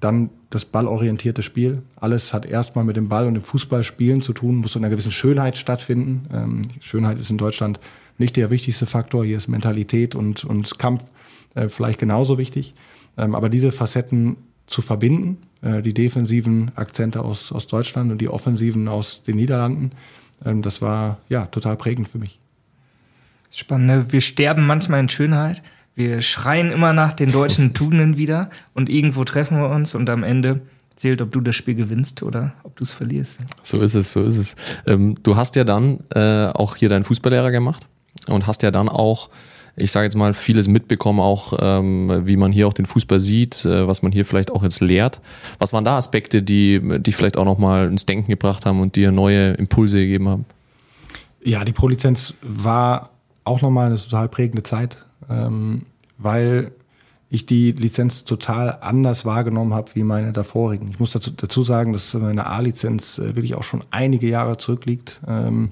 Dann 0.00 0.30
das 0.48 0.64
ballorientierte 0.64 1.42
Spiel. 1.42 1.82
Alles 1.96 2.32
hat 2.32 2.46
erstmal 2.46 2.84
mit 2.84 2.96
dem 2.96 3.08
Ball 3.08 3.26
und 3.26 3.34
dem 3.34 3.42
Fußballspielen 3.42 4.22
zu 4.22 4.32
tun, 4.32 4.56
muss 4.56 4.74
in 4.74 4.82
einer 4.82 4.90
gewissen 4.90 5.12
Schönheit 5.12 5.58
stattfinden. 5.58 6.22
Ähm, 6.32 6.62
Schönheit 6.80 7.18
ist 7.18 7.30
in 7.30 7.36
Deutschland 7.36 7.80
nicht 8.16 8.36
der 8.36 8.50
wichtigste 8.50 8.86
Faktor. 8.86 9.24
Hier 9.26 9.36
ist 9.36 9.48
Mentalität 9.48 10.14
und, 10.14 10.44
und 10.44 10.78
Kampf 10.78 11.04
äh, 11.54 11.68
vielleicht 11.68 12.00
genauso 12.00 12.38
wichtig. 12.38 12.72
Ähm, 13.18 13.34
aber 13.34 13.50
diese 13.50 13.72
Facetten 13.72 14.36
zu 14.70 14.82
verbinden, 14.82 15.38
äh, 15.62 15.82
die 15.82 15.94
defensiven 15.94 16.70
Akzente 16.76 17.20
aus, 17.20 17.52
aus 17.52 17.66
Deutschland 17.66 18.10
und 18.10 18.18
die 18.18 18.28
offensiven 18.28 18.88
aus 18.88 19.22
den 19.22 19.36
Niederlanden, 19.36 19.90
ähm, 20.44 20.62
das 20.62 20.80
war 20.80 21.18
ja 21.28 21.46
total 21.46 21.76
prägend 21.76 22.08
für 22.08 22.18
mich. 22.18 22.38
Spannend. 23.50 23.86
Ne? 23.86 24.06
Wir 24.10 24.20
sterben 24.20 24.66
manchmal 24.66 25.00
in 25.00 25.08
Schönheit 25.08 25.62
wir 26.00 26.22
schreien 26.22 26.70
immer 26.70 26.92
nach 26.92 27.12
den 27.12 27.32
deutschen 27.32 27.74
Tugenden 27.74 28.16
wieder 28.16 28.48
und 28.74 28.88
irgendwo 28.88 29.24
treffen 29.24 29.58
wir 29.58 29.68
uns 29.68 29.94
und 29.94 30.08
am 30.08 30.22
Ende 30.22 30.60
zählt, 30.96 31.20
ob 31.20 31.32
du 31.32 31.40
das 31.40 31.56
Spiel 31.56 31.74
gewinnst 31.74 32.22
oder 32.22 32.54
ob 32.62 32.76
du 32.76 32.84
es 32.84 32.92
verlierst. 32.92 33.40
So 33.62 33.80
ist 33.80 33.94
es, 33.94 34.12
so 34.12 34.22
ist 34.22 34.38
es. 34.38 34.56
Ähm, 34.86 35.16
du 35.22 35.36
hast 35.36 35.56
ja 35.56 35.64
dann 35.64 36.00
äh, 36.14 36.46
auch 36.46 36.76
hier 36.76 36.88
deinen 36.88 37.04
Fußballlehrer 37.04 37.50
gemacht 37.50 37.86
und 38.28 38.46
hast 38.46 38.62
ja 38.62 38.70
dann 38.70 38.88
auch 38.88 39.30
ich 39.76 39.92
sage 39.92 40.04
jetzt 40.04 40.16
mal, 40.16 40.34
vieles 40.34 40.68
mitbekommen, 40.68 41.20
auch 41.20 41.54
ähm, 41.60 42.26
wie 42.26 42.36
man 42.36 42.52
hier 42.52 42.68
auch 42.68 42.72
den 42.72 42.86
Fußball 42.86 43.20
sieht, 43.20 43.64
äh, 43.64 43.86
was 43.86 44.02
man 44.02 44.12
hier 44.12 44.24
vielleicht 44.24 44.50
auch 44.50 44.62
jetzt 44.62 44.80
lehrt. 44.80 45.20
Was 45.58 45.72
waren 45.72 45.84
da 45.84 45.96
Aspekte, 45.96 46.42
die 46.42 46.80
dich 47.00 47.16
vielleicht 47.16 47.36
auch 47.36 47.44
nochmal 47.44 47.88
ins 47.88 48.06
Denken 48.06 48.30
gebracht 48.30 48.66
haben 48.66 48.80
und 48.80 48.96
dir 48.96 49.12
neue 49.12 49.52
Impulse 49.52 49.98
gegeben 49.98 50.28
haben? 50.28 50.44
Ja, 51.42 51.64
die 51.64 51.72
Pro-Lizenz 51.72 52.34
war 52.42 53.10
auch 53.44 53.62
nochmal 53.62 53.86
eine 53.86 53.96
total 53.96 54.28
prägende 54.28 54.62
Zeit, 54.62 55.06
ähm, 55.30 55.86
weil 56.18 56.72
ich 57.30 57.46
die 57.46 57.72
Lizenz 57.72 58.24
total 58.24 58.78
anders 58.80 59.24
wahrgenommen 59.24 59.72
habe 59.72 59.92
wie 59.94 60.02
meine 60.02 60.32
davorigen. 60.32 60.88
Ich 60.88 60.98
muss 60.98 61.12
dazu, 61.12 61.30
dazu 61.30 61.62
sagen, 61.62 61.92
dass 61.92 62.12
meine 62.14 62.46
A-Lizenz 62.46 63.18
äh, 63.18 63.36
wirklich 63.36 63.54
auch 63.54 63.62
schon 63.62 63.82
einige 63.92 64.28
Jahre 64.28 64.56
zurückliegt. 64.56 65.20
Ähm, 65.26 65.70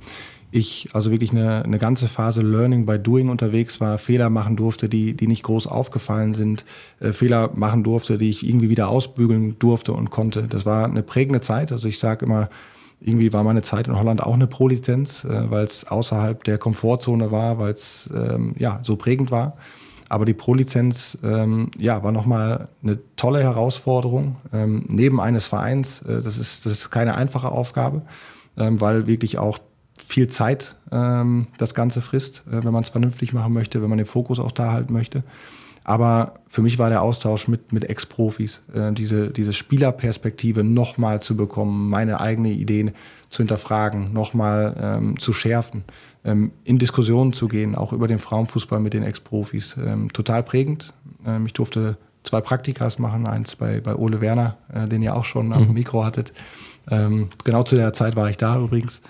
ich 0.50 0.88
also 0.92 1.11
wirklich 1.11 1.32
eine, 1.32 1.64
eine 1.64 1.78
ganze 1.78 2.08
Phase 2.08 2.40
Learning 2.40 2.87
by 2.87 2.98
Doing 2.98 3.28
unterwegs 3.28 3.80
war, 3.80 3.98
Fehler 3.98 4.30
machen 4.30 4.56
durfte, 4.56 4.88
die, 4.88 5.14
die 5.14 5.26
nicht 5.26 5.42
groß 5.42 5.66
aufgefallen 5.66 6.34
sind, 6.34 6.64
äh, 7.00 7.12
Fehler 7.12 7.50
machen 7.54 7.84
durfte, 7.84 8.18
die 8.18 8.30
ich 8.30 8.46
irgendwie 8.46 8.70
wieder 8.70 8.88
ausbügeln 8.88 9.58
durfte 9.58 9.92
und 9.92 10.11
konnte. 10.11 10.46
Das 10.48 10.64
war 10.64 10.87
eine 10.87 11.02
prägende 11.02 11.40
Zeit. 11.40 11.72
Also 11.72 11.88
ich 11.88 11.98
sage 11.98 12.24
immer, 12.24 12.48
irgendwie 13.00 13.32
war 13.32 13.44
meine 13.44 13.62
Zeit 13.62 13.88
in 13.88 13.98
Holland 13.98 14.22
auch 14.22 14.34
eine 14.34 14.46
Pro-Lizenz, 14.46 15.24
äh, 15.24 15.50
weil 15.50 15.64
es 15.64 15.87
außerhalb 15.87 16.42
der 16.44 16.58
Komfortzone 16.58 17.30
war, 17.30 17.58
weil 17.58 17.72
es 17.72 18.08
ähm, 18.14 18.54
ja 18.58 18.80
so 18.82 18.96
prägend 18.96 19.30
war. 19.30 19.56
Aber 20.08 20.24
die 20.24 20.34
Pro-Lizenz 20.34 21.18
ähm, 21.22 21.70
ja, 21.76 22.02
war 22.02 22.12
nochmal 22.12 22.68
eine 22.82 22.98
tolle 23.16 23.42
Herausforderung 23.42 24.37
ähm, 24.54 24.87
neben 24.88 25.20
eines 25.20 25.46
Vereins. 25.46 26.00
Äh, 26.02 26.22
das, 26.22 26.38
ist, 26.38 26.64
das 26.64 26.72
ist 26.72 26.90
keine 26.90 27.14
einfache 27.14 27.52
Aufgabe, 27.52 28.02
ähm, 28.56 28.80
weil 28.80 29.06
wirklich 29.06 29.38
auch 29.38 29.58
viel 30.09 30.29
Zeit 30.29 30.75
ähm, 30.90 31.47
das 31.59 31.75
Ganze 31.75 32.01
frisst, 32.01 32.42
äh, 32.49 32.64
wenn 32.64 32.73
man 32.73 32.83
es 32.83 32.88
vernünftig 32.88 33.35
machen 33.35 33.53
möchte, 33.53 33.83
wenn 33.83 33.90
man 33.90 33.99
den 33.99 34.07
Fokus 34.07 34.40
auch 34.40 34.53
da 34.53 34.73
halten 34.73 34.92
möchte. 34.92 35.23
Aber 35.85 36.35
für 36.49 36.61
mich 36.61 36.79
war 36.79 36.90
der 36.90 37.03
Austausch 37.03 37.49
mit, 37.49 37.73
mit 37.73 37.85
Ex-Profis, 37.85 38.62
äh, 38.75 38.92
diese, 38.92 39.31
diese 39.31 39.53
Spielerperspektive 39.53 40.64
nochmal 40.64 41.21
zu 41.21 41.37
bekommen, 41.37 41.88
meine 41.90 42.21
eigenen 42.21 42.53
Ideen 42.53 42.92
zu 43.29 43.38
hinterfragen, 43.38 44.12
nochmal 44.12 44.75
ähm, 44.81 45.18
zu 45.18 45.33
schärfen, 45.33 45.85
ähm, 46.25 46.53
in 46.64 46.79
Diskussionen 46.79 47.33
zu 47.33 47.49
gehen, 47.49 47.75
auch 47.75 47.92
über 47.92 48.09
den 48.09 48.18
Frauenfußball 48.18 48.81
mit 48.81 48.94
den 48.94 49.03
Ex-Profis. 49.03 49.77
Ähm, 49.79 50.12
total 50.12 50.42
prägend. 50.42 50.92
Ähm, 51.27 51.44
ich 51.47 51.53
durfte 51.53 51.99
zwei 52.23 52.40
Praktikas 52.40 52.99
machen, 52.99 53.27
eins 53.27 53.57
bei, 53.57 53.81
bei 53.81 53.94
Ole 53.94 54.21
Werner, 54.21 54.57
äh, 54.73 54.87
den 54.87 55.03
ihr 55.03 55.14
auch 55.14 55.27
schon 55.27 55.53
am 55.53 55.68
mhm. 55.68 55.75
Mikro 55.75 56.05
hattet. 56.05 56.33
Ähm, 56.90 57.29
genau 57.44 57.62
zu 57.62 57.77
der 57.77 57.92
Zeit 57.92 58.16
war 58.16 58.31
ich 58.31 58.38
da 58.38 58.59
übrigens. 58.59 59.03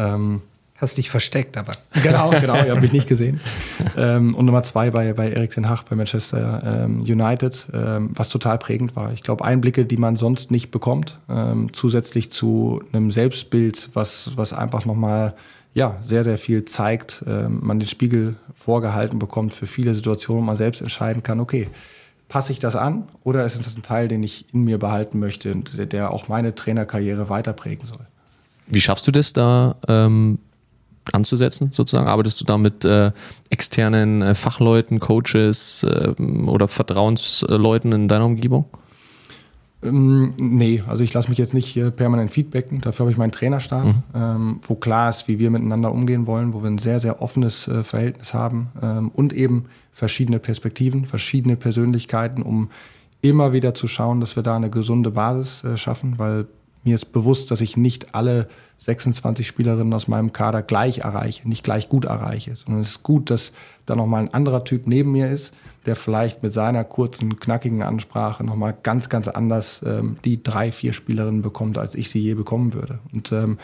Ähm, 0.00 0.42
Hast 0.80 0.96
dich 0.96 1.10
versteckt, 1.10 1.58
aber. 1.58 1.72
Genau, 2.02 2.30
genau, 2.30 2.54
ihr 2.54 2.70
habt 2.70 2.80
mich 2.80 2.92
nicht 2.92 3.06
gesehen. 3.06 3.38
ähm, 3.98 4.34
und 4.34 4.46
Nummer 4.46 4.62
zwei 4.62 4.90
bei, 4.90 5.12
bei 5.12 5.30
Erik 5.30 5.50
Ten 5.50 5.68
Hag 5.68 5.84
bei 5.84 5.94
Manchester 5.94 6.62
ähm, 6.64 7.00
United, 7.00 7.66
ähm, 7.74 8.10
was 8.16 8.30
total 8.30 8.56
prägend 8.56 8.96
war. 8.96 9.12
Ich 9.12 9.22
glaube, 9.22 9.44
Einblicke, 9.44 9.84
die 9.84 9.98
man 9.98 10.16
sonst 10.16 10.50
nicht 10.50 10.70
bekommt, 10.70 11.20
ähm, 11.28 11.70
zusätzlich 11.74 12.32
zu 12.32 12.82
einem 12.92 13.10
Selbstbild, 13.10 13.90
was, 13.92 14.32
was 14.36 14.54
einfach 14.54 14.86
nochmal 14.86 15.34
ja, 15.74 15.98
sehr, 16.00 16.24
sehr 16.24 16.38
viel 16.38 16.64
zeigt, 16.64 17.24
ähm, 17.26 17.60
man 17.62 17.78
den 17.78 17.88
Spiegel 17.88 18.36
vorgehalten 18.54 19.18
bekommt 19.18 19.52
für 19.52 19.66
viele 19.66 19.94
Situationen, 19.94 20.42
wo 20.42 20.46
man 20.46 20.56
selbst 20.56 20.80
entscheiden 20.80 21.22
kann, 21.22 21.40
okay, 21.40 21.68
passe 22.28 22.52
ich 22.52 22.58
das 22.58 22.74
an 22.74 23.08
oder 23.22 23.44
ist 23.44 23.60
es 23.60 23.76
ein 23.76 23.82
Teil, 23.82 24.08
den 24.08 24.22
ich 24.22 24.46
in 24.54 24.64
mir 24.64 24.78
behalten 24.78 25.18
möchte 25.18 25.52
und 25.52 25.76
der, 25.76 25.86
der 25.86 26.12
auch 26.12 26.28
meine 26.28 26.54
Trainerkarriere 26.54 27.28
weiter 27.28 27.52
prägen 27.52 27.86
soll? 27.86 28.06
Wie 28.70 28.80
schaffst 28.80 29.06
du 29.06 29.10
das 29.10 29.32
da 29.32 29.76
ähm, 29.88 30.38
anzusetzen, 31.12 31.70
sozusagen? 31.72 32.08
Arbeitest 32.08 32.40
du 32.40 32.44
da 32.44 32.58
mit 32.58 32.84
äh, 32.84 33.12
externen 33.50 34.22
äh, 34.22 34.34
Fachleuten, 34.34 34.98
Coaches 35.00 35.84
äh, 35.84 36.12
oder 36.46 36.68
Vertrauensleuten 36.68 37.92
in 37.92 38.08
deiner 38.08 38.26
Umgebung? 38.26 38.66
Ähm, 39.82 40.34
nee, 40.36 40.82
also 40.86 41.02
ich 41.02 41.12
lasse 41.12 41.30
mich 41.30 41.38
jetzt 41.38 41.54
nicht 41.54 41.78
permanent 41.96 42.30
feedbacken. 42.30 42.80
Dafür 42.80 43.04
habe 43.04 43.12
ich 43.12 43.16
meinen 43.16 43.32
Trainerstab, 43.32 43.86
mhm. 43.86 44.02
ähm, 44.14 44.60
wo 44.66 44.74
klar 44.74 45.10
ist, 45.10 45.26
wie 45.26 45.38
wir 45.38 45.50
miteinander 45.50 45.90
umgehen 45.92 46.26
wollen, 46.26 46.52
wo 46.52 46.62
wir 46.62 46.70
ein 46.70 46.78
sehr, 46.78 47.00
sehr 47.00 47.22
offenes 47.22 47.66
äh, 47.66 47.82
Verhältnis 47.82 48.34
haben 48.34 48.68
ähm, 48.82 49.10
und 49.14 49.32
eben 49.32 49.66
verschiedene 49.90 50.38
Perspektiven, 50.38 51.06
verschiedene 51.06 51.56
Persönlichkeiten, 51.56 52.42
um 52.42 52.70
immer 53.22 53.52
wieder 53.52 53.74
zu 53.74 53.86
schauen, 53.86 54.20
dass 54.20 54.36
wir 54.36 54.42
da 54.42 54.56
eine 54.56 54.70
gesunde 54.70 55.10
Basis 55.10 55.64
äh, 55.64 55.76
schaffen, 55.76 56.18
weil 56.18 56.46
mir 56.82 56.94
ist 56.94 57.12
bewusst, 57.12 57.50
dass 57.50 57.60
ich 57.60 57.76
nicht 57.76 58.14
alle 58.14 58.48
26 58.78 59.46
Spielerinnen 59.46 59.92
aus 59.92 60.08
meinem 60.08 60.32
Kader 60.32 60.62
gleich 60.62 60.98
erreiche, 60.98 61.48
nicht 61.48 61.64
gleich 61.64 61.88
gut 61.88 62.06
erreiche, 62.06 62.56
sondern 62.56 62.80
es 62.80 62.90
ist 62.90 63.02
gut, 63.02 63.30
dass 63.30 63.52
da 63.84 63.94
nochmal 63.94 64.22
ein 64.22 64.34
anderer 64.34 64.64
Typ 64.64 64.86
neben 64.86 65.12
mir 65.12 65.30
ist, 65.30 65.52
der 65.86 65.96
vielleicht 65.96 66.42
mit 66.42 66.52
seiner 66.52 66.84
kurzen, 66.84 67.38
knackigen 67.38 67.82
Ansprache 67.82 68.44
nochmal 68.44 68.76
ganz, 68.82 69.08
ganz 69.08 69.28
anders 69.28 69.82
ähm, 69.86 70.16
die 70.24 70.42
drei, 70.42 70.72
vier 70.72 70.92
Spielerinnen 70.92 71.42
bekommt, 71.42 71.78
als 71.78 71.94
ich 71.94 72.10
sie 72.10 72.20
je 72.20 72.34
bekommen 72.34 72.72
würde. 72.74 73.00
Und 73.12 73.32
ähm, 73.32 73.58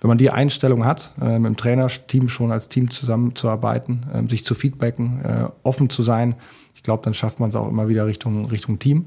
wenn 0.00 0.08
man 0.08 0.18
die 0.18 0.30
Einstellung 0.30 0.84
hat, 0.84 1.12
äh, 1.20 1.38
mit 1.38 1.58
Trainerteam 1.58 2.28
schon 2.28 2.50
als 2.52 2.68
Team 2.68 2.90
zusammenzuarbeiten, 2.90 4.06
äh, 4.12 4.28
sich 4.28 4.44
zu 4.44 4.54
feedbacken, 4.54 5.24
äh, 5.24 5.48
offen 5.62 5.90
zu 5.90 6.02
sein, 6.02 6.34
ich 6.74 6.82
glaube, 6.82 7.04
dann 7.04 7.14
schafft 7.14 7.38
man 7.38 7.50
es 7.50 7.54
auch 7.54 7.68
immer 7.68 7.88
wieder 7.88 8.06
Richtung, 8.06 8.46
Richtung 8.46 8.80
Team. 8.80 9.06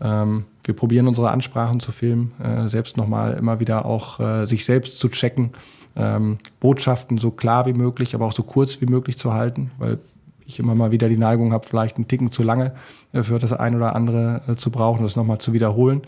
Ähm, 0.00 0.44
wir 0.64 0.74
probieren 0.74 1.08
unsere 1.08 1.30
Ansprachen 1.30 1.80
zu 1.80 1.92
filmen, 1.92 2.32
äh, 2.42 2.68
selbst 2.68 2.96
nochmal 2.96 3.34
immer 3.34 3.60
wieder 3.60 3.84
auch 3.84 4.20
äh, 4.20 4.46
sich 4.46 4.64
selbst 4.64 4.98
zu 4.98 5.08
checken, 5.08 5.50
ähm, 5.96 6.38
Botschaften 6.60 7.18
so 7.18 7.30
klar 7.30 7.66
wie 7.66 7.72
möglich, 7.72 8.14
aber 8.14 8.26
auch 8.26 8.32
so 8.32 8.42
kurz 8.42 8.80
wie 8.80 8.86
möglich 8.86 9.18
zu 9.18 9.34
halten, 9.34 9.70
weil 9.78 9.98
ich 10.46 10.58
immer 10.58 10.74
mal 10.74 10.90
wieder 10.90 11.08
die 11.08 11.16
Neigung 11.16 11.52
habe, 11.52 11.66
vielleicht 11.66 11.96
einen 11.96 12.08
Ticken 12.08 12.30
zu 12.30 12.42
lange 12.42 12.72
äh, 13.12 13.22
für 13.22 13.38
das 13.38 13.52
ein 13.52 13.74
oder 13.74 13.94
andere 13.94 14.42
äh, 14.48 14.54
zu 14.56 14.70
brauchen, 14.70 15.02
das 15.02 15.16
nochmal 15.16 15.38
zu 15.38 15.52
wiederholen. 15.52 16.02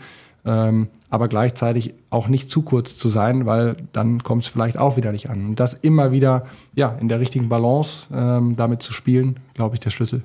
Ähm, 0.45 0.89
aber 1.09 1.29
gleichzeitig 1.29 1.93
auch 2.09 2.27
nicht 2.27 2.49
zu 2.49 2.63
kurz 2.63 2.97
zu 2.97 3.07
sein, 3.07 3.45
weil 3.45 3.77
dann 3.93 4.23
kommt 4.23 4.41
es 4.41 4.49
vielleicht 4.49 4.77
auch 4.77 4.97
wieder 4.97 5.13
nicht 5.13 5.29
an. 5.29 5.45
Und 5.47 5.59
das 5.59 5.73
immer 5.73 6.11
wieder 6.11 6.45
ja, 6.75 6.97
in 6.99 7.07
der 7.07 7.21
richtigen 7.21 7.47
Balance 7.47 8.07
ähm, 8.13 8.57
damit 8.57 8.83
zu 8.83 8.91
spielen, 8.91 9.39
glaube 9.53 9.75
ich, 9.75 9.79
der 9.79 9.91
Schlüssel. 9.91 10.21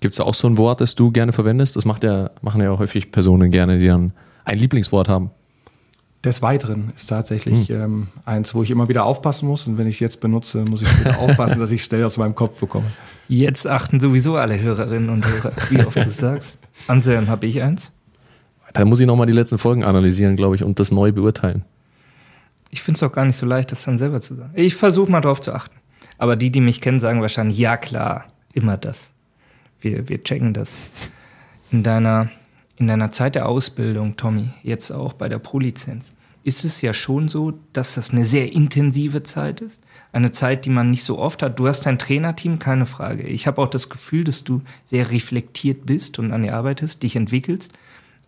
Gibt 0.00 0.14
es 0.14 0.20
auch 0.20 0.34
so 0.34 0.48
ein 0.48 0.56
Wort, 0.56 0.80
das 0.80 0.94
du 0.94 1.10
gerne 1.10 1.32
verwendest? 1.32 1.76
Das 1.76 1.84
macht 1.84 2.04
ja, 2.04 2.30
machen 2.40 2.60
ja 2.60 2.76
häufig 2.78 3.10
Personen 3.10 3.50
gerne, 3.50 3.78
die 3.78 3.86
dann 3.86 4.12
ein 4.44 4.58
Lieblingswort 4.58 5.08
haben. 5.08 5.30
Des 6.24 6.42
Weiteren 6.42 6.92
ist 6.94 7.06
tatsächlich 7.06 7.68
hm. 7.68 7.82
ähm, 7.82 8.08
eins, 8.24 8.54
wo 8.54 8.62
ich 8.62 8.70
immer 8.70 8.88
wieder 8.88 9.04
aufpassen 9.04 9.46
muss. 9.46 9.66
Und 9.66 9.78
wenn 9.78 9.86
ich 9.86 9.96
es 9.96 10.00
jetzt 10.00 10.20
benutze, 10.20 10.64
muss 10.68 10.82
ich 10.82 11.00
wieder 11.00 11.18
aufpassen, 11.18 11.58
dass 11.60 11.70
ich 11.70 11.82
schnell 11.82 12.04
aus 12.04 12.16
meinem 12.16 12.34
Kopf 12.34 12.58
bekomme. 12.58 12.86
Jetzt 13.28 13.66
achten 13.66 14.00
sowieso 14.00 14.36
alle 14.36 14.58
Hörerinnen 14.60 15.10
und 15.10 15.26
Hörer, 15.26 15.52
wie 15.70 15.84
oft 15.84 15.96
du 15.96 16.10
sagst. 16.10 16.58
Anselm, 16.86 17.28
habe 17.28 17.46
ich 17.46 17.62
eins? 17.62 17.92
Da 18.72 18.84
muss 18.84 19.00
ich 19.00 19.06
nochmal 19.06 19.26
die 19.26 19.32
letzten 19.32 19.58
Folgen 19.58 19.84
analysieren, 19.84 20.36
glaube 20.36 20.56
ich, 20.56 20.62
und 20.62 20.78
das 20.78 20.90
neu 20.90 21.12
beurteilen. 21.12 21.64
Ich 22.70 22.82
finde 22.82 22.98
es 22.98 23.02
auch 23.02 23.12
gar 23.12 23.24
nicht 23.24 23.36
so 23.36 23.46
leicht, 23.46 23.72
das 23.72 23.84
dann 23.84 23.98
selber 23.98 24.20
zu 24.20 24.34
sagen. 24.34 24.50
Ich 24.54 24.74
versuche 24.74 25.10
mal 25.10 25.20
drauf 25.20 25.40
zu 25.40 25.52
achten. 25.52 25.76
Aber 26.18 26.36
die, 26.36 26.50
die 26.50 26.60
mich 26.60 26.80
kennen, 26.80 27.00
sagen 27.00 27.20
wahrscheinlich, 27.20 27.58
ja 27.58 27.76
klar, 27.76 28.26
immer 28.52 28.76
das. 28.76 29.10
Wir, 29.80 30.08
wir 30.08 30.22
checken 30.22 30.54
das. 30.54 30.76
In 31.70 31.82
deiner, 31.82 32.30
in 32.76 32.88
deiner 32.88 33.12
Zeit 33.12 33.34
der 33.34 33.48
Ausbildung, 33.48 34.16
Tommy, 34.16 34.50
jetzt 34.62 34.90
auch 34.90 35.12
bei 35.12 35.28
der 35.28 35.38
Pro-Lizenz, 35.38 36.06
ist 36.44 36.64
es 36.64 36.80
ja 36.80 36.94
schon 36.94 37.28
so, 37.28 37.52
dass 37.72 37.96
das 37.96 38.10
eine 38.10 38.24
sehr 38.24 38.52
intensive 38.52 39.22
Zeit 39.22 39.60
ist. 39.60 39.82
Eine 40.12 40.30
Zeit, 40.30 40.64
die 40.64 40.70
man 40.70 40.90
nicht 40.90 41.04
so 41.04 41.18
oft 41.18 41.42
hat. 41.42 41.58
Du 41.58 41.68
hast 41.68 41.82
dein 41.82 41.98
Trainerteam, 41.98 42.58
keine 42.58 42.86
Frage. 42.86 43.24
Ich 43.24 43.46
habe 43.46 43.60
auch 43.60 43.66
das 43.66 43.90
Gefühl, 43.90 44.24
dass 44.24 44.44
du 44.44 44.62
sehr 44.84 45.10
reflektiert 45.10 45.84
bist 45.84 46.18
und 46.18 46.32
an 46.32 46.42
dir 46.42 46.54
arbeitest, 46.54 47.02
dich 47.02 47.16
entwickelst. 47.16 47.74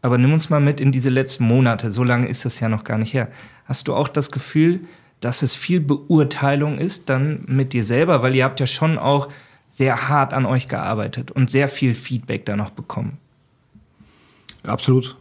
Aber 0.02 0.18
nimm 0.18 0.32
uns 0.32 0.50
mal 0.50 0.60
mit 0.60 0.80
in 0.80 0.92
diese 0.92 1.08
letzten 1.08 1.44
Monate. 1.44 1.90
So 1.90 2.04
lange 2.04 2.28
ist 2.28 2.44
das 2.44 2.60
ja 2.60 2.68
noch 2.68 2.84
gar 2.84 2.98
nicht 2.98 3.14
her. 3.14 3.28
Hast 3.64 3.88
du 3.88 3.94
auch 3.94 4.08
das 4.08 4.30
Gefühl, 4.30 4.80
dass 5.20 5.42
es 5.42 5.54
viel 5.54 5.80
Beurteilung 5.80 6.78
ist 6.78 7.08
dann 7.08 7.44
mit 7.46 7.72
dir 7.72 7.84
selber? 7.84 8.22
Weil 8.22 8.34
ihr 8.34 8.44
habt 8.44 8.60
ja 8.60 8.66
schon 8.66 8.98
auch 8.98 9.28
sehr 9.70 10.08
hart 10.08 10.34
an 10.34 10.46
euch 10.46 10.66
gearbeitet 10.66 11.30
und 11.30 11.48
sehr 11.48 11.68
viel 11.68 11.94
Feedback 11.94 12.44
da 12.44 12.56
noch 12.56 12.70
bekommen. 12.70 13.18
Absolut. 14.64 15.16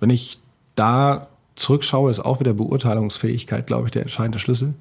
Wenn 0.00 0.08
ich 0.08 0.40
da 0.74 1.28
zurückschaue, 1.54 2.10
ist 2.10 2.20
auch 2.20 2.40
wieder 2.40 2.54
Beurteilungsfähigkeit, 2.54 3.66
glaube 3.66 3.88
ich, 3.88 3.90
der 3.90 4.02
entscheidende 4.02 4.38
Schlüssel. 4.38 4.74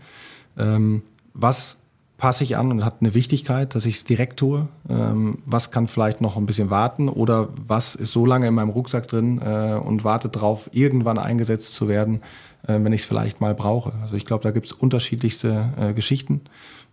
Ähm, 0.58 1.04
was 1.34 1.78
passe 2.18 2.46
ich 2.46 2.56
an 2.56 2.72
und 2.72 2.86
hat 2.86 2.98
eine 3.02 3.14
Wichtigkeit, 3.14 3.76
dass 3.76 3.86
ich 3.86 3.98
es 3.98 4.04
direkt 4.06 4.40
tue? 4.40 4.70
Ähm, 4.90 5.40
was 5.46 5.70
kann 5.70 5.88
vielleicht 5.88 6.22
noch 6.22 6.38
ein 6.38 6.46
bisschen 6.46 6.70
warten? 6.70 7.10
Oder 7.10 7.50
was 7.68 7.96
ist 7.96 8.14
so 8.14 8.26
lange 8.26 8.48
in 8.48 8.54
meinem 8.54 8.70
Rucksack 8.70 9.10
drin 9.10 9.42
äh, 9.42 9.74
und 9.74 10.06
wartet 10.06 10.38
darauf, 10.38 10.70
irgendwann 10.72 11.18
eingesetzt 11.18 11.74
zu 11.74 11.90
werden, 11.90 12.22
äh, 12.64 12.80
wenn 12.82 12.94
ich 12.94 13.02
es 13.02 13.08
vielleicht 13.08 13.42
mal 13.42 13.54
brauche? 13.54 13.92
Also 14.02 14.16
ich 14.16 14.26
glaube, 14.26 14.44
da 14.44 14.52
gibt 14.52 14.68
es 14.68 14.72
unterschiedlichste 14.72 15.74
äh, 15.78 15.94
Geschichten 15.94 16.42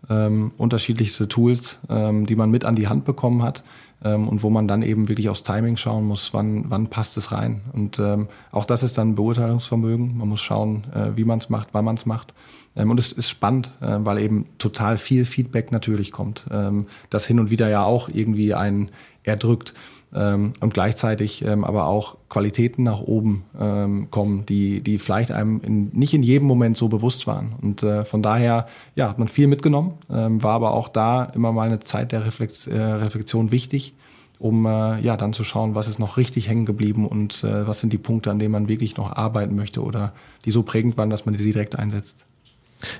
ähm, 0.08 0.52
unterschiedlichste 0.56 1.28
Tools, 1.28 1.78
ähm, 1.88 2.26
die 2.26 2.36
man 2.36 2.50
mit 2.50 2.64
an 2.64 2.76
die 2.76 2.88
Hand 2.88 3.04
bekommen 3.04 3.42
hat, 3.42 3.62
ähm, 4.04 4.28
und 4.28 4.42
wo 4.42 4.50
man 4.50 4.68
dann 4.68 4.82
eben 4.82 5.08
wirklich 5.08 5.28
aufs 5.28 5.42
Timing 5.42 5.76
schauen 5.76 6.04
muss, 6.04 6.32
wann, 6.32 6.66
wann 6.68 6.88
passt 6.88 7.16
es 7.16 7.32
rein. 7.32 7.62
Und 7.72 7.98
ähm, 7.98 8.28
auch 8.52 8.66
das 8.66 8.82
ist 8.82 8.98
dann 8.98 9.14
Beurteilungsvermögen. 9.14 10.16
Man 10.18 10.28
muss 10.28 10.40
schauen, 10.40 10.84
äh, 10.94 11.16
wie 11.16 11.24
man 11.24 11.38
es 11.38 11.48
macht, 11.48 11.68
wann 11.72 11.84
man 11.84 11.96
es 11.96 12.06
macht. 12.06 12.34
Ähm, 12.76 12.90
und 12.90 13.00
es 13.00 13.12
ist 13.12 13.28
spannend, 13.28 13.70
äh, 13.80 13.98
weil 14.00 14.18
eben 14.18 14.46
total 14.58 14.98
viel 14.98 15.24
Feedback 15.24 15.72
natürlich 15.72 16.12
kommt, 16.12 16.46
ähm, 16.50 16.86
das 17.10 17.26
hin 17.26 17.40
und 17.40 17.50
wieder 17.50 17.68
ja 17.68 17.84
auch 17.84 18.08
irgendwie 18.08 18.54
einen 18.54 18.90
erdrückt 19.24 19.74
ähm, 20.14 20.52
und 20.60 20.74
gleichzeitig 20.74 21.44
ähm, 21.44 21.64
aber 21.64 21.86
auch 21.86 22.16
Qualitäten 22.28 22.82
nach 22.82 23.00
oben 23.00 23.44
ähm, 23.58 24.08
kommen, 24.10 24.46
die, 24.46 24.80
die 24.80 24.98
vielleicht 24.98 25.32
einem 25.32 25.60
in, 25.60 25.90
nicht 25.92 26.14
in 26.14 26.22
jedem 26.22 26.46
Moment 26.46 26.76
so 26.76 26.88
bewusst 26.88 27.26
waren. 27.26 27.54
Und 27.60 27.82
äh, 27.82 28.04
von 28.04 28.22
daher 28.22 28.66
ja, 28.94 29.08
hat 29.08 29.18
man 29.18 29.28
viel 29.28 29.46
mitgenommen, 29.46 29.94
ähm, 30.10 30.42
war 30.42 30.54
aber 30.54 30.72
auch 30.72 30.88
da 30.88 31.24
immer 31.24 31.52
mal 31.52 31.66
eine 31.66 31.80
Zeit 31.80 32.12
der 32.12 32.24
Reflekt, 32.24 32.66
äh, 32.66 32.80
Reflexion 32.80 33.50
wichtig, 33.50 33.94
um 34.38 34.66
äh, 34.66 35.00
ja 35.00 35.16
dann 35.16 35.32
zu 35.32 35.44
schauen, 35.44 35.74
was 35.74 35.88
ist 35.88 35.98
noch 35.98 36.16
richtig 36.16 36.48
hängen 36.48 36.66
geblieben 36.66 37.06
und 37.06 37.42
äh, 37.42 37.66
was 37.66 37.80
sind 37.80 37.92
die 37.92 37.98
Punkte, 37.98 38.30
an 38.30 38.38
denen 38.38 38.52
man 38.52 38.68
wirklich 38.68 38.96
noch 38.96 39.12
arbeiten 39.16 39.56
möchte 39.56 39.82
oder 39.82 40.12
die 40.44 40.50
so 40.50 40.62
prägend 40.62 40.96
waren, 40.96 41.10
dass 41.10 41.26
man 41.26 41.36
sie 41.36 41.52
direkt 41.52 41.78
einsetzt. 41.78 42.26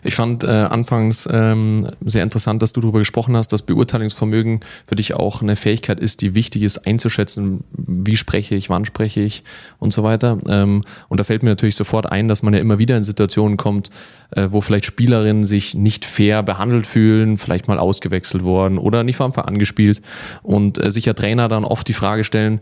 Ich 0.03 0.15
fand 0.15 0.45
äh, 0.45 0.49
anfangs 0.49 1.29
ähm, 1.31 1.87
sehr 2.05 2.23
interessant, 2.23 2.63
dass 2.63 2.73
du 2.73 2.81
darüber 2.81 2.99
gesprochen 2.99 3.37
hast, 3.37 3.53
dass 3.53 3.63
Beurteilungsvermögen 3.63 4.61
für 4.87 4.95
dich 4.95 5.15
auch 5.15 5.43
eine 5.43 5.57
Fähigkeit 5.57 6.01
ist, 6.01 6.23
die 6.23 6.35
wichtig 6.35 6.63
ist, 6.63 6.87
einzuschätzen, 6.87 7.65
wie 7.73 8.17
spreche 8.17 8.55
ich, 8.55 8.71
wann 8.71 8.85
spreche 8.85 9.21
ich 9.21 9.45
und 9.79 9.93
so 9.93 10.03
weiter. 10.03 10.39
Ähm, 10.49 10.83
und 11.09 11.21
da 11.21 11.25
fällt 11.25 11.43
mir 11.43 11.51
natürlich 11.51 11.77
sofort 11.77 12.11
ein, 12.11 12.29
dass 12.29 12.43
man 12.43 12.55
ja 12.55 12.61
immer 12.61 12.79
wieder 12.79 12.97
in 12.97 13.05
Situationen 13.05 13.57
kommt, 13.57 13.91
äh, 14.31 14.49
wo 14.51 14.61
vielleicht 14.61 14.85
Spielerinnen 14.85 15.45
sich 15.45 15.75
nicht 15.75 16.05
fair 16.05 16.43
behandelt 16.43 16.87
fühlen, 16.87 17.37
vielleicht 17.39 17.69
mal 17.69 17.79
ausgewechselt 17.79 18.43
worden 18.43 18.79
oder 18.79 19.05
nicht 19.05 19.17
von 19.17 19.27
Anfang 19.27 19.45
an 19.45 19.59
gespielt 19.59 20.03
und 20.43 20.83
äh, 20.83 20.91
sich 20.91 21.07
ja 21.07 21.13
Trainer 21.13 21.49
dann 21.49 21.65
oft 21.65 21.87
die 21.89 21.93
Frage 21.93 22.25
stellen, 22.25 22.61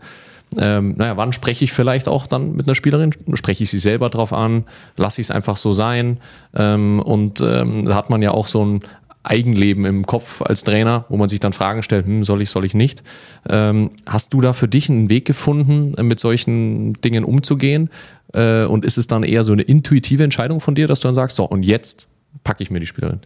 ähm, 0.57 0.95
naja, 0.97 1.17
wann 1.17 1.33
spreche 1.33 1.65
ich 1.65 1.73
vielleicht 1.73 2.07
auch 2.07 2.27
dann 2.27 2.55
mit 2.55 2.67
einer 2.67 2.75
Spielerin? 2.75 3.11
Spreche 3.33 3.63
ich 3.63 3.69
sie 3.69 3.79
selber 3.79 4.09
drauf 4.09 4.33
an? 4.33 4.65
Lasse 4.97 5.21
ich 5.21 5.27
es 5.27 5.31
einfach 5.31 5.57
so 5.57 5.73
sein? 5.73 6.17
Ähm, 6.55 6.99
und 6.99 7.41
ähm, 7.41 7.85
da 7.85 7.95
hat 7.95 8.09
man 8.09 8.21
ja 8.21 8.31
auch 8.31 8.47
so 8.47 8.65
ein 8.65 8.81
Eigenleben 9.23 9.85
im 9.85 10.05
Kopf 10.05 10.41
als 10.41 10.63
Trainer, 10.63 11.05
wo 11.09 11.17
man 11.17 11.29
sich 11.29 11.39
dann 11.39 11.51
Fragen 11.51 11.81
stellt, 11.81 12.05
hm, 12.05 12.23
soll 12.23 12.41
ich, 12.41 12.51
soll 12.51 12.63
ich 12.63 12.75
nicht? 12.75 13.03
Ähm, 13.49 13.89
hast 14.05 14.33
du 14.33 14.41
da 14.41 14.53
für 14.53 14.67
dich 14.67 14.89
einen 14.89 15.09
Weg 15.09 15.25
gefunden, 15.25 15.93
mit 16.05 16.19
solchen 16.19 16.93
Dingen 16.93 17.23
umzugehen? 17.23 17.89
Äh, 18.33 18.65
und 18.65 18.85
ist 18.85 18.97
es 18.97 19.07
dann 19.07 19.23
eher 19.23 19.43
so 19.43 19.53
eine 19.53 19.63
intuitive 19.63 20.23
Entscheidung 20.23 20.59
von 20.59 20.75
dir, 20.75 20.87
dass 20.87 20.99
du 20.99 21.07
dann 21.07 21.15
sagst, 21.15 21.37
so, 21.37 21.45
und 21.45 21.63
jetzt 21.63 22.07
packe 22.43 22.61
ich 22.61 22.69
mir 22.69 22.79
die 22.79 22.85
Spielerin? 22.85 23.19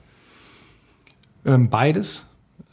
Ähm, 1.46 1.70
beides. 1.70 2.26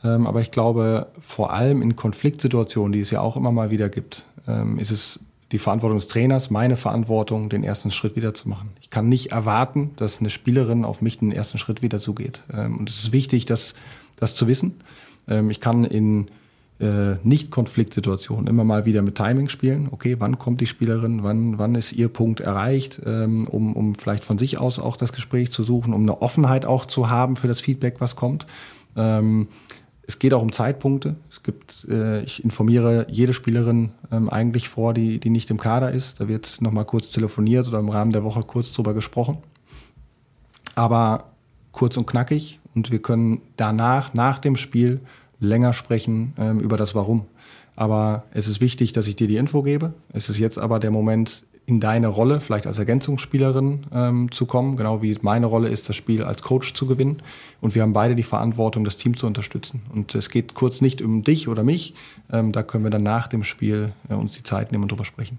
Ähm, 0.05 0.27
aber 0.27 0.41
ich 0.41 0.51
glaube, 0.51 1.09
vor 1.21 1.53
allem 1.53 1.83
in 1.83 1.97
Konfliktsituationen, 1.97 2.93
die 2.93 3.01
es 3.01 3.11
ja 3.11 3.21
auch 3.21 3.37
immer 3.37 3.51
mal 3.51 3.71
wieder 3.71 3.89
gibt, 3.89 4.27
ähm, 4.47 4.79
ist 4.79 4.91
es 4.91 5.21
die 5.53 5.59
Verantwortung 5.59 5.99
des 5.99 6.09
Trainers, 6.09 6.51
meine 6.51 6.77
Verantwortung, 6.77 7.49
den 7.49 7.63
ersten 7.63 7.91
Schritt 7.91 8.17
wieder 8.17 8.35
zu 8.35 8.49
machen. 8.49 8.71
Ich 8.81 8.91
kann 8.91 9.09
nicht 9.09 9.31
erwarten, 9.31 9.93
dass 9.97 10.19
eine 10.19 10.31
Spielerin 10.31 10.85
auf 10.85 11.03
mich 11.03 11.19
den 11.19 11.31
ersten 11.31 11.59
Schritt 11.59 11.83
wieder 11.83 12.01
zugeht. 12.01 12.43
Ähm, 12.53 12.79
und 12.79 12.91
es 12.91 12.99
ist 12.99 13.13
wichtig, 13.13 13.47
das, 13.47 13.75
das 14.17 14.35
zu 14.35 14.49
wissen. 14.49 14.75
Ähm, 15.29 15.51
ich 15.51 15.61
kann 15.61 15.85
in 15.85 16.27
äh, 16.81 17.15
Nicht-Konfliktsituationen 17.23 18.49
immer 18.49 18.65
mal 18.65 18.85
wieder 18.87 19.03
mit 19.03 19.15
Timing 19.15 19.49
spielen. 19.49 19.89
Okay, 19.91 20.17
wann 20.19 20.39
kommt 20.39 20.61
die 20.61 20.67
Spielerin, 20.67 21.23
wann, 21.23 21.59
wann 21.59 21.75
ist 21.75 21.93
ihr 21.93 22.09
Punkt 22.09 22.41
erreicht, 22.41 23.01
ähm, 23.07 23.47
um, 23.47 23.75
um 23.75 23.95
vielleicht 23.95 24.25
von 24.25 24.39
sich 24.39 24.59
aus 24.59 24.79
auch 24.79 24.97
das 24.97 25.13
Gespräch 25.13 25.53
zu 25.53 25.63
suchen, 25.63 25.95
um 25.95 26.03
eine 26.03 26.21
Offenheit 26.23 26.67
auch 26.67 26.85
zu 26.85 27.09
haben 27.09 27.37
für 27.37 27.49
das 27.49 27.61
Feedback, 27.61 27.97
was 28.01 28.17
kommt. 28.17 28.47
Ähm, 28.97 29.49
es 30.07 30.19
geht 30.19 30.33
auch 30.35 30.43
um 30.43 30.53
Zeitpunkte. 30.53 31.17
Es 31.29 31.43
gibt, 31.43 31.87
äh, 31.91 32.23
ich 32.23 32.45
informiere 32.45 33.07
jede 33.11 33.33
Spielerin 33.33 33.91
ähm, 34.13 34.31
eigentlich 34.31 34.69
vor, 34.69 34.95
die, 34.95 35.19
die 35.19 35.31
nicht 35.31 35.51
im 35.51 35.59
Kader 35.59 35.91
ist. 35.91 36.21
Da 36.21 36.29
wird 36.29 36.61
nochmal 36.61 36.85
kurz 36.85 37.11
telefoniert 37.11 37.67
oder 37.67 37.81
im 37.81 37.89
Rahmen 37.89 38.13
der 38.13 38.23
Woche 38.23 38.43
kurz 38.43 38.73
drüber 38.73 38.95
gesprochen. 38.95 39.39
Aber 40.75 41.25
kurz 41.73 41.97
und 41.97 42.07
knackig 42.07 42.61
und 42.75 42.91
wir 42.91 43.01
können 43.01 43.41
danach, 43.57 44.15
nach 44.15 44.39
dem 44.39 44.57
Spiel, 44.57 45.01
länger 45.41 45.73
sprechen 45.73 46.35
ähm, 46.39 46.61
über 46.61 46.77
das 46.77 46.95
Warum. 46.95 47.27
Aber 47.75 48.25
es 48.33 48.49
ist 48.49 48.61
wichtig, 48.61 48.93
dass 48.93 49.07
ich 49.07 49.17
dir 49.17 49.27
die 49.27 49.37
Info 49.37 49.63
gebe. 49.63 49.93
Es 50.13 50.31
ist 50.31 50.39
jetzt 50.39 50.59
aber 50.59 50.79
der 50.79 50.91
Moment, 50.91 51.45
in 51.67 51.81
deine 51.81 52.07
Rolle, 52.07 52.41
vielleicht 52.41 52.67
als 52.69 52.79
Ergänzungsspielerin 52.79 53.87
ähm, 53.93 54.31
zu 54.31 54.47
kommen, 54.47 54.77
genau 54.77 55.03
wie 55.03 55.17
meine 55.23 55.47
Rolle 55.47 55.69
ist, 55.69 55.89
das 55.89 55.97
Spiel 55.97 56.23
als 56.23 56.43
Coach 56.43 56.75
zu 56.75 56.87
gewinnen. 56.87 57.23
Und 57.61 57.75
wir 57.75 57.83
haben 57.83 57.93
beide 57.93 58.15
die 58.15 58.23
Verantwortung, 58.23 58.85
das 58.85 58.99
Team 58.99 59.17
zu 59.17 59.27
unterstützen. 59.27 59.83
Und 59.93 60.15
es 60.15 60.31
geht 60.31 60.55
kurz 60.55 60.81
nicht 60.81 61.03
um 61.03 61.25
dich 61.25 61.49
oder 61.49 61.65
mich. 61.65 61.95
Ähm, 62.33 62.53
da 62.53 62.63
können 62.63 62.85
wir 62.85 62.91
dann 62.91 63.03
nach 63.03 63.27
dem 63.27 63.43
Spiel 63.43 63.93
äh, 64.09 64.15
uns 64.15 64.33
die 64.33 64.45
Zeit 64.45 64.71
nehmen 64.71 64.85
und 64.85 64.93
drüber 64.93 65.05
sprechen. 65.05 65.39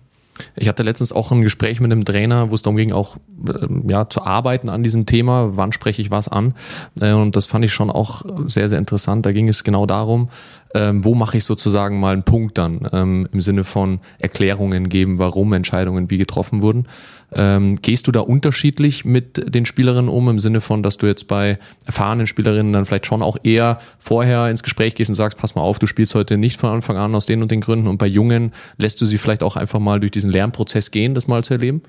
Ich 0.55 0.67
hatte 0.67 0.83
letztens 0.83 1.11
auch 1.11 1.31
ein 1.31 1.41
Gespräch 1.41 1.79
mit 1.79 1.91
einem 1.91 2.05
Trainer, 2.05 2.49
wo 2.49 2.55
es 2.55 2.61
darum 2.61 2.77
ging, 2.77 2.93
auch 2.93 3.17
ähm, 3.47 3.85
ja, 3.87 4.09
zu 4.09 4.23
arbeiten 4.23 4.69
an 4.69 4.83
diesem 4.83 5.05
Thema, 5.05 5.57
wann 5.57 5.73
spreche 5.73 6.01
ich 6.01 6.11
was 6.11 6.27
an. 6.27 6.53
Äh, 7.01 7.13
und 7.13 7.35
das 7.35 7.45
fand 7.45 7.65
ich 7.65 7.73
schon 7.73 7.89
auch 7.89 8.23
sehr, 8.47 8.69
sehr 8.69 8.79
interessant. 8.79 9.25
Da 9.25 9.31
ging 9.31 9.47
es 9.47 9.63
genau 9.63 9.85
darum, 9.85 10.29
ähm, 10.73 11.03
wo 11.03 11.15
mache 11.15 11.37
ich 11.37 11.45
sozusagen 11.45 11.99
mal 11.99 12.13
einen 12.13 12.23
Punkt 12.23 12.57
dann 12.57 12.87
ähm, 12.91 13.27
im 13.31 13.41
Sinne 13.41 13.63
von 13.63 13.99
Erklärungen 14.19 14.89
geben, 14.89 15.19
warum 15.19 15.53
Entscheidungen 15.53 16.09
wie 16.09 16.17
getroffen 16.17 16.61
wurden. 16.61 16.87
Ähm, 17.33 17.75
gehst 17.81 18.07
du 18.07 18.13
da 18.13 18.21
unterschiedlich 18.21 19.03
mit 19.03 19.53
den 19.53 19.65
Spielerinnen 19.65 20.09
um, 20.09 20.29
im 20.29 20.39
Sinne 20.39 20.61
von, 20.61 20.81
dass 20.81 20.97
du 20.97 21.07
jetzt 21.07 21.27
bei 21.27 21.59
erfahrenen 21.85 22.25
Spielerinnen 22.25 22.71
dann 22.71 22.85
vielleicht 22.85 23.05
schon 23.05 23.21
auch 23.21 23.37
eher 23.43 23.79
vorher 23.99 24.49
ins 24.49 24.63
Gespräch 24.63 24.95
gehst 24.95 25.09
und 25.09 25.15
sagst, 25.15 25.37
pass 25.37 25.53
mal 25.53 25.61
auf, 25.61 25.77
du 25.77 25.87
spielst 25.87 26.15
heute 26.15 26.37
nicht 26.37 26.57
von 26.57 26.69
Anfang 26.69 26.95
an 26.95 27.13
aus 27.15 27.25
den 27.25 27.41
und 27.41 27.51
den 27.51 27.59
Gründen 27.59 27.87
und 27.87 27.97
bei 27.97 28.07
Jungen 28.07 28.53
lässt 28.77 29.01
du 29.01 29.05
sie 29.05 29.17
vielleicht 29.17 29.43
auch 29.43 29.57
einfach 29.57 29.79
mal 29.79 29.99
durch 29.99 30.11
diesen 30.11 30.31
Lernprozess 30.31 30.91
gehen, 30.91 31.13
das 31.13 31.27
mal 31.27 31.43
zu 31.43 31.53
erleben? 31.53 31.81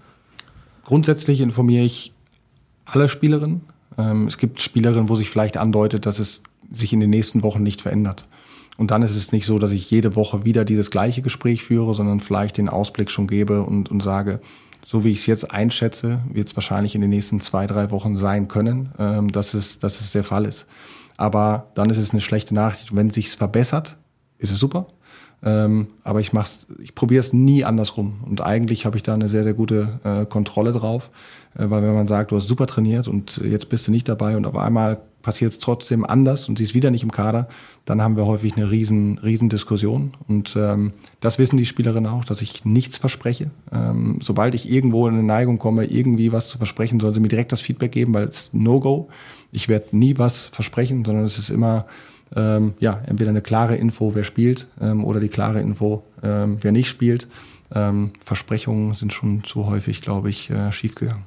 Grundsätzlich 0.85 1.41
informiere 1.41 1.85
ich 1.85 2.13
alle 2.85 3.09
Spielerinnen. 3.09 3.61
Ähm, 3.97 4.27
es 4.27 4.39
gibt 4.39 4.61
Spielerinnen, 4.61 5.09
wo 5.09 5.15
sich 5.15 5.31
vielleicht 5.31 5.57
andeutet, 5.57 6.05
dass 6.05 6.19
es 6.19 6.43
sich 6.71 6.93
in 6.93 6.99
den 6.99 7.11
nächsten 7.11 7.45
Wochen 7.45 7.63
nicht 7.63 7.81
verändert. 7.81 8.27
Und 8.77 8.91
dann 8.91 9.03
ist 9.03 9.17
es 9.17 9.33
nicht 9.33 9.45
so, 9.45 9.59
dass 9.59 9.73
ich 9.73 9.91
jede 9.91 10.15
Woche 10.15 10.45
wieder 10.45 10.65
dieses 10.65 10.91
gleiche 10.91 11.21
Gespräch 11.21 11.65
führe, 11.65 11.95
sondern 11.95 12.21
vielleicht 12.21 12.59
den 12.59 12.69
Ausblick 12.69 13.11
schon 13.11 13.27
gebe 13.27 13.63
und, 13.63 13.91
und 13.91 14.03
sage, 14.03 14.41
so 14.89 15.05
wie 15.05 15.13
ich 15.13 15.19
es 15.19 15.27
jetzt 15.27 15.53
einschätze, 15.53 16.21
wird 16.33 16.49
es 16.49 16.57
wahrscheinlich 16.57 16.95
in 16.95 17.03
den 17.03 17.11
nächsten 17.11 17.43
zwei, 17.43 17.67
drei 17.67 17.91
Wochen 17.91 18.17
sein 18.17 18.49
können, 18.49 18.89
ähm, 18.99 19.29
dass, 19.31 19.53
es, 19.53 19.79
dass 19.79 20.01
es 20.01 20.13
der 20.13 20.25
Fall 20.25 20.47
ist. 20.47 20.67
Aber 21.19 21.67
dann 21.75 21.91
ist 21.91 21.99
es 21.99 22.13
eine 22.13 22.23
schlechte 22.23 22.55
Nachricht. 22.55 22.97
Wenn 22.97 23.09
es 23.09 23.15
sich 23.15 23.29
verbessert, 23.29 23.99
ist 24.39 24.51
es 24.51 24.59
super. 24.59 24.87
Ähm, 25.45 25.89
aber 26.05 26.21
ich 26.21 26.33
mach's, 26.33 26.69
ich 26.79 26.95
probiere 26.95 27.21
es 27.21 27.35
nie 27.35 27.67
andersrum. 27.67 28.25
Und 28.25 28.41
eigentlich 28.41 28.87
habe 28.87 28.97
ich 28.97 29.03
da 29.03 29.13
eine 29.13 29.29
sehr, 29.29 29.45
sehr 29.45 29.53
gute 29.53 30.01
äh, 30.05 30.25
Kontrolle 30.25 30.73
drauf. 30.73 31.11
Äh, 31.55 31.69
weil 31.69 31.83
wenn 31.83 31.93
man 31.93 32.07
sagt, 32.07 32.31
du 32.31 32.37
hast 32.37 32.49
super 32.49 32.67
trainiert 32.67 33.09
und 33.09 33.43
jetzt 33.45 33.69
bist 33.69 33.89
du 33.89 33.91
nicht 33.91 34.09
dabei 34.09 34.39
und 34.39 34.47
auf 34.47 34.57
einmal 34.57 35.03
passiert 35.23 35.53
es 35.53 35.59
trotzdem 35.59 36.05
anders 36.05 36.49
und 36.49 36.59
sie 36.59 36.65
ist 36.65 36.75
wieder 36.75 36.91
nicht 36.91 37.03
im 37.03 37.11
Kader, 37.11 37.49
dann 37.85 38.03
haben 38.03 38.17
wir 38.17 38.27
häufig 38.27 38.57
eine 38.57 38.71
riesen, 38.71 39.19
riesen 39.19 39.49
Diskussion. 39.49 40.13
Und 40.29 40.57
ähm, 40.57 40.93
das 41.21 41.39
wissen 41.39 41.57
die 41.57 41.67
Spielerinnen 41.67 42.11
auch, 42.11 42.25
dass 42.25 42.41
ich 42.43 42.65
nichts 42.65 42.99
verspreche. 42.99 43.51
Ähm, 43.73 44.19
sobald 44.23 44.55
ich 44.55 44.71
irgendwo 44.71 45.07
in 45.09 45.15
eine 45.15 45.23
Neigung 45.23 45.59
komme, 45.59 45.87
irgendwie 45.87 46.33
was 46.33 46.49
zu 46.49 46.59
versprechen, 46.59 47.01
sollen 47.01 47.15
sie 47.15 47.21
mir 47.21 47.29
direkt 47.29 47.53
das 47.53 47.61
Feedback 47.61 47.93
geben, 47.93 48.15
weil 48.15 48.25
es 48.25 48.53
No-Go. 48.53 49.09
Ich 49.53 49.69
werde 49.69 49.97
nie 49.97 50.19
was 50.19 50.47
versprechen, 50.47 51.05
sondern 51.05 51.25
es 51.25 51.39
ist 51.39 51.51
immer 51.51 51.87
ähm, 52.37 52.75
ja, 52.79 53.03
entweder 53.07 53.31
eine 53.31 53.43
klare 53.43 53.77
Info, 53.77 54.15
wer 54.15 54.25
spielt, 54.25 54.69
ähm, 54.81 55.05
oder 55.05 55.19
die 55.19 55.29
klare 55.29 55.61
Info, 55.61 56.05
ähm, 56.23 56.59
wer 56.61 56.73
nicht 56.73 56.89
spielt. 56.89 57.27
Ähm, 57.75 58.13
Versprechungen 58.25 58.95
sind 58.95 59.13
schon 59.13 59.45
zu 59.45 59.67
häufig, 59.67 60.03
glaube 60.03 60.31
ich, 60.31 60.51
äh, 60.51 60.73
schiefgegangen 60.73 61.25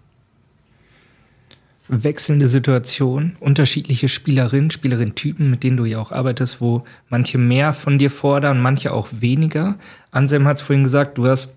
wechselnde 1.91 2.47
Situation, 2.47 3.35
unterschiedliche 3.41 4.07
Spielerinnen, 4.07 4.71
Spielerin-Typen, 4.71 5.51
mit 5.51 5.63
denen 5.63 5.75
du 5.75 5.83
ja 5.83 5.99
auch 5.99 6.13
arbeitest, 6.13 6.61
wo 6.61 6.85
manche 7.09 7.37
mehr 7.37 7.73
von 7.73 7.99
dir 7.99 8.09
fordern, 8.09 8.61
manche 8.61 8.93
auch 8.93 9.09
weniger. 9.11 9.75
Anselm 10.09 10.47
hat 10.47 10.57
es 10.57 10.63
vorhin 10.63 10.85
gesagt, 10.85 11.17
du 11.17 11.27
hast 11.27 11.49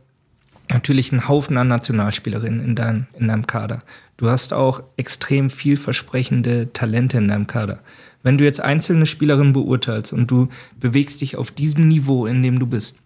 natürlich 0.70 1.12
einen 1.12 1.28
Haufen 1.28 1.56
an 1.56 1.68
Nationalspielerinnen 1.68 2.60
in, 2.64 2.74
dein, 2.74 3.06
in 3.16 3.28
deinem 3.28 3.46
Kader. 3.46 3.82
Du 4.16 4.28
hast 4.28 4.52
auch 4.52 4.82
extrem 4.96 5.50
vielversprechende 5.50 6.72
Talente 6.72 7.18
in 7.18 7.28
deinem 7.28 7.46
Kader. 7.46 7.78
Wenn 8.24 8.36
du 8.36 8.44
jetzt 8.44 8.60
einzelne 8.60 9.06
Spielerinnen 9.06 9.52
beurteilst 9.52 10.12
und 10.12 10.30
du 10.30 10.48
bewegst 10.80 11.20
dich 11.20 11.36
auf 11.36 11.52
diesem 11.52 11.86
Niveau, 11.86 12.26
in 12.26 12.42
dem 12.42 12.58
du 12.58 12.66
bist, 12.66 12.96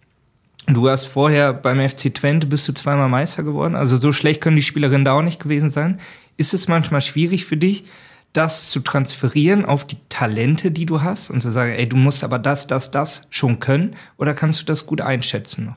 Du 0.67 0.87
hast 0.87 1.05
vorher 1.05 1.51
beim 1.51 1.79
FC 1.79 2.13
Twente 2.13 2.45
bist 2.45 2.67
du 2.67 2.73
zweimal 2.73 3.09
Meister 3.09 3.41
geworden. 3.41 3.75
Also 3.75 3.97
so 3.97 4.11
schlecht 4.11 4.39
können 4.39 4.55
die 4.55 4.61
Spielerinnen 4.61 5.03
da 5.03 5.13
auch 5.13 5.23
nicht 5.23 5.41
gewesen 5.41 5.71
sein. 5.71 5.99
Ist 6.39 6.53
es 6.53 6.69
manchmal 6.69 7.01
schwierig 7.01 7.43
für 7.43 7.57
dich, 7.57 7.83
das 8.31 8.69
zu 8.69 8.79
transferieren 8.79 9.65
auf 9.65 9.85
die 9.85 9.97
Talente, 10.07 10.71
die 10.71 10.85
du 10.85 11.01
hast 11.01 11.29
und 11.29 11.41
zu 11.41 11.51
sagen, 11.51 11.73
ey, 11.73 11.89
du 11.89 11.97
musst 11.97 12.23
aber 12.23 12.39
das, 12.39 12.65
das, 12.65 12.91
das 12.91 13.27
schon 13.29 13.59
können? 13.59 13.93
Oder 14.15 14.33
kannst 14.33 14.61
du 14.61 14.65
das 14.65 14.85
gut 14.85 15.01
einschätzen 15.01 15.65
noch? 15.65 15.75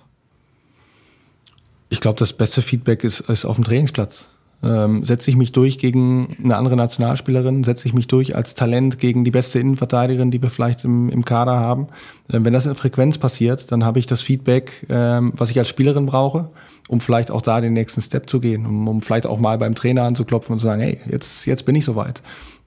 Ich 1.88 1.98
glaube, 1.98 2.16
das 2.20 2.32
beste 2.32 2.62
Feedback 2.62 3.02
ist, 3.02 3.18
ist 3.20 3.44
auf 3.44 3.56
dem 3.56 3.64
Trainingsplatz. 3.64 4.30
Ähm, 4.62 5.04
setze 5.04 5.30
ich 5.32 5.36
mich 5.36 5.50
durch 5.50 5.78
gegen 5.78 6.36
eine 6.44 6.56
andere 6.56 6.76
Nationalspielerin? 6.76 7.64
Setze 7.64 7.88
ich 7.88 7.94
mich 7.94 8.06
durch 8.06 8.36
als 8.36 8.54
Talent 8.54 9.00
gegen 9.00 9.24
die 9.24 9.32
beste 9.32 9.58
Innenverteidigerin, 9.58 10.30
die 10.30 10.40
wir 10.40 10.50
vielleicht 10.50 10.84
im, 10.84 11.08
im 11.08 11.24
Kader 11.24 11.58
haben? 11.58 11.88
Ähm, 12.32 12.44
wenn 12.44 12.52
das 12.52 12.66
in 12.66 12.76
Frequenz 12.76 13.18
passiert, 13.18 13.72
dann 13.72 13.84
habe 13.84 13.98
ich 13.98 14.06
das 14.06 14.20
Feedback, 14.20 14.86
ähm, 14.88 15.32
was 15.34 15.50
ich 15.50 15.58
als 15.58 15.68
Spielerin 15.68 16.06
brauche, 16.06 16.50
um 16.88 17.00
vielleicht 17.00 17.30
auch 17.30 17.42
da 17.42 17.60
den 17.60 17.72
nächsten 17.72 18.02
Step 18.02 18.28
zu 18.28 18.40
gehen, 18.40 18.66
um, 18.66 18.88
um 18.88 19.02
vielleicht 19.02 19.26
auch 19.26 19.38
mal 19.38 19.58
beim 19.58 19.74
Trainer 19.74 20.02
anzuklopfen 20.02 20.52
und 20.52 20.58
zu 20.58 20.66
sagen, 20.66 20.80
hey, 20.80 21.00
jetzt, 21.10 21.46
jetzt 21.46 21.64
bin 21.64 21.74
ich 21.74 21.84
soweit. 21.84 22.22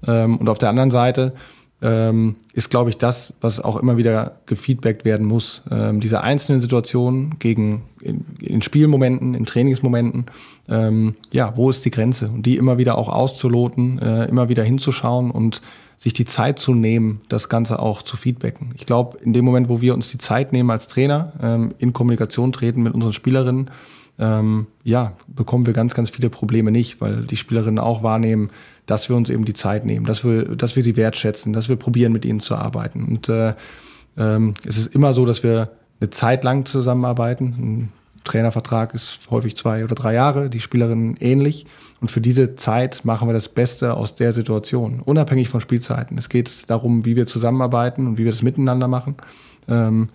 Ähm, 0.07 0.37
und 0.37 0.49
auf 0.49 0.57
der 0.57 0.69
anderen 0.69 0.91
Seite 0.91 1.33
ähm, 1.81 2.37
ist, 2.53 2.69
glaube 2.69 2.89
ich, 2.89 2.97
das, 2.97 3.33
was 3.41 3.59
auch 3.59 3.75
immer 3.75 3.97
wieder 3.97 4.37
gefeedbackt 4.45 5.03
werden 5.03 5.25
muss. 5.25 5.61
Ähm, 5.69 5.99
diese 5.99 6.21
einzelnen 6.21 6.61
Situationen 6.61 7.37
gegen 7.37 7.83
in, 8.01 8.25
in 8.39 8.61
Spielmomenten, 8.61 9.33
in 9.33 9.45
Trainingsmomenten, 9.45 10.25
ähm, 10.69 11.15
ja, 11.31 11.55
wo 11.57 11.69
ist 11.69 11.83
die 11.83 11.91
Grenze? 11.91 12.29
Und 12.29 12.45
die 12.45 12.57
immer 12.57 12.77
wieder 12.77 12.97
auch 12.97 13.09
auszuloten, 13.09 13.99
äh, 13.99 14.25
immer 14.25 14.47
wieder 14.47 14.63
hinzuschauen 14.63 15.31
und 15.31 15.61
sich 15.97 16.13
die 16.13 16.25
Zeit 16.25 16.59
zu 16.59 16.73
nehmen, 16.73 17.21
das 17.29 17.49
Ganze 17.49 17.79
auch 17.79 18.01
zu 18.01 18.17
feedbacken. 18.17 18.71
Ich 18.75 18.85
glaube, 18.85 19.17
in 19.19 19.33
dem 19.33 19.45
Moment, 19.45 19.69
wo 19.69 19.81
wir 19.81 19.93
uns 19.93 20.11
die 20.11 20.17
Zeit 20.17 20.53
nehmen 20.53 20.71
als 20.71 20.87
Trainer, 20.87 21.33
ähm, 21.41 21.73
in 21.77 21.93
Kommunikation 21.93 22.51
treten 22.51 22.83
mit 22.83 22.93
unseren 22.93 23.13
Spielerinnen, 23.13 23.69
ähm, 24.17 24.67
ja, 24.83 25.13
bekommen 25.27 25.65
wir 25.65 25.73
ganz, 25.73 25.93
ganz 25.93 26.09
viele 26.09 26.29
Probleme 26.29 26.71
nicht, 26.71 27.01
weil 27.01 27.23
die 27.23 27.37
Spielerinnen 27.37 27.79
auch 27.79 28.03
wahrnehmen, 28.03 28.49
dass 28.85 29.09
wir 29.09 29.15
uns 29.15 29.29
eben 29.29 29.45
die 29.45 29.53
Zeit 29.53 29.85
nehmen, 29.85 30.05
dass 30.05 30.23
wir, 30.23 30.55
dass 30.55 30.75
wir 30.75 30.83
sie 30.83 30.95
wertschätzen, 30.95 31.53
dass 31.53 31.69
wir 31.69 31.75
probieren, 31.75 32.13
mit 32.13 32.23
ihnen 32.23 32.39
zu 32.39 32.55
arbeiten. 32.55 33.05
Und 33.05 33.29
äh, 33.29 33.53
ähm, 34.17 34.53
es 34.65 34.77
ist 34.77 34.95
immer 34.95 35.13
so, 35.13 35.25
dass 35.25 35.43
wir 35.43 35.71
eine 35.99 36.09
Zeit 36.09 36.43
lang 36.43 36.65
zusammenarbeiten. 36.65 37.45
Ein 37.57 37.91
Trainervertrag 38.23 38.93
ist 38.93 39.29
häufig 39.31 39.55
zwei 39.55 39.83
oder 39.83 39.95
drei 39.95 40.13
Jahre, 40.13 40.49
die 40.49 40.59
Spielerinnen 40.59 41.15
ähnlich. 41.19 41.65
Und 41.99 42.11
für 42.11 42.21
diese 42.21 42.55
Zeit 42.55 43.05
machen 43.05 43.27
wir 43.27 43.33
das 43.33 43.49
Beste 43.49 43.95
aus 43.95 44.15
der 44.15 44.33
Situation, 44.33 44.99
unabhängig 44.99 45.49
von 45.49 45.61
Spielzeiten. 45.61 46.17
Es 46.17 46.29
geht 46.29 46.69
darum, 46.69 47.05
wie 47.05 47.15
wir 47.15 47.25
zusammenarbeiten 47.25 48.07
und 48.07 48.17
wie 48.17 48.25
wir 48.25 48.31
das 48.31 48.41
miteinander 48.41 48.87
machen. 48.87 49.15
Ähm, 49.67 50.09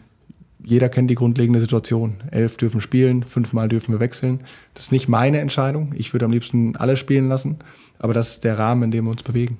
jeder 0.62 0.88
kennt 0.88 1.10
die 1.10 1.14
grundlegende 1.14 1.60
Situation. 1.60 2.22
Elf 2.30 2.56
dürfen 2.56 2.80
spielen, 2.80 3.24
fünfmal 3.24 3.68
dürfen 3.68 3.92
wir 3.92 4.00
wechseln. 4.00 4.44
Das 4.74 4.84
ist 4.84 4.92
nicht 4.92 5.08
meine 5.08 5.40
Entscheidung. 5.40 5.94
Ich 5.96 6.12
würde 6.12 6.24
am 6.24 6.32
liebsten 6.32 6.76
alle 6.76 6.96
spielen 6.96 7.28
lassen, 7.28 7.58
aber 7.98 8.14
das 8.14 8.32
ist 8.32 8.44
der 8.44 8.58
Rahmen, 8.58 8.84
in 8.84 8.90
dem 8.90 9.04
wir 9.04 9.10
uns 9.10 9.22
bewegen. 9.22 9.58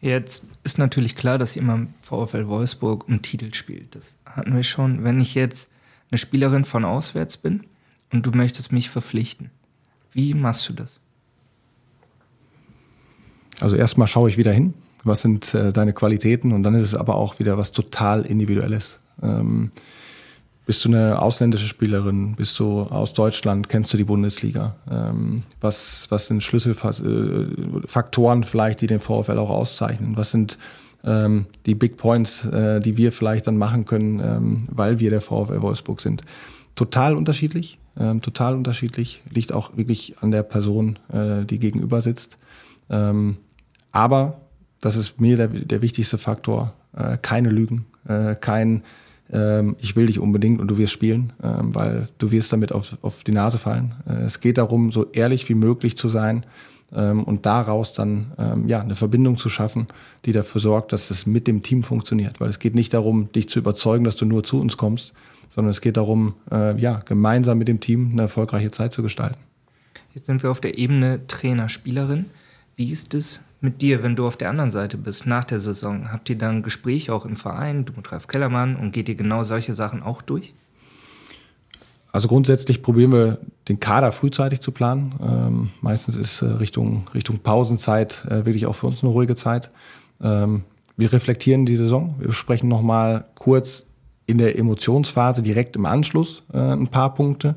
Jetzt 0.00 0.46
ist 0.64 0.78
natürlich 0.78 1.16
klar, 1.16 1.38
dass 1.38 1.56
ihr 1.56 1.62
immer 1.62 1.86
VfL 1.96 2.46
Wolfsburg 2.46 3.08
um 3.08 3.22
Titel 3.22 3.54
spielt. 3.54 3.94
Das 3.94 4.16
hatten 4.26 4.54
wir 4.54 4.62
schon. 4.62 5.02
Wenn 5.02 5.20
ich 5.20 5.34
jetzt 5.34 5.70
eine 6.10 6.18
Spielerin 6.18 6.64
von 6.64 6.84
auswärts 6.84 7.36
bin 7.36 7.64
und 8.12 8.26
du 8.26 8.30
möchtest 8.32 8.72
mich 8.72 8.90
verpflichten, 8.90 9.50
wie 10.12 10.34
machst 10.34 10.68
du 10.68 10.74
das? 10.74 11.00
Also 13.60 13.76
erstmal 13.76 14.08
schaue 14.08 14.28
ich 14.28 14.36
wieder 14.36 14.52
hin, 14.52 14.74
was 15.04 15.22
sind 15.22 15.54
äh, 15.54 15.72
deine 15.72 15.92
Qualitäten 15.92 16.52
und 16.52 16.62
dann 16.64 16.74
ist 16.74 16.82
es 16.82 16.94
aber 16.94 17.14
auch 17.14 17.38
wieder 17.38 17.56
was 17.56 17.72
total 17.72 18.26
Individuelles. 18.26 19.00
Ähm, 19.24 19.70
bist 20.66 20.84
du 20.84 20.88
eine 20.88 21.20
ausländische 21.20 21.66
Spielerin? 21.66 22.36
Bist 22.36 22.58
du 22.58 22.82
aus 22.82 23.12
Deutschland? 23.12 23.68
Kennst 23.68 23.92
du 23.92 23.98
die 23.98 24.04
Bundesliga? 24.04 24.76
Ähm, 24.90 25.42
was, 25.60 26.06
was 26.08 26.26
sind 26.26 26.42
Schlüsselfaktoren 26.42 28.42
äh, 28.42 28.46
vielleicht, 28.46 28.80
die 28.80 28.86
den 28.86 29.00
VfL 29.00 29.38
auch 29.38 29.50
auszeichnen? 29.50 30.16
Was 30.16 30.30
sind 30.30 30.56
ähm, 31.04 31.46
die 31.66 31.74
Big 31.74 31.98
Points, 31.98 32.46
äh, 32.46 32.80
die 32.80 32.96
wir 32.96 33.12
vielleicht 33.12 33.46
dann 33.46 33.58
machen 33.58 33.84
können, 33.84 34.20
ähm, 34.20 34.64
weil 34.70 35.00
wir 35.00 35.10
der 35.10 35.20
VfL 35.20 35.60
Wolfsburg 35.60 36.00
sind? 36.00 36.22
Total 36.76 37.14
unterschiedlich, 37.14 37.78
ähm, 37.98 38.22
total 38.22 38.54
unterschiedlich. 38.54 39.22
Liegt 39.30 39.52
auch 39.52 39.76
wirklich 39.76 40.16
an 40.22 40.30
der 40.30 40.44
Person, 40.44 40.98
äh, 41.12 41.44
die 41.44 41.58
gegenüber 41.58 42.00
sitzt. 42.00 42.38
Ähm, 42.88 43.36
aber 43.92 44.40
das 44.80 44.96
ist 44.96 45.20
mir 45.20 45.36
der, 45.36 45.48
der 45.48 45.82
wichtigste 45.82 46.16
Faktor. 46.16 46.72
Äh, 46.96 47.18
keine 47.20 47.50
Lügen, 47.50 47.84
äh, 48.08 48.34
kein 48.34 48.82
ich 49.78 49.96
will 49.96 50.06
dich 50.06 50.18
unbedingt 50.18 50.60
und 50.60 50.68
du 50.68 50.76
wirst 50.76 50.92
spielen, 50.92 51.32
ähm, 51.42 51.74
weil 51.74 52.08
du 52.18 52.30
wirst 52.30 52.52
damit 52.52 52.72
auf, 52.72 52.96
auf 53.00 53.24
die 53.24 53.32
Nase 53.32 53.58
fallen. 53.58 53.94
Äh, 54.06 54.24
es 54.24 54.40
geht 54.40 54.58
darum, 54.58 54.92
so 54.92 55.10
ehrlich 55.12 55.48
wie 55.48 55.54
möglich 55.54 55.96
zu 55.96 56.08
sein 56.08 56.44
ähm, 56.94 57.24
und 57.24 57.46
daraus 57.46 57.94
dann 57.94 58.32
ähm, 58.38 58.68
ja, 58.68 58.80
eine 58.80 58.94
Verbindung 58.94 59.36
zu 59.36 59.48
schaffen, 59.48 59.86
die 60.24 60.32
dafür 60.32 60.60
sorgt, 60.60 60.92
dass 60.92 61.10
es 61.10 61.26
mit 61.26 61.46
dem 61.46 61.62
Team 61.62 61.82
funktioniert. 61.82 62.40
Weil 62.40 62.50
es 62.50 62.58
geht 62.58 62.74
nicht 62.74 62.92
darum, 62.92 63.32
dich 63.32 63.48
zu 63.48 63.58
überzeugen, 63.58 64.04
dass 64.04 64.16
du 64.16 64.26
nur 64.26 64.44
zu 64.44 64.60
uns 64.60 64.76
kommst, 64.76 65.14
sondern 65.48 65.70
es 65.70 65.80
geht 65.80 65.96
darum, 65.96 66.34
äh, 66.50 66.78
ja, 66.78 67.00
gemeinsam 67.04 67.58
mit 67.58 67.68
dem 67.68 67.80
Team 67.80 68.10
eine 68.12 68.22
erfolgreiche 68.22 68.70
Zeit 68.70 68.92
zu 68.92 69.02
gestalten. 69.02 69.38
Jetzt 70.14 70.26
sind 70.26 70.42
wir 70.42 70.50
auf 70.50 70.60
der 70.60 70.78
Ebene 70.78 71.26
Trainer-Spielerin. 71.26 72.26
Wie 72.76 72.90
ist 72.90 73.14
es 73.14 73.40
mit 73.64 73.82
dir, 73.82 74.02
wenn 74.02 74.14
du 74.14 74.26
auf 74.26 74.36
der 74.36 74.50
anderen 74.50 74.70
Seite 74.70 74.96
bist, 74.96 75.26
nach 75.26 75.44
der 75.44 75.58
Saison? 75.58 76.12
Habt 76.12 76.30
ihr 76.30 76.38
dann 76.38 76.62
Gespräche 76.62 77.12
auch 77.12 77.24
im 77.24 77.34
Verein, 77.34 77.84
du 77.84 77.92
mit 77.96 78.12
Ralf 78.12 78.28
Kellermann, 78.28 78.76
und 78.76 78.92
geht 78.92 79.08
ihr 79.08 79.16
genau 79.16 79.42
solche 79.42 79.74
Sachen 79.74 80.02
auch 80.02 80.22
durch? 80.22 80.54
Also 82.12 82.28
grundsätzlich 82.28 82.80
probieren 82.80 83.10
wir 83.10 83.38
den 83.68 83.80
Kader 83.80 84.12
frühzeitig 84.12 84.60
zu 84.60 84.70
planen. 84.70 85.14
Ähm, 85.20 85.70
meistens 85.80 86.14
ist 86.14 86.42
äh, 86.42 86.46
Richtung, 86.46 87.02
Richtung 87.12 87.40
Pausenzeit 87.40 88.24
äh, 88.26 88.44
wirklich 88.44 88.66
auch 88.66 88.76
für 88.76 88.86
uns 88.86 89.02
eine 89.02 89.10
ruhige 89.10 89.34
Zeit. 89.34 89.72
Ähm, 90.22 90.62
wir 90.96 91.12
reflektieren 91.12 91.66
die 91.66 91.74
Saison. 91.74 92.14
Wir 92.18 92.28
besprechen 92.28 92.68
nochmal 92.68 93.24
kurz 93.34 93.86
in 94.26 94.38
der 94.38 94.56
Emotionsphase 94.56 95.42
direkt 95.42 95.74
im 95.74 95.86
Anschluss 95.86 96.44
äh, 96.52 96.58
ein 96.58 96.86
paar 96.86 97.14
Punkte 97.14 97.56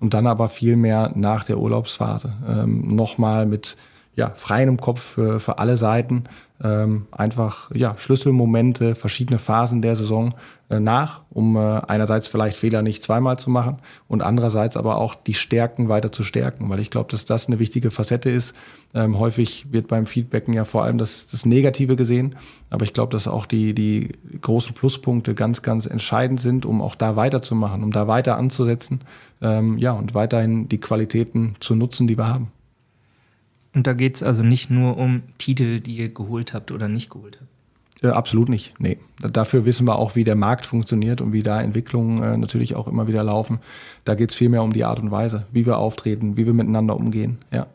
und 0.00 0.14
dann 0.14 0.26
aber 0.26 0.48
viel 0.48 0.76
mehr 0.76 1.12
nach 1.14 1.44
der 1.44 1.58
Urlaubsphase. 1.58 2.32
Ähm, 2.48 2.94
nochmal 2.96 3.44
mit 3.44 3.76
ja, 4.18 4.32
freien 4.34 4.68
im 4.68 4.80
Kopf 4.80 5.00
für, 5.00 5.38
für 5.38 5.58
alle 5.58 5.76
Seiten. 5.76 6.24
Ähm, 6.60 7.06
einfach 7.12 7.70
ja, 7.72 7.94
Schlüsselmomente, 7.98 8.96
verschiedene 8.96 9.38
Phasen 9.38 9.80
der 9.80 9.94
Saison 9.94 10.34
äh, 10.70 10.80
nach, 10.80 11.22
um 11.30 11.54
äh, 11.54 11.60
einerseits 11.86 12.26
vielleicht 12.26 12.56
Fehler 12.56 12.82
nicht 12.82 13.00
zweimal 13.00 13.38
zu 13.38 13.48
machen 13.48 13.78
und 14.08 14.24
andererseits 14.24 14.76
aber 14.76 14.98
auch 14.98 15.14
die 15.14 15.34
Stärken 15.34 15.88
weiter 15.88 16.10
zu 16.10 16.24
stärken, 16.24 16.68
weil 16.68 16.80
ich 16.80 16.90
glaube, 16.90 17.12
dass 17.12 17.26
das 17.26 17.46
eine 17.46 17.60
wichtige 17.60 17.92
Facette 17.92 18.28
ist. 18.28 18.56
Ähm, 18.92 19.20
häufig 19.20 19.68
wird 19.70 19.86
beim 19.86 20.04
Feedbacken 20.04 20.52
ja 20.52 20.64
vor 20.64 20.82
allem 20.82 20.98
das, 20.98 21.26
das 21.26 21.46
Negative 21.46 21.94
gesehen, 21.94 22.34
aber 22.70 22.84
ich 22.84 22.94
glaube, 22.94 23.12
dass 23.12 23.28
auch 23.28 23.46
die, 23.46 23.72
die 23.72 24.10
großen 24.42 24.74
Pluspunkte 24.74 25.36
ganz, 25.36 25.62
ganz 25.62 25.86
entscheidend 25.86 26.40
sind, 26.40 26.66
um 26.66 26.82
auch 26.82 26.96
da 26.96 27.14
weiterzumachen, 27.14 27.84
um 27.84 27.92
da 27.92 28.08
weiter 28.08 28.36
anzusetzen 28.36 29.02
ähm, 29.42 29.78
ja, 29.78 29.92
und 29.92 30.14
weiterhin 30.14 30.68
die 30.68 30.80
Qualitäten 30.80 31.54
zu 31.60 31.76
nutzen, 31.76 32.08
die 32.08 32.18
wir 32.18 32.26
haben. 32.26 32.50
Und 33.78 33.86
da 33.86 33.92
geht 33.92 34.16
es 34.16 34.24
also 34.24 34.42
nicht 34.42 34.70
nur 34.70 34.96
um 34.96 35.22
Titel, 35.38 35.78
die 35.78 35.98
ihr 35.98 36.08
geholt 36.08 36.52
habt 36.52 36.72
oder 36.72 36.88
nicht 36.88 37.10
geholt 37.10 37.38
habt. 37.40 38.02
Ja, 38.02 38.14
absolut 38.14 38.48
nicht. 38.48 38.74
Nee. 38.80 38.98
Dafür 39.20 39.66
wissen 39.66 39.86
wir 39.86 40.00
auch, 40.00 40.16
wie 40.16 40.24
der 40.24 40.34
Markt 40.34 40.66
funktioniert 40.66 41.20
und 41.20 41.32
wie 41.32 41.44
da 41.44 41.60
Entwicklungen 41.60 42.20
äh, 42.20 42.36
natürlich 42.36 42.74
auch 42.74 42.88
immer 42.88 43.06
wieder 43.06 43.22
laufen. 43.22 43.60
Da 44.02 44.16
geht 44.16 44.30
es 44.30 44.34
vielmehr 44.34 44.64
um 44.64 44.72
die 44.72 44.84
Art 44.84 44.98
und 44.98 45.12
Weise, 45.12 45.46
wie 45.52 45.64
wir 45.64 45.78
auftreten, 45.78 46.36
wie 46.36 46.44
wir 46.44 46.54
miteinander 46.54 46.96
umgehen. 46.96 47.38
Ja. 47.52 47.68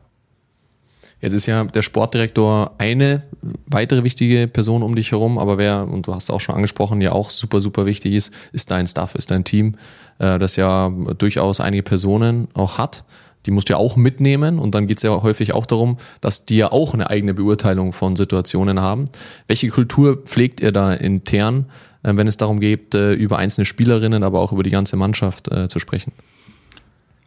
Jetzt 1.21 1.35
ist 1.35 1.45
ja 1.45 1.63
der 1.63 1.83
Sportdirektor 1.83 2.73
eine 2.79 3.23
weitere 3.65 4.03
wichtige 4.03 4.49
Person 4.49 4.83
um 4.83 4.95
dich 4.95 5.13
herum, 5.13 5.37
aber 5.37 5.57
wer, 5.57 5.87
und 5.87 6.05
du 6.05 6.13
hast 6.13 6.29
auch 6.31 6.41
schon 6.41 6.55
angesprochen, 6.55 6.99
ja 6.99 7.13
auch 7.13 7.29
super, 7.29 7.61
super 7.61 7.85
wichtig 7.85 8.13
ist, 8.13 8.33
ist 8.51 8.71
dein 8.71 8.87
Staff, 8.87 9.15
ist 9.15 9.31
dein 9.31 9.45
Team, 9.45 9.75
äh, 10.19 10.37
das 10.37 10.57
ja 10.57 10.89
durchaus 11.17 11.61
einige 11.61 11.83
Personen 11.83 12.49
auch 12.55 12.77
hat 12.77 13.05
die 13.45 13.51
musst 13.51 13.69
du 13.69 13.73
ja 13.73 13.77
auch 13.77 13.95
mitnehmen 13.95 14.59
und 14.59 14.75
dann 14.75 14.87
geht 14.87 14.97
es 14.97 15.03
ja 15.03 15.21
häufig 15.21 15.53
auch 15.53 15.65
darum, 15.65 15.97
dass 16.21 16.45
die 16.45 16.57
ja 16.57 16.71
auch 16.71 16.93
eine 16.93 17.09
eigene 17.09 17.33
Beurteilung 17.33 17.93
von 17.93 18.15
Situationen 18.15 18.79
haben. 18.79 19.05
Welche 19.47 19.69
Kultur 19.69 20.23
pflegt 20.23 20.61
ihr 20.61 20.71
da 20.71 20.93
intern, 20.93 21.65
äh, 22.03 22.15
wenn 22.15 22.27
es 22.27 22.37
darum 22.37 22.59
geht, 22.59 22.95
äh, 22.95 23.13
über 23.13 23.37
einzelne 23.37 23.65
Spielerinnen, 23.65 24.23
aber 24.23 24.39
auch 24.39 24.51
über 24.51 24.63
die 24.63 24.69
ganze 24.69 24.95
Mannschaft 24.95 25.51
äh, 25.51 25.67
zu 25.67 25.79
sprechen? 25.79 26.13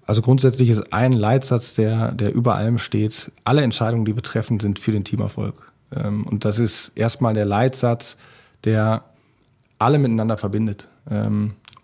Also 0.06 0.22
grundsätzlich 0.22 0.70
ist 0.70 0.92
ein 0.92 1.12
Leitsatz, 1.12 1.74
der, 1.74 2.12
der 2.12 2.32
über 2.32 2.54
allem 2.54 2.78
steht, 2.78 3.32
alle 3.44 3.62
Entscheidungen, 3.62 4.04
die 4.04 4.12
betreffen, 4.12 4.60
sind 4.60 4.78
für 4.78 4.92
den 4.92 5.04
Teamerfolg. 5.04 5.72
Ähm, 5.94 6.24
und 6.24 6.44
das 6.44 6.58
ist 6.58 6.92
erstmal 6.94 7.34
der 7.34 7.44
Leitsatz, 7.44 8.16
der 8.64 9.04
alle 9.78 9.98
miteinander 9.98 10.36
verbindet. 10.36 10.88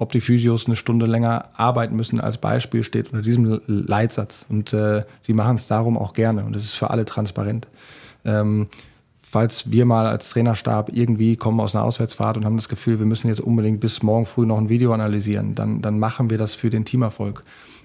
Ob 0.03 0.13
die 0.13 0.21
Physios 0.21 0.67
eine 0.67 0.75
Stunde 0.75 1.07
länger 1.07 1.51
arbeiten 1.55 1.95
müssen 1.95 2.21
als 2.21 2.39
Beispiel 2.39 2.83
steht 2.83 3.13
unter 3.13 3.23
diesem 3.23 3.61
Leitsatz. 3.67 4.45
Und 4.49 4.73
äh, 4.73 5.05
sie 5.21 5.33
machen 5.33 5.55
es 5.55 5.69
darum 5.69 5.97
auch 5.97 6.13
gerne 6.13 6.45
und 6.45 6.57
es 6.57 6.65
ist 6.65 6.75
für 6.75 6.91
alle 6.91 7.05
transparent. 7.05 7.69
Ähm, 8.25 8.67
falls 9.23 9.71
wir 9.71 9.87
mal 9.87 10.07
als 10.07 10.31
Trainerstab 10.31 10.91
irgendwie 10.93 11.37
kommen 11.37 11.61
aus 11.61 11.75
einer 11.75 11.85
Auswärtsfahrt 11.85 12.37
und 12.37 12.45
haben 12.45 12.57
das 12.57 12.69
Gefühl, 12.69 12.99
wir 12.99 13.07
müssen 13.07 13.29
jetzt 13.29 13.41
unbedingt 13.41 13.81
bis 13.81 14.03
morgen 14.03 14.27
früh 14.27 14.45
noch 14.45 14.59
ein 14.59 14.69
Video 14.69 14.93
analysieren, 14.93 15.55
dann, 15.55 15.81
dann 15.81 15.99
machen 15.99 16.31
wir 16.31 16.37
das 16.37 16.55
für 16.57 16.69
den 16.69 16.85
Teamerfolg. 16.85 17.43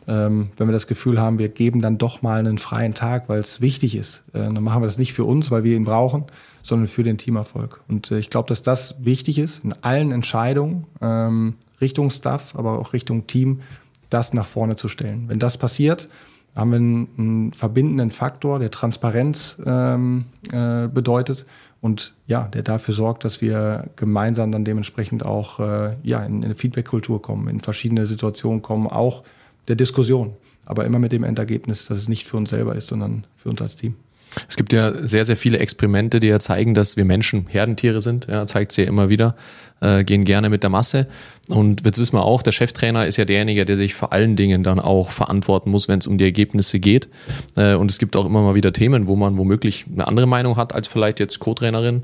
Ähm, 0.08 0.50
wenn 0.58 0.68
wir 0.68 0.74
das 0.74 0.88
Gefühl 0.88 1.22
haben, 1.22 1.38
wir 1.38 1.50
geben 1.50 1.82
dann 1.82 1.98
doch 1.98 2.22
mal 2.22 2.40
einen 2.40 2.58
freien 2.58 2.94
Tag, 2.94 3.30
weil 3.30 3.40
es 3.40 3.62
wichtig 3.62 3.96
ist, 3.96 4.24
äh, 4.34 4.40
dann 4.40 4.64
machen 4.64 4.82
wir 4.82 4.88
das 4.88 4.98
nicht 4.98 5.14
für 5.14 5.24
uns, 5.24 5.52
weil 5.52 5.64
wir 5.64 5.76
ihn 5.76 5.86
brauchen, 5.86 6.26
sondern 6.64 6.88
für 6.88 7.04
den 7.04 7.18
Teamerfolg. 7.18 7.82
Und 7.88 8.10
äh, 8.12 8.18
ich 8.18 8.30
glaube, 8.30 8.50
dass 8.50 8.62
das 8.62 8.96
wichtig 9.00 9.38
ist 9.38 9.64
in 9.64 9.74
allen 9.84 10.12
Entscheidungen, 10.12 10.82
ähm, 11.02 11.56
Richtung 11.82 12.10
Staff, 12.10 12.56
aber 12.56 12.80
auch 12.80 12.94
Richtung 12.94 13.28
Team, 13.28 13.62
das 14.10 14.34
nach 14.34 14.46
vorne 14.46 14.76
zu 14.76 14.88
stellen. 14.88 15.26
Wenn 15.28 15.40
das 15.40 15.58
passiert, 15.58 16.10
haben 16.56 16.72
wir 16.72 16.78
einen, 16.78 17.08
einen 17.18 17.54
verbindenden 17.54 18.12
Faktor, 18.12 18.60
der 18.60 18.72
Transparenz 18.72 19.58
ähm, 19.66 20.26
äh, 20.52 20.88
bedeutet 20.88 21.46
und 21.82 22.16
ja, 22.26 22.48
der 22.48 22.64
dafür 22.64 22.94
sorgt, 22.94 23.26
dass 23.26 23.42
wir 23.42 23.90
gemeinsam 23.96 24.52
dann 24.52 24.66
dementsprechend 24.66 25.24
auch 25.24 25.60
äh, 25.60 25.96
ja, 26.04 26.24
in, 26.24 26.38
in 26.38 26.46
eine 26.46 26.56
Feedback-Kultur 26.56 27.22
kommen, 27.22 27.48
in 27.48 27.60
verschiedene 27.60 28.06
Situationen 28.08 28.62
kommen, 28.62 28.88
auch 28.88 29.24
der 29.68 29.76
Diskussion. 29.76 30.34
Aber 30.66 30.86
immer 30.86 31.00
mit 31.00 31.12
dem 31.12 31.24
Endergebnis, 31.24 31.86
dass 31.86 31.98
es 31.98 32.10
nicht 32.10 32.28
für 32.28 32.38
uns 32.38 32.50
selber 32.50 32.76
ist, 32.76 32.88
sondern 32.88 33.26
für 33.36 33.50
uns 33.50 33.62
als 33.62 33.76
Team. 33.76 33.96
Es 34.48 34.56
gibt 34.56 34.74
ja 34.74 35.08
sehr, 35.08 35.26
sehr 35.26 35.38
viele 35.38 35.60
Experimente, 35.60 36.20
die 36.20 36.28
ja 36.28 36.40
zeigen, 36.40 36.74
dass 36.74 36.98
wir 36.98 37.06
Menschen 37.06 37.48
Herdentiere 37.48 38.02
sind. 38.02 38.28
Ja, 38.28 38.46
zeigt 38.46 38.72
sie 38.72 38.84
ja 38.84 38.88
immer 38.88 39.10
wieder, 39.10 39.36
äh, 39.80 40.04
gehen 40.04 40.26
gerne 40.26 40.50
mit 40.50 40.64
der 40.64 40.70
Masse. 40.70 41.08
Und 41.50 41.86
jetzt 41.86 41.98
wissen 41.98 42.16
wir 42.16 42.24
auch, 42.24 42.42
der 42.42 42.52
Cheftrainer 42.52 43.08
ist 43.08 43.18
ja 43.18 43.26
derjenige, 43.26 43.66
der 43.66 43.78
sich 43.78 43.94
vor 43.94 44.14
allen 44.14 44.36
Dingen 44.36 44.64
dann 44.64 44.80
auch 44.80 45.12
verantworten 45.12 45.72
muss, 45.72 45.88
wenn 45.88 46.00
es 46.00 46.08
um 46.08 46.18
die 46.18 46.26
Ergebnisse 46.26 46.80
geht. 46.80 47.10
Äh, 47.56 47.76
und 47.76 47.92
es 47.92 47.98
gibt 47.98 48.16
auch 48.16 48.26
immer 48.26 48.42
mal 48.42 48.56
wieder 48.56 48.74
Themen, 48.74 49.08
wo 49.08 49.16
man 49.16 49.38
womöglich 49.38 49.86
eine 49.92 50.08
andere 50.08 50.28
Meinung 50.28 50.58
hat 50.58 50.74
als 50.74 50.88
vielleicht 50.88 51.20
jetzt 51.20 51.40
Co-Trainerin. 51.40 52.04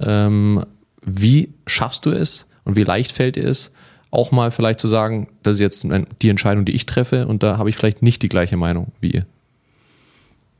Ähm, 0.00 0.64
wie 1.02 1.52
schaffst 1.66 2.06
du 2.06 2.10
es 2.10 2.46
und 2.64 2.76
wie 2.76 2.84
leicht 2.84 3.12
fällt 3.12 3.36
dir 3.36 3.46
es, 3.46 3.72
auch 4.10 4.30
mal 4.30 4.50
vielleicht 4.50 4.80
zu 4.80 4.88
sagen, 4.88 5.28
das 5.42 5.54
ist 5.54 5.60
jetzt 5.60 5.86
die 6.22 6.28
Entscheidung, 6.28 6.64
die 6.64 6.72
ich 6.72 6.86
treffe 6.86 7.26
und 7.26 7.42
da 7.42 7.58
habe 7.58 7.68
ich 7.68 7.76
vielleicht 7.76 8.00
nicht 8.00 8.22
die 8.22 8.28
gleiche 8.28 8.56
Meinung 8.56 8.92
wie 9.00 9.10
ihr? 9.10 9.26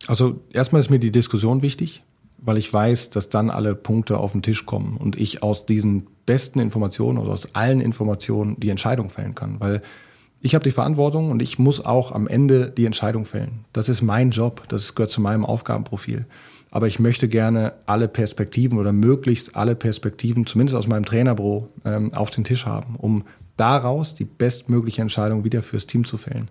Also 0.07 0.41
erstmal 0.51 0.81
ist 0.81 0.91
mir 0.91 0.99
die 0.99 1.13
Diskussion 1.13 1.63
wichtig, 1.63 2.03
weil 2.39 2.59
ich 2.59 2.73
weiß, 2.73 3.11
dass 3.11 3.29
dann 3.29 3.51
alle 3.51 3.75
Punkte 3.75 4.19
auf 4.19 4.33
den 4.33 4.43
Tisch 4.43 4.67
kommen 4.67 4.97
und 4.97 5.17
ich 5.19 5.43
aus 5.43 5.67
diesen 5.67 6.07
besten 6.27 6.59
Informationen 6.59 7.19
oder 7.19 7.33
aus 7.33 7.55
allen 7.55 7.81
Informationen 7.81 8.59
die 8.61 8.71
Entscheidung 8.71 9.11
fällen 9.11 9.35
kann, 9.35 9.61
weil 9.61 9.83
ich 10.41 10.55
habe 10.55 10.63
die 10.63 10.73
Verantwortung 10.73 11.31
und 11.31 11.41
ich 11.41 11.59
muss 11.59 11.85
auch 11.85 12.13
am 12.13 12.29
Ende 12.29 12.71
die 12.71 12.85
Entscheidung 12.85 13.25
fällen. 13.25 13.65
Das 13.73 13.89
ist 13.89 14.03
mein 14.03 14.31
Job, 14.31 14.65
das 14.69 14.95
gehört 14.95 15.11
zu 15.11 15.23
meinem 15.23 15.47
Aufgabenprofil. 15.47 16.27
Aber 16.71 16.87
ich 16.87 16.99
möchte 16.99 17.29
gerne 17.29 17.73
alle 17.87 18.09
Perspektiven 18.09 18.79
oder 18.79 18.93
möglichst 18.93 19.57
alle 19.57 19.75
Perspektiven, 19.75 20.45
zumindest 20.45 20.77
aus 20.77 20.87
meinem 20.87 21.07
Trainerbüro, 21.07 21.69
ähm, 21.87 22.13
auf 22.13 22.31
den 22.31 22.45
Tisch 22.45 22.67
haben, 22.67 22.97
um 22.97 23.25
daraus 23.57 24.15
die 24.15 24.25
bestmögliche 24.25 25.01
Entscheidung 25.01 25.45
wieder 25.45 25.63
fürs 25.63 25.87
Team 25.87 26.05
zu 26.05 26.19
fällen. 26.19 26.51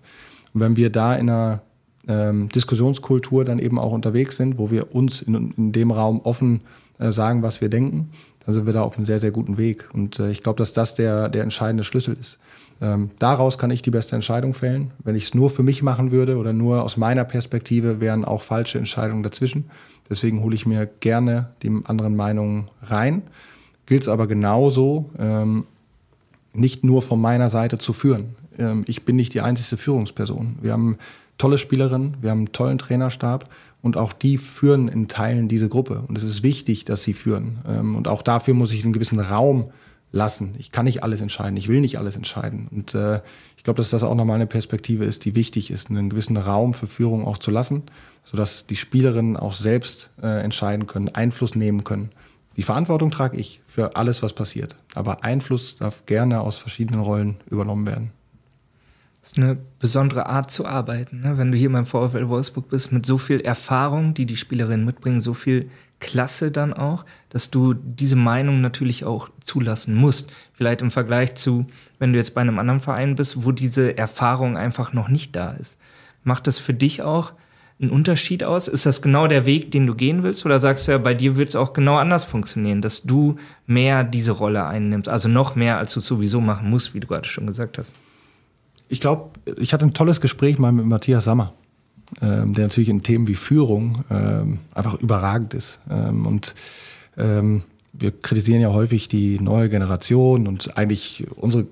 Und 0.53 0.61
wenn 0.61 0.75
wir 0.75 0.89
da 0.89 1.15
in 1.15 1.29
einer 1.29 1.61
ähm, 2.07 2.49
Diskussionskultur 2.49 3.45
dann 3.45 3.59
eben 3.59 3.79
auch 3.79 3.91
unterwegs 3.91 4.37
sind, 4.37 4.57
wo 4.57 4.71
wir 4.71 4.93
uns 4.93 5.21
in, 5.21 5.53
in 5.57 5.71
dem 5.71 5.91
Raum 5.91 6.21
offen 6.21 6.61
äh, 6.99 7.11
sagen, 7.11 7.41
was 7.41 7.61
wir 7.61 7.69
denken, 7.69 8.11
dann 8.45 8.53
sind 8.53 8.65
wir 8.65 8.73
da 8.73 8.81
auf 8.81 8.97
einem 8.97 9.05
sehr, 9.05 9.19
sehr 9.19 9.31
guten 9.31 9.57
Weg. 9.57 9.89
Und 9.93 10.19
äh, 10.19 10.31
ich 10.31 10.43
glaube, 10.43 10.57
dass 10.57 10.73
das 10.73 10.95
der, 10.95 11.29
der 11.29 11.43
entscheidende 11.43 11.83
Schlüssel 11.83 12.17
ist. 12.19 12.37
Ähm, 12.81 13.11
daraus 13.19 13.57
kann 13.57 13.71
ich 13.71 13.81
die 13.81 13.91
beste 13.91 14.15
Entscheidung 14.15 14.53
fällen. 14.53 14.91
Wenn 15.03 15.15
ich 15.15 15.23
es 15.25 15.33
nur 15.33 15.49
für 15.49 15.63
mich 15.63 15.83
machen 15.83 16.11
würde 16.11 16.37
oder 16.37 16.51
nur 16.51 16.83
aus 16.83 16.97
meiner 16.97 17.23
Perspektive, 17.23 18.01
wären 18.01 18.25
auch 18.25 18.41
falsche 18.41 18.77
Entscheidungen 18.77 19.23
dazwischen. 19.23 19.69
Deswegen 20.09 20.43
hole 20.43 20.55
ich 20.55 20.65
mir 20.65 20.85
gerne 20.99 21.49
die 21.61 21.71
anderen 21.85 22.15
Meinungen 22.15 22.65
rein. 22.81 23.23
Gilt 23.85 24.03
es 24.03 24.07
aber 24.09 24.27
genauso, 24.27 25.09
ähm, 25.17 25.65
nicht 26.53 26.83
nur 26.83 27.01
von 27.01 27.19
meiner 27.19 27.49
Seite 27.49 27.77
zu 27.77 27.93
führen. 27.93 28.35
Ähm, 28.57 28.83
ich 28.87 29.05
bin 29.05 29.15
nicht 29.15 29.33
die 29.33 29.41
einzige 29.41 29.77
Führungsperson. 29.77 30.57
Wir 30.61 30.73
haben 30.73 30.97
tolle 31.37 31.57
Spielerin, 31.57 32.15
wir 32.21 32.31
haben 32.31 32.39
einen 32.39 32.51
tollen 32.51 32.77
Trainerstab 32.77 33.49
und 33.81 33.97
auch 33.97 34.13
die 34.13 34.37
führen 34.37 34.87
in 34.87 35.07
Teilen 35.07 35.47
diese 35.47 35.69
Gruppe. 35.69 36.03
Und 36.07 36.17
es 36.17 36.23
ist 36.23 36.43
wichtig, 36.43 36.85
dass 36.85 37.03
sie 37.03 37.13
führen. 37.13 37.59
Ähm, 37.67 37.95
und 37.95 38.07
auch 38.07 38.21
dafür 38.21 38.53
muss 38.53 38.71
ich 38.71 38.83
einen 38.83 38.93
gewissen 38.93 39.19
Raum 39.19 39.71
lassen. 40.13 40.53
Ich 40.59 40.71
kann 40.71 40.85
nicht 40.85 41.03
alles 41.03 41.21
entscheiden, 41.21 41.57
ich 41.57 41.67
will 41.67 41.81
nicht 41.81 41.97
alles 41.97 42.15
entscheiden. 42.15 42.67
Und 42.71 42.93
äh, 42.93 43.19
ich 43.57 43.63
glaube, 43.63 43.77
dass 43.77 43.89
das 43.89 44.03
auch 44.03 44.15
nochmal 44.15 44.35
eine 44.35 44.47
Perspektive 44.47 45.03
ist, 45.03 45.25
die 45.25 45.35
wichtig 45.35 45.71
ist, 45.71 45.89
einen 45.89 46.09
gewissen 46.09 46.37
Raum 46.37 46.73
für 46.73 46.87
Führung 46.87 47.25
auch 47.25 47.39
zu 47.39 47.51
lassen, 47.51 47.83
sodass 48.23 48.67
die 48.67 48.75
Spielerinnen 48.75 49.35
auch 49.35 49.53
selbst 49.53 50.11
äh, 50.21 50.41
entscheiden 50.43 50.85
können, 50.85 51.09
Einfluss 51.09 51.55
nehmen 51.55 51.83
können. 51.83 52.11
Die 52.55 52.63
Verantwortung 52.63 53.09
trage 53.09 53.37
ich 53.37 53.61
für 53.65 53.95
alles, 53.95 54.21
was 54.21 54.33
passiert. 54.33 54.75
Aber 54.93 55.23
Einfluss 55.23 55.75
darf 55.75 56.05
gerne 56.05 56.41
aus 56.41 56.59
verschiedenen 56.59 57.01
Rollen 57.01 57.37
übernommen 57.49 57.87
werden. 57.87 58.11
Das 59.23 59.31
ist 59.31 59.37
eine 59.37 59.55
besondere 59.79 60.25
Art 60.25 60.51
zu 60.51 60.65
arbeiten. 60.65 61.21
Ne? 61.21 61.37
Wenn 61.37 61.49
du 61.49 61.57
hier 61.57 61.71
beim 61.71 61.85
VfL 61.85 62.27
Wolfsburg 62.27 62.67
bist, 62.67 62.91
mit 62.91 63.05
so 63.05 63.17
viel 63.17 63.39
Erfahrung, 63.39 64.13
die 64.13 64.25
die 64.25 64.35
Spielerinnen 64.35 64.85
mitbringen, 64.85 65.21
so 65.21 65.33
viel 65.33 65.69
Klasse 66.01 66.51
dann 66.51 66.73
auch, 66.73 67.05
dass 67.29 67.49
du 67.49 67.73
diese 67.73 68.17
Meinung 68.17 68.59
natürlich 68.59 69.05
auch 69.05 69.29
zulassen 69.41 69.95
musst. 69.95 70.29
Vielleicht 70.51 70.81
im 70.81 70.91
Vergleich 70.91 71.35
zu, 71.35 71.67
wenn 71.99 72.11
du 72.11 72.19
jetzt 72.19 72.35
bei 72.35 72.41
einem 72.41 72.59
anderen 72.59 72.81
Verein 72.81 73.15
bist, 73.15 73.45
wo 73.45 73.53
diese 73.53 73.97
Erfahrung 73.97 74.57
einfach 74.57 74.91
noch 74.91 75.07
nicht 75.07 75.33
da 75.37 75.51
ist. 75.53 75.79
Macht 76.25 76.45
das 76.45 76.57
für 76.57 76.73
dich 76.73 77.01
auch 77.01 77.31
einen 77.79 77.91
Unterschied 77.91 78.43
aus? 78.43 78.67
Ist 78.67 78.85
das 78.85 79.01
genau 79.01 79.27
der 79.27 79.45
Weg, 79.45 79.71
den 79.71 79.87
du 79.87 79.95
gehen 79.95 80.23
willst? 80.23 80.45
Oder 80.45 80.59
sagst 80.59 80.85
du 80.85 80.91
ja, 80.91 80.97
bei 80.97 81.13
dir 81.13 81.37
wird 81.37 81.47
es 81.47 81.55
auch 81.55 81.71
genau 81.71 81.95
anders 81.95 82.25
funktionieren, 82.25 82.81
dass 82.81 83.03
du 83.03 83.37
mehr 83.67 84.03
diese 84.03 84.33
Rolle 84.33 84.67
einnimmst? 84.67 85.07
Also 85.07 85.29
noch 85.29 85.55
mehr, 85.55 85.77
als 85.77 85.93
du 85.93 86.01
sowieso 86.01 86.41
machen 86.41 86.69
musst, 86.69 86.93
wie 86.93 86.99
du 86.99 87.07
gerade 87.07 87.25
schon 87.25 87.47
gesagt 87.47 87.77
hast 87.77 87.93
ich 88.93 88.99
glaube, 88.99 89.31
ich 89.57 89.73
hatte 89.73 89.85
ein 89.85 89.95
tolles 89.95 90.21
Gespräch 90.21 90.59
mal 90.59 90.71
mit 90.71 90.85
Matthias 90.85 91.23
Sammer, 91.23 91.53
ähm, 92.21 92.53
der 92.53 92.65
natürlich 92.65 92.89
in 92.89 93.01
Themen 93.01 93.27
wie 93.27 93.33
Führung 93.33 94.03
ähm, 94.11 94.59
einfach 94.75 94.93
überragend 94.99 95.55
ist. 95.55 95.79
Ähm, 95.89 96.27
und 96.27 96.53
ähm, 97.17 97.63
wir 97.91 98.11
kritisieren 98.11 98.61
ja 98.61 98.71
häufig 98.71 99.07
die 99.07 99.39
neue 99.39 99.67
Generation 99.69 100.47
und 100.47 100.77
eigentlich 100.77 101.25
unsere, 101.35 101.65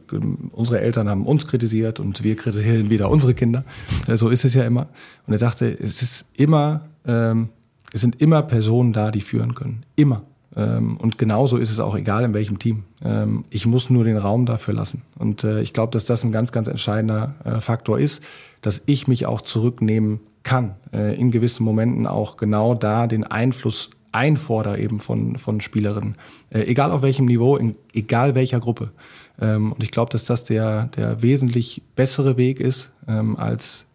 unsere 0.52 0.82
Eltern 0.82 1.10
haben 1.10 1.28
uns 1.28 1.46
kritisiert 1.46 2.00
und 2.00 2.24
wir 2.24 2.36
kritisieren 2.36 2.90
wieder 2.90 3.12
unsere 3.12 3.36
Kinder. 3.36 3.64
Äh, 4.08 4.18
so 4.18 4.30
ist 4.30 4.44
es 4.44 4.56
ja 4.56 4.64
immer. 4.64 4.88
Und 5.28 5.34
er 5.34 5.40
sagte, 5.40 5.68
es 5.68 6.02
ist 6.02 6.26
immer, 6.34 6.86
ähm, 7.06 7.50
es 7.94 8.02
sind 8.02 8.20
immer 8.20 8.42
Personen 8.42 8.94
da, 8.94 9.12
die 9.12 9.22
führen 9.22 9.54
können. 9.54 9.82
Immer. 9.96 10.24
Ähm, 10.56 10.98
und 10.98 11.18
genauso 11.18 11.58
ist 11.58 11.72
es 11.72 11.80
auch 11.80 11.96
egal, 11.96 12.24
in 12.24 12.34
welchem 12.34 12.60
Team. 12.60 12.84
Ähm, 13.04 13.46
ich 13.50 13.66
muss 13.66 13.90
nur 13.90 14.04
den 14.04 14.18
Raum 14.18 14.46
dafür 14.46 14.74
lassen. 14.74 15.04
Und 15.18 15.44
äh, 15.44 15.62
ich 15.62 15.74
glaube, 15.74 15.92
dass 15.92 16.06
das 16.06 16.24
ein 16.24 16.32
ganz, 16.32 16.52
ganz 16.52 16.68
entscheidender 16.68 17.36
äh, 17.44 17.62
Faktor 17.62 18.00
ist, 18.00 18.22
dass 18.62 18.82
ich 18.86 19.08
mich 19.08 19.26
auch 19.26 19.42
zurücknehmen 19.42 20.20
kann. 20.44 20.76
Äh, 20.94 21.16
in 21.16 21.32
gewissen 21.32 21.64
Momenten 21.64 22.06
auch 22.08 22.38
genau 22.38 22.76
da 22.76 23.08
den 23.08 23.24
Einfluss 23.24 23.90
einfordere 24.12 24.78
eben 24.78 25.00
von, 25.00 25.38
von 25.38 25.62
Spielerinnen. 25.62 26.16
Egal 26.50 26.92
auf 26.92 27.02
welchem 27.02 27.28
Niveau, 27.28 27.56
in, 27.56 27.76
egal 27.94 28.36
welcher 28.36 28.60
Gruppe. 28.60 28.92
Ähm, 29.40 29.72
und 29.72 29.82
ich 29.82 29.92
glaube, 29.92 30.12
dass 30.12 30.26
das 30.26 30.44
der, 30.44 30.88
der 30.98 31.22
wesentlich 31.22 31.82
bessere 31.96 32.36
Weg 32.36 32.60
ist, 32.60 32.92
als 33.38 33.88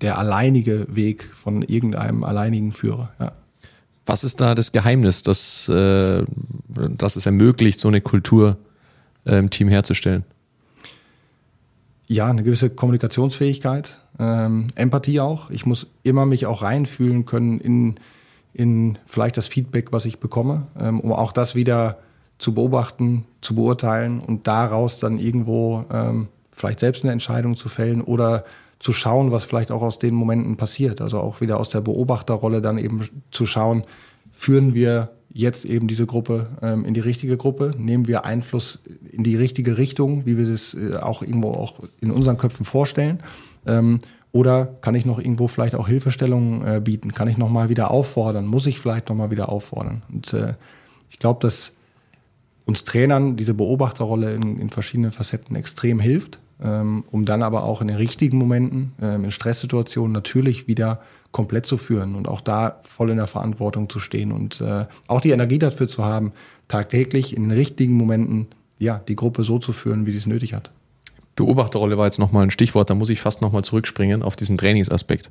der 0.00 0.18
alleinige 0.18 0.86
Weg 0.90 1.30
von 1.34 1.62
irgendeinem 1.62 2.24
alleinigen 2.24 2.72
Führer. 2.72 3.12
Ja. 3.20 3.32
Was 4.04 4.24
ist 4.24 4.40
da 4.40 4.54
das 4.54 4.72
Geheimnis, 4.72 5.22
dass, 5.22 5.68
äh, 5.68 6.24
dass 6.68 7.16
es 7.16 7.26
ermöglicht, 7.26 7.78
so 7.78 7.88
eine 7.88 8.00
Kultur 8.00 8.56
äh, 9.24 9.38
im 9.38 9.50
Team 9.50 9.68
herzustellen? 9.68 10.24
Ja, 12.08 12.28
eine 12.28 12.42
gewisse 12.42 12.68
Kommunikationsfähigkeit, 12.70 14.00
ähm, 14.18 14.66
Empathie 14.74 15.20
auch. 15.20 15.50
Ich 15.50 15.66
muss 15.66 15.92
immer 16.02 16.26
mich 16.26 16.46
auch 16.46 16.62
reinfühlen 16.62 17.24
können 17.24 17.60
in, 17.60 17.94
in 18.52 18.98
vielleicht 19.06 19.36
das 19.36 19.46
Feedback, 19.46 19.92
was 19.92 20.04
ich 20.04 20.18
bekomme, 20.18 20.66
ähm, 20.78 21.00
um 21.00 21.12
auch 21.12 21.32
das 21.32 21.54
wieder 21.54 21.98
zu 22.38 22.54
beobachten, 22.54 23.24
zu 23.40 23.54
beurteilen 23.54 24.18
und 24.18 24.46
daraus 24.46 24.98
dann 24.98 25.18
irgendwo 25.18 25.86
ähm, 25.92 26.28
vielleicht 26.50 26.80
selbst 26.80 27.04
eine 27.04 27.12
Entscheidung 27.12 27.56
zu 27.56 27.68
fällen 27.68 28.02
oder 28.02 28.44
zu 28.82 28.92
schauen, 28.92 29.30
was 29.30 29.44
vielleicht 29.44 29.70
auch 29.70 29.80
aus 29.80 30.00
den 30.00 30.12
Momenten 30.12 30.56
passiert. 30.56 31.00
Also 31.00 31.20
auch 31.20 31.40
wieder 31.40 31.60
aus 31.60 31.68
der 31.68 31.80
Beobachterrolle 31.80 32.60
dann 32.60 32.78
eben 32.78 33.08
zu 33.30 33.46
schauen, 33.46 33.84
führen 34.32 34.74
wir 34.74 35.12
jetzt 35.32 35.64
eben 35.64 35.86
diese 35.86 36.04
Gruppe 36.04 36.48
ähm, 36.62 36.84
in 36.84 36.92
die 36.92 37.00
richtige 37.00 37.36
Gruppe, 37.36 37.70
nehmen 37.78 38.08
wir 38.08 38.24
Einfluss 38.24 38.80
in 39.12 39.22
die 39.22 39.36
richtige 39.36 39.78
Richtung, 39.78 40.26
wie 40.26 40.36
wir 40.36 40.52
es 40.52 40.74
äh, 40.74 40.96
auch 40.96 41.22
irgendwo 41.22 41.52
auch 41.52 41.78
in 42.00 42.10
unseren 42.10 42.38
Köpfen 42.38 42.66
vorstellen. 42.66 43.22
Ähm, 43.66 44.00
oder 44.32 44.66
kann 44.80 44.96
ich 44.96 45.06
noch 45.06 45.20
irgendwo 45.20 45.46
vielleicht 45.46 45.76
auch 45.76 45.86
Hilfestellungen 45.86 46.66
äh, 46.66 46.80
bieten? 46.80 47.12
Kann 47.12 47.28
ich 47.28 47.38
nochmal 47.38 47.68
wieder 47.68 47.92
auffordern? 47.92 48.46
Muss 48.46 48.66
ich 48.66 48.80
vielleicht 48.80 49.08
nochmal 49.08 49.30
wieder 49.30 49.48
auffordern? 49.48 50.02
Und 50.12 50.34
äh, 50.34 50.54
ich 51.08 51.20
glaube, 51.20 51.38
dass 51.40 51.72
uns 52.64 52.82
Trainern 52.82 53.36
diese 53.36 53.54
Beobachterrolle 53.54 54.34
in, 54.34 54.58
in 54.58 54.70
verschiedenen 54.70 55.12
Facetten 55.12 55.54
extrem 55.54 56.00
hilft 56.00 56.40
um 56.62 57.24
dann 57.24 57.42
aber 57.42 57.64
auch 57.64 57.80
in 57.80 57.88
den 57.88 57.96
richtigen 57.96 58.38
Momenten, 58.38 58.92
ähm, 59.02 59.24
in 59.24 59.30
Stresssituationen 59.30 60.12
natürlich 60.12 60.68
wieder 60.68 61.00
komplett 61.32 61.66
zu 61.66 61.78
führen 61.78 62.14
und 62.14 62.28
auch 62.28 62.40
da 62.40 62.80
voll 62.84 63.10
in 63.10 63.16
der 63.16 63.26
Verantwortung 63.26 63.88
zu 63.88 63.98
stehen 63.98 64.32
und 64.32 64.60
äh, 64.60 64.84
auch 65.08 65.20
die 65.20 65.30
Energie 65.30 65.58
dafür 65.58 65.88
zu 65.88 66.04
haben, 66.04 66.32
tagtäglich 66.68 67.36
in 67.36 67.44
den 67.48 67.52
richtigen 67.52 67.94
Momenten 67.94 68.46
ja, 68.78 68.98
die 68.98 69.16
Gruppe 69.16 69.44
so 69.44 69.58
zu 69.58 69.72
führen, 69.72 70.06
wie 70.06 70.12
sie 70.12 70.18
es 70.18 70.26
nötig 70.26 70.54
hat. 70.54 70.70
Beobachterrolle 71.34 71.96
war 71.96 72.04
jetzt 72.04 72.18
nochmal 72.18 72.42
ein 72.42 72.50
Stichwort, 72.50 72.90
da 72.90 72.94
muss 72.94 73.08
ich 73.08 73.20
fast 73.20 73.40
nochmal 73.40 73.64
zurückspringen 73.64 74.22
auf 74.22 74.36
diesen 74.36 74.58
Trainingsaspekt. 74.58 75.30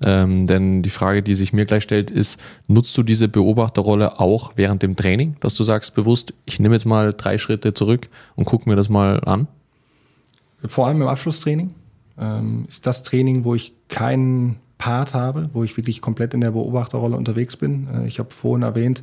Ähm, 0.00 0.46
denn 0.46 0.82
die 0.82 0.90
Frage, 0.90 1.22
die 1.22 1.34
sich 1.34 1.52
mir 1.52 1.66
gleich 1.66 1.82
stellt, 1.82 2.10
ist, 2.10 2.40
nutzt 2.68 2.96
du 2.96 3.02
diese 3.02 3.28
Beobachterrolle 3.28 4.18
auch 4.18 4.52
während 4.56 4.82
dem 4.82 4.96
Training, 4.96 5.36
dass 5.40 5.54
du 5.54 5.62
sagst 5.62 5.94
bewusst, 5.94 6.32
ich 6.46 6.58
nehme 6.58 6.74
jetzt 6.74 6.86
mal 6.86 7.12
drei 7.12 7.36
Schritte 7.36 7.74
zurück 7.74 8.08
und 8.34 8.46
gucke 8.46 8.68
mir 8.68 8.76
das 8.76 8.88
mal 8.88 9.20
an? 9.24 9.46
Vor 10.66 10.86
allem 10.86 11.02
im 11.02 11.08
Abschlusstraining. 11.08 11.74
ähm, 12.18 12.66
ist 12.68 12.86
das 12.86 13.02
Training, 13.02 13.44
wo 13.44 13.54
ich 13.54 13.74
keinen 13.88 14.56
Part 14.78 15.14
habe, 15.14 15.48
wo 15.52 15.62
ich 15.62 15.76
wirklich 15.76 16.00
komplett 16.00 16.34
in 16.34 16.40
der 16.40 16.50
Beobachterrolle 16.50 17.16
unterwegs 17.16 17.56
bin. 17.56 17.88
Äh, 17.88 18.06
ich 18.06 18.18
habe 18.18 18.30
vorhin 18.30 18.62
erwähnt, 18.62 19.02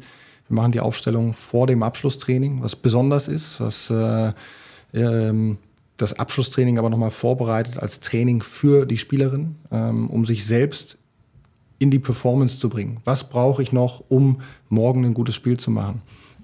wir 0.49 0.55
machen 0.55 0.71
die 0.71 0.79
Aufstellung 0.79 1.33
vor 1.33 1.67
dem 1.67 1.83
Abschlusstraining, 1.83 2.61
was 2.61 2.75
besonders 2.75 3.27
ist, 3.27 3.61
was 3.61 3.89
äh, 3.89 4.33
ähm, 4.93 5.57
das 5.95 6.17
Abschlusstraining 6.17 6.79
aber 6.79 6.89
nochmal 6.89 7.11
vorbereitet 7.11 7.77
als 7.77 7.99
Training 7.99 8.41
für 8.41 8.85
die 8.85 8.97
Spielerin, 8.97 9.55
ähm, 9.71 10.09
um 10.09 10.25
sich 10.25 10.45
selbst 10.45 10.97
in 11.77 11.91
die 11.91 11.99
Performance 11.99 12.59
zu 12.59 12.67
bringen. 12.67 12.99
Was 13.05 13.29
brauche 13.29 13.61
ich 13.61 13.71
noch, 13.71 14.03
um 14.09 14.41
morgen 14.67 15.05
ein 15.05 15.13
gutes 15.13 15.35
Spiel 15.35 15.57
zu 15.57 15.71
machen? 15.71 16.01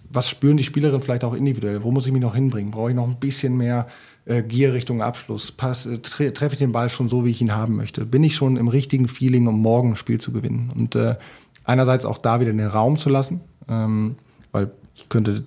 Was 0.10 0.30
spüren 0.30 0.56
die 0.56 0.64
Spielerinnen 0.64 1.02
vielleicht 1.02 1.26
auch 1.26 1.34
individuell? 1.34 1.84
Wo 1.84 1.92
muss 1.92 2.06
ich 2.06 2.14
mich 2.14 2.22
noch 2.22 2.36
hinbringen? 2.36 2.72
Brauche 2.72 2.92
ich 2.92 2.96
noch 2.96 3.08
ein 3.08 3.20
bisschen 3.20 3.58
mehr 3.58 3.88
äh, 4.26 4.44
Gier 4.44 4.74
Richtung 4.74 5.02
Abschluss? 5.02 5.52
Pass, 5.52 5.86
äh, 5.86 6.00
tre 6.00 6.32
treffe 6.32 6.54
ich 6.54 6.60
den 6.60 6.72
Ball 6.72 6.90
schon 6.90 7.08
so, 7.08 7.26
wie 7.26 7.32
ich 7.32 7.42
ihn 7.42 7.56
haben 7.56 7.76
möchte? 7.76 8.06
Bin 8.06 8.24
ich 8.24 8.36
schon 8.36 8.58
im 8.58 8.68
richtigen 8.68 9.08
Feeling, 9.08 9.48
um 9.48 9.60
morgen 9.62 9.92
ein 9.92 9.96
Spiel 9.96 10.20
zu 10.20 10.32
gewinnen? 10.32 10.72
Und 10.76 10.96
äh, 10.96 11.16
einerseits 11.64 12.06
auch 12.06 12.18
da 12.18 12.40
wieder 12.40 12.52
den 12.52 12.66
Raum 12.66 12.98
zu 12.98 13.10
lassen, 13.10 13.42
ähm, 13.68 14.16
weil 14.52 14.72
ich 14.96 15.10
könnte 15.10 15.44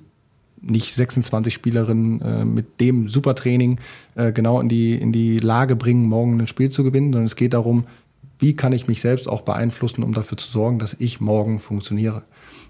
nicht 0.61 0.95
26 0.95 1.55
Spielerinnen 1.55 2.21
äh, 2.21 2.45
mit 2.45 2.81
dem 2.81 3.09
Supertraining 3.09 3.81
äh, 4.17 4.33
genau 4.33 4.61
in 4.61 4.69
die, 4.69 4.95
in 4.95 5.13
die 5.13 5.39
Lage 5.39 5.77
bringen, 5.77 6.09
morgen 6.09 6.41
ein 6.41 6.47
Spiel 6.47 6.71
zu 6.71 6.83
gewinnen, 6.83 7.13
sondern 7.13 7.27
es 7.27 7.37
geht 7.37 7.55
darum, 7.55 7.85
wie 8.39 8.55
kann 8.55 8.73
ich 8.73 8.87
mich 8.87 9.01
selbst 9.01 9.29
auch 9.29 9.43
beeinflussen, 9.43 10.03
um 10.03 10.13
dafür 10.13 10.39
zu 10.39 10.49
sorgen, 10.49 10.79
dass 10.79 10.95
ich 10.99 11.21
morgen 11.21 11.59
funktioniere. 11.61 12.23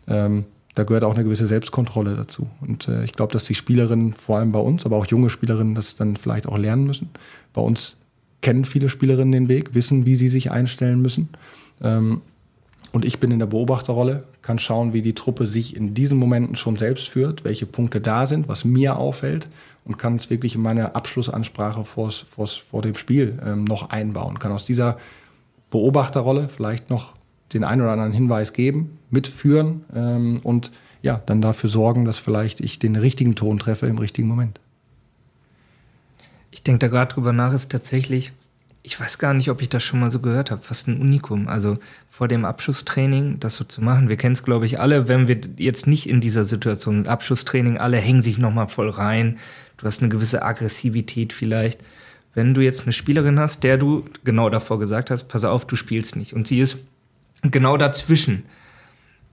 Ähm, 0.06 0.44
da 0.78 0.84
gehört 0.84 1.02
auch 1.02 1.14
eine 1.14 1.24
gewisse 1.24 1.48
Selbstkontrolle 1.48 2.14
dazu. 2.14 2.48
Und 2.60 2.86
äh, 2.86 3.02
ich 3.02 3.12
glaube, 3.12 3.32
dass 3.32 3.44
die 3.44 3.56
Spielerinnen, 3.56 4.12
vor 4.12 4.38
allem 4.38 4.52
bei 4.52 4.60
uns, 4.60 4.86
aber 4.86 4.96
auch 4.96 5.06
junge 5.06 5.28
Spielerinnen, 5.28 5.74
das 5.74 5.96
dann 5.96 6.16
vielleicht 6.16 6.46
auch 6.46 6.56
lernen 6.56 6.86
müssen. 6.86 7.10
Bei 7.52 7.60
uns 7.60 7.96
kennen 8.42 8.64
viele 8.64 8.88
Spielerinnen 8.88 9.32
den 9.32 9.48
Weg, 9.48 9.74
wissen, 9.74 10.06
wie 10.06 10.14
sie 10.14 10.28
sich 10.28 10.52
einstellen 10.52 11.02
müssen. 11.02 11.30
Ähm, 11.82 12.20
und 12.92 13.04
ich 13.04 13.18
bin 13.18 13.32
in 13.32 13.40
der 13.40 13.46
Beobachterrolle, 13.46 14.22
kann 14.40 14.60
schauen, 14.60 14.92
wie 14.92 15.02
die 15.02 15.14
Truppe 15.16 15.48
sich 15.48 15.74
in 15.76 15.94
diesen 15.94 16.16
Momenten 16.16 16.54
schon 16.54 16.76
selbst 16.76 17.08
führt, 17.08 17.44
welche 17.44 17.66
Punkte 17.66 18.00
da 18.00 18.26
sind, 18.26 18.48
was 18.48 18.64
mir 18.64 18.96
auffällt 18.96 19.50
und 19.84 19.98
kann 19.98 20.14
es 20.14 20.30
wirklich 20.30 20.54
in 20.54 20.62
meine 20.62 20.94
Abschlussansprache 20.94 21.84
vors, 21.84 22.24
vors, 22.30 22.54
vor 22.54 22.82
dem 22.82 22.94
Spiel 22.94 23.36
ähm, 23.44 23.64
noch 23.64 23.90
einbauen. 23.90 24.38
Kann 24.38 24.52
aus 24.52 24.64
dieser 24.64 24.96
Beobachterrolle 25.70 26.48
vielleicht 26.48 26.88
noch 26.88 27.14
den 27.52 27.64
einen 27.64 27.82
oder 27.82 27.92
anderen 27.92 28.12
Hinweis 28.12 28.52
geben, 28.52 28.98
mitführen 29.10 29.84
ähm, 29.94 30.40
und 30.42 30.70
ja, 31.02 31.22
dann 31.24 31.40
dafür 31.40 31.70
sorgen, 31.70 32.04
dass 32.04 32.18
vielleicht 32.18 32.60
ich 32.60 32.78
den 32.78 32.96
richtigen 32.96 33.34
Ton 33.34 33.58
treffe 33.58 33.86
im 33.86 33.98
richtigen 33.98 34.28
Moment. 34.28 34.60
Ich 36.50 36.62
denke 36.62 36.80
da 36.80 36.88
gerade 36.88 37.14
drüber 37.14 37.32
nach, 37.32 37.52
ist 37.52 37.70
tatsächlich, 37.70 38.32
ich 38.82 38.98
weiß 38.98 39.18
gar 39.18 39.34
nicht, 39.34 39.50
ob 39.50 39.60
ich 39.60 39.68
das 39.68 39.82
schon 39.82 40.00
mal 40.00 40.10
so 40.10 40.18
gehört 40.18 40.50
habe, 40.50 40.62
fast 40.62 40.88
ein 40.88 41.00
Unikum. 41.00 41.46
Also 41.46 41.78
vor 42.08 42.26
dem 42.26 42.44
Abschusstraining 42.44 43.38
das 43.38 43.54
so 43.54 43.64
zu 43.64 43.82
machen. 43.82 44.08
Wir 44.08 44.16
kennen 44.16 44.32
es, 44.32 44.42
glaube 44.42 44.66
ich, 44.66 44.80
alle, 44.80 45.08
wenn 45.08 45.28
wir 45.28 45.38
jetzt 45.56 45.86
nicht 45.86 46.08
in 46.08 46.20
dieser 46.20 46.44
Situation 46.44 46.96
sind. 46.96 47.08
Abschusstraining, 47.08 47.78
alle 47.78 47.98
hängen 47.98 48.22
sich 48.22 48.38
nochmal 48.38 48.68
voll 48.68 48.88
rein. 48.88 49.38
Du 49.76 49.86
hast 49.86 50.00
eine 50.00 50.08
gewisse 50.08 50.42
Aggressivität 50.42 51.32
vielleicht. 51.32 51.80
Wenn 52.34 52.54
du 52.54 52.60
jetzt 52.60 52.82
eine 52.82 52.92
Spielerin 52.92 53.38
hast, 53.38 53.62
der 53.62 53.78
du 53.78 54.04
genau 54.24 54.48
davor 54.48 54.78
gesagt 54.78 55.10
hast, 55.10 55.24
pass 55.24 55.44
auf, 55.44 55.66
du 55.66 55.76
spielst 55.76 56.16
nicht. 56.16 56.32
Und 56.34 56.46
sie 56.46 56.60
ist 56.60 56.78
genau 57.42 57.76
dazwischen. 57.76 58.44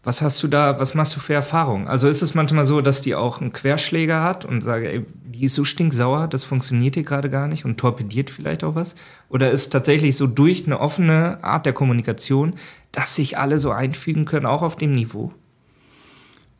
Was 0.03 0.21
hast 0.21 0.41
du 0.43 0.47
da, 0.47 0.79
was 0.79 0.93
machst 0.93 1.15
du 1.15 1.19
für 1.19 1.33
Erfahrungen? 1.33 1.87
Also 1.87 2.07
ist 2.07 2.21
es 2.21 2.35
manchmal 2.35 2.65
so, 2.65 2.81
dass 2.81 3.01
die 3.01 3.15
auch 3.15 3.41
einen 3.41 3.53
Querschläger 3.53 4.21
hat 4.21 4.45
und 4.45 4.61
sage, 4.61 4.91
ey, 4.91 5.05
die 5.23 5.45
ist 5.45 5.55
so 5.55 5.63
stinksauer, 5.63 6.27
das 6.27 6.43
funktioniert 6.43 6.93
hier 6.93 7.03
gerade 7.03 7.29
gar 7.29 7.47
nicht 7.47 7.65
und 7.65 7.77
torpediert 7.77 8.29
vielleicht 8.29 8.63
auch 8.63 8.75
was? 8.75 8.95
Oder 9.29 9.49
ist 9.49 9.71
tatsächlich 9.71 10.15
so 10.15 10.27
durch 10.27 10.67
eine 10.67 10.79
offene 10.79 11.43
Art 11.43 11.65
der 11.65 11.73
Kommunikation, 11.73 12.53
dass 12.91 13.15
sich 13.15 13.39
alle 13.39 13.57
so 13.57 13.71
einfügen 13.71 14.25
können, 14.25 14.45
auch 14.45 14.61
auf 14.61 14.75
dem 14.75 14.91
Niveau? 14.91 15.33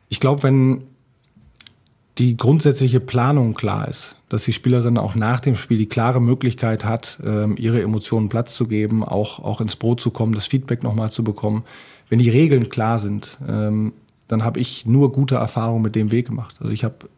Ich 0.08 0.18
glaube, 0.18 0.42
wenn 0.42 0.82
die 2.18 2.36
grundsätzliche 2.36 3.00
Planung 3.00 3.54
klar 3.54 3.88
ist, 3.88 4.16
dass 4.28 4.44
die 4.44 4.52
Spielerin 4.52 4.96
auch 4.96 5.14
nach 5.14 5.40
dem 5.40 5.54
Spiel 5.54 5.78
die 5.78 5.88
klare 5.88 6.20
Möglichkeit 6.20 6.84
hat, 6.84 7.18
ähm, 7.24 7.56
ihre 7.58 7.82
Emotionen 7.82 8.28
Platz 8.28 8.54
zu 8.54 8.66
geben, 8.66 9.04
auch, 9.04 9.38
auch 9.38 9.60
ins 9.60 9.76
Brot 9.76 10.00
zu 10.00 10.10
kommen, 10.10 10.32
das 10.32 10.46
Feedback 10.46 10.82
nochmal 10.82 11.10
zu 11.10 11.22
bekommen. 11.22 11.64
Wenn 12.08 12.18
die 12.18 12.30
Regeln 12.30 12.68
klar 12.68 12.98
sind, 12.98 13.38
ähm, 13.46 13.92
dann 14.28 14.44
habe 14.44 14.60
ich 14.60 14.86
nur 14.86 15.12
gute 15.12 15.36
Erfahrungen 15.36 15.82
mit 15.82 15.94
dem 15.94 16.10
Weg 16.10 16.26
gemacht. 16.26 16.56
Also 16.60 16.72
ich 16.72 16.84
habe 16.84 17.08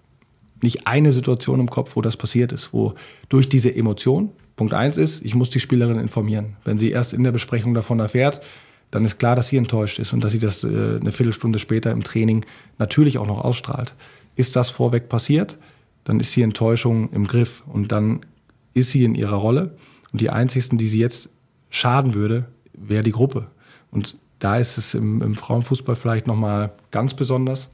nicht 0.61 0.87
eine 0.89 1.13
Situation 1.13 1.61
im 1.61 1.71
Kopf, 1.71 1.95
wo 1.95 2.03
das 2.03 2.17
passiert 2.17 2.53
ist, 2.53 2.73
wo 2.73 2.95
durch 3.29 3.49
diese 3.49 3.75
Emotion, 3.75 4.31
Punkt 4.57 4.75
eins 4.75 4.97
ist, 4.97 5.25
ich 5.25 5.37
muss 5.37 5.51
die 5.51 5.61
Spielerin 5.61 6.01
informieren. 6.01 6.57
Wenn 6.65 6.79
sie 6.79 6.91
erst 6.91 7.13
in 7.13 7.23
der 7.23 7.31
Besprechung 7.31 7.75
davon 7.75 8.01
erfährt, 8.01 8.41
dann 8.91 9.05
ist 9.05 9.19
klar, 9.19 9.37
dass 9.37 9.49
sie 9.49 9.57
enttäuscht 9.57 9.99
ist 9.99 10.13
und 10.13 10.25
dass 10.25 10.33
sie 10.33 10.39
das 10.39 10.65
äh, 10.65 10.99
eine 11.01 11.13
Viertelstunde 11.13 11.59
später 11.59 11.93
im 11.93 12.03
Training 12.03 12.45
natürlich 12.79 13.19
auch 13.19 13.27
noch 13.27 13.45
ausstrahlt. 13.45 13.95
Ist 14.39 14.55
das 14.55 14.70
vorweg 14.70 15.09
passiert, 15.09 15.59
dann 16.05 16.20
ist 16.20 16.34
die 16.36 16.43
Enttäuschung 16.43 17.11
im 17.11 17.26
Griff 17.26 17.64
und 17.66 17.91
dann 17.91 18.20
ist 18.72 18.93
sie 18.93 19.03
in 19.03 19.16
ihrer 19.16 19.36
Rolle. 19.36 19.76
Und 20.12 20.20
die 20.20 20.30
einzigsten, 20.30 20.78
die 20.78 20.86
sie 20.86 21.01
jetzt 21.01 21.30
schaden 21.70 22.14
würde, 22.14 22.47
wäre 22.72 23.03
die 23.03 23.11
Gruppe. 23.11 23.49
Und 23.91 24.16
da 24.39 24.57
ist 24.57 24.78
es 24.78 24.95
im, 24.95 25.22
im 25.22 25.34
Frauenfußball 25.34 25.97
vielleicht 25.97 26.28
nochmal 26.28 26.72
ganz 26.93 27.14
besonders, 27.14 27.68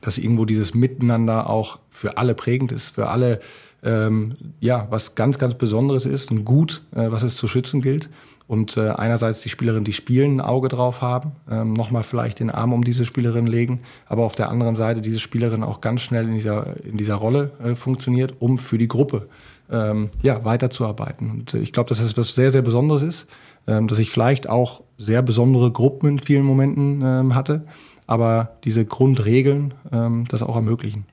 dass 0.00 0.16
irgendwo 0.16 0.46
dieses 0.46 0.72
Miteinander 0.72 1.50
auch 1.50 1.78
für 1.90 2.16
alle 2.16 2.34
prägend 2.34 2.72
ist, 2.72 2.88
für 2.88 3.10
alle 3.10 3.40
ähm, 3.82 4.36
ja, 4.60 4.86
was 4.88 5.14
ganz, 5.14 5.38
ganz 5.38 5.54
Besonderes 5.54 6.06
ist, 6.06 6.30
ein 6.30 6.46
Gut, 6.46 6.82
äh, 6.92 7.10
was 7.10 7.22
es 7.22 7.36
zu 7.36 7.48
schützen 7.48 7.82
gilt 7.82 8.08
und 8.46 8.76
äh, 8.76 8.90
einerseits 8.90 9.40
die 9.40 9.48
Spielerinnen, 9.48 9.84
die 9.84 9.92
spielen, 9.92 10.36
ein 10.36 10.40
Auge 10.40 10.68
drauf 10.68 11.00
haben, 11.02 11.32
ähm, 11.50 11.72
nochmal 11.72 12.02
vielleicht 12.02 12.40
den 12.40 12.50
Arm 12.50 12.72
um 12.72 12.84
diese 12.84 13.04
Spielerin 13.04 13.46
legen, 13.46 13.78
aber 14.08 14.24
auf 14.24 14.34
der 14.34 14.50
anderen 14.50 14.74
Seite 14.74 15.00
diese 15.00 15.20
Spielerin 15.20 15.62
auch 15.62 15.80
ganz 15.80 16.02
schnell 16.02 16.24
in 16.28 16.34
dieser, 16.34 16.84
in 16.84 16.96
dieser 16.96 17.14
Rolle 17.14 17.52
äh, 17.64 17.74
funktioniert, 17.74 18.34
um 18.40 18.58
für 18.58 18.78
die 18.78 18.88
Gruppe 18.88 19.28
ähm, 19.70 20.10
ja, 20.22 20.44
weiterzuarbeiten. 20.44 21.30
Und 21.30 21.54
äh, 21.54 21.58
ich 21.58 21.72
glaube, 21.72 21.88
dass 21.88 22.00
es 22.00 22.16
was 22.16 22.34
sehr, 22.34 22.50
sehr 22.50 22.62
Besonderes 22.62 23.02
ist, 23.02 23.26
ähm, 23.66 23.88
dass 23.88 23.98
ich 23.98 24.10
vielleicht 24.10 24.48
auch 24.48 24.82
sehr 24.98 25.22
besondere 25.22 25.70
Gruppen 25.70 26.08
in 26.08 26.18
vielen 26.18 26.44
Momenten 26.44 27.02
ähm, 27.04 27.34
hatte, 27.34 27.64
aber 28.06 28.56
diese 28.64 28.84
Grundregeln 28.84 29.74
ähm, 29.92 30.26
das 30.28 30.42
auch 30.42 30.56
ermöglichen. 30.56 31.06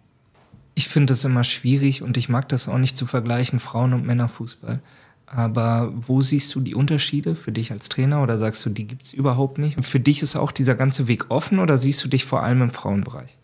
Ich 0.76 0.88
finde 0.88 1.14
es 1.14 1.26
immer 1.26 1.44
schwierig 1.44 2.02
und 2.02 2.18
ich 2.18 2.30
mag 2.30 2.48
das 2.50 2.70
auch 2.70 2.78
nicht 2.78 2.98
zu 2.98 3.06
vergleichen, 3.06 3.60
Frauen- 3.60 3.94
und 3.94 4.06
Männerfußball. 4.06 4.80
Aber 5.32 5.94
wo 5.96 6.22
siehst 6.22 6.54
du 6.56 6.60
die 6.60 6.74
Unterschiede 6.74 7.36
für 7.36 7.52
dich 7.52 7.72
als 7.72 7.88
Trainer 7.88 8.24
oder 8.24 8.38
sagst 8.38 8.66
du, 8.66 8.70
die 8.70 8.86
gibt 8.86 9.04
es 9.04 9.14
überhaupt 9.14 9.60
nicht? 9.60 9.78
Und 9.78 9.84
für 9.84 10.00
dich 10.00 10.24
ist 10.24 10.36
auch 10.36 10.52
dieser 10.52 10.76
ganze 10.76 11.08
Weg 11.08 11.26
offen 11.30 11.60
oder 11.60 11.78
siehst 11.78 12.04
du 12.04 12.08
dich 12.08 12.26
vor 12.26 12.42
allem 12.44 12.64
im 12.64 12.72
Frauenbereich? 12.72 13.38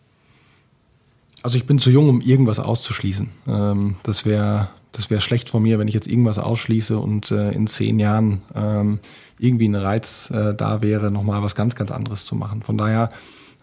Also 1.42 1.58
ich 1.58 1.66
bin 1.66 1.78
zu 1.78 1.90
jung, 1.90 2.08
um 2.08 2.20
irgendwas 2.20 2.58
auszuschließen. 2.58 3.28
Ähm, 3.46 3.96
das 4.02 4.26
wäre 4.26 4.68
das 4.90 5.10
wär 5.10 5.20
schlecht 5.20 5.50
von 5.50 5.62
mir, 5.62 5.78
wenn 5.78 5.88
ich 5.88 5.94
jetzt 5.94 6.08
irgendwas 6.08 6.38
ausschließe 6.38 6.98
und 6.98 7.30
äh, 7.30 7.52
in 7.52 7.66
zehn 7.66 7.98
Jahren 7.98 8.40
ähm, 8.54 8.98
irgendwie 9.38 9.68
ein 9.68 9.74
Reiz 9.74 10.30
äh, 10.30 10.54
da 10.54 10.80
wäre, 10.80 11.10
nochmal 11.10 11.42
was 11.42 11.54
ganz, 11.54 11.74
ganz 11.74 11.90
anderes 11.90 12.24
zu 12.24 12.34
machen. 12.34 12.62
Von 12.62 12.78
daher 12.78 13.10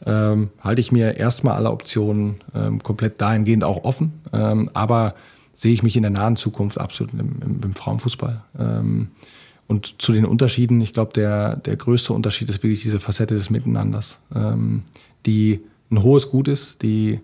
ähm, 0.05 0.51
halte 0.61 0.79
ich 0.79 0.91
mir 0.91 1.17
erstmal 1.17 1.55
alle 1.55 1.71
Optionen 1.71 2.35
komplett 2.83 3.19
dahingehend 3.19 3.63
auch 3.63 3.83
offen. 3.83 4.13
aber 4.73 5.15
sehe 5.53 5.73
ich 5.73 5.83
mich 5.83 5.95
in 5.95 6.03
der 6.03 6.11
nahen 6.11 6.35
Zukunft 6.35 6.79
absolut 6.79 7.13
im, 7.13 7.41
im, 7.41 7.61
im 7.63 7.75
Frauenfußball. 7.75 8.43
Ähm, 8.59 9.09
und 9.67 10.01
zu 10.01 10.11
den 10.11 10.25
Unterschieden, 10.25 10.81
ich 10.81 10.93
glaube, 10.93 11.13
der, 11.13 11.55
der 11.55 11.77
größte 11.77 12.13
Unterschied 12.13 12.49
ist 12.49 12.61
wirklich 12.63 12.81
diese 12.81 12.99
Facette 12.99 13.35
des 13.35 13.49
Miteinanders, 13.49 14.19
ähm, 14.35 14.83
die 15.25 15.61
ein 15.89 16.03
hohes 16.03 16.29
Gut 16.29 16.47
ist, 16.47 16.81
die 16.81 17.21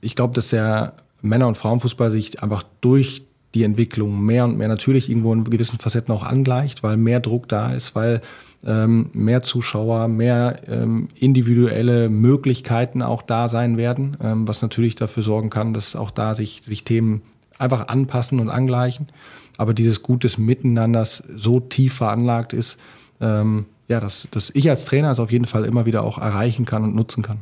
ich 0.00 0.14
glaube, 0.16 0.34
dass 0.34 0.50
der 0.50 0.94
Männer- 1.22 1.48
und 1.48 1.56
Frauenfußball 1.56 2.10
sich 2.10 2.42
einfach 2.42 2.62
durch 2.82 3.22
die 3.54 3.62
Entwicklung 3.62 4.22
mehr 4.22 4.44
und 4.44 4.58
mehr 4.58 4.68
natürlich 4.68 5.08
irgendwo 5.08 5.32
in 5.32 5.44
gewissen 5.44 5.78
Facetten 5.78 6.12
auch 6.12 6.24
angleicht, 6.24 6.82
weil 6.82 6.96
mehr 6.96 7.20
Druck 7.20 7.48
da 7.48 7.72
ist, 7.72 7.94
weil 7.94 8.20
ähm, 8.66 9.10
mehr 9.12 9.42
Zuschauer, 9.42 10.08
mehr 10.08 10.60
ähm, 10.68 11.08
individuelle 11.14 12.08
Möglichkeiten 12.08 13.02
auch 13.02 13.22
da 13.22 13.48
sein 13.48 13.76
werden, 13.76 14.16
ähm, 14.22 14.48
was 14.48 14.62
natürlich 14.62 14.94
dafür 14.94 15.22
sorgen 15.22 15.50
kann, 15.50 15.74
dass 15.74 15.96
auch 15.96 16.10
da 16.10 16.34
sich, 16.34 16.62
sich 16.62 16.84
Themen 16.84 17.22
einfach 17.58 17.88
anpassen 17.88 18.40
und 18.40 18.48
angleichen. 18.48 19.08
Aber 19.56 19.74
dieses 19.74 20.02
gutes 20.02 20.38
Miteinanders 20.38 21.22
so 21.36 21.60
tief 21.60 21.94
veranlagt 21.94 22.52
ist, 22.52 22.78
ähm, 23.20 23.66
ja, 23.88 24.00
dass, 24.00 24.28
dass 24.30 24.50
ich 24.50 24.68
als 24.70 24.86
Trainer 24.86 25.10
es 25.10 25.20
auf 25.20 25.30
jeden 25.30 25.44
Fall 25.44 25.64
immer 25.64 25.86
wieder 25.86 26.02
auch 26.02 26.18
erreichen 26.18 26.64
kann 26.64 26.84
und 26.84 26.94
nutzen 26.94 27.22
kann. 27.22 27.40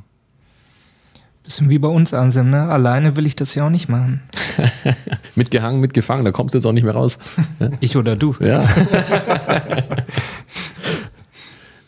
Bisschen 1.45 1.71
wie 1.71 1.79
bei 1.79 1.89
uns, 1.89 2.15
Ansem, 2.15 2.51
ne? 2.51 2.69
Alleine 2.69 3.17
will 3.17 3.27
ich 3.27 3.35
das 3.35 3.55
ja 3.55 3.67
auch 3.67 3.71
nicht 3.71 3.89
machen. 3.89 4.23
mitgehangen, 5.35 5.81
mitgefangen, 5.81 6.25
da 6.25 6.31
kommst 6.31 6.55
du 6.55 6.59
jetzt 6.59 6.67
auch 6.67 6.73
nicht 6.73 6.85
mehr 6.85 6.95
raus. 6.95 7.19
ich 7.81 7.97
oder 7.97 8.15
du. 8.15 8.37
Ja. 8.41 8.65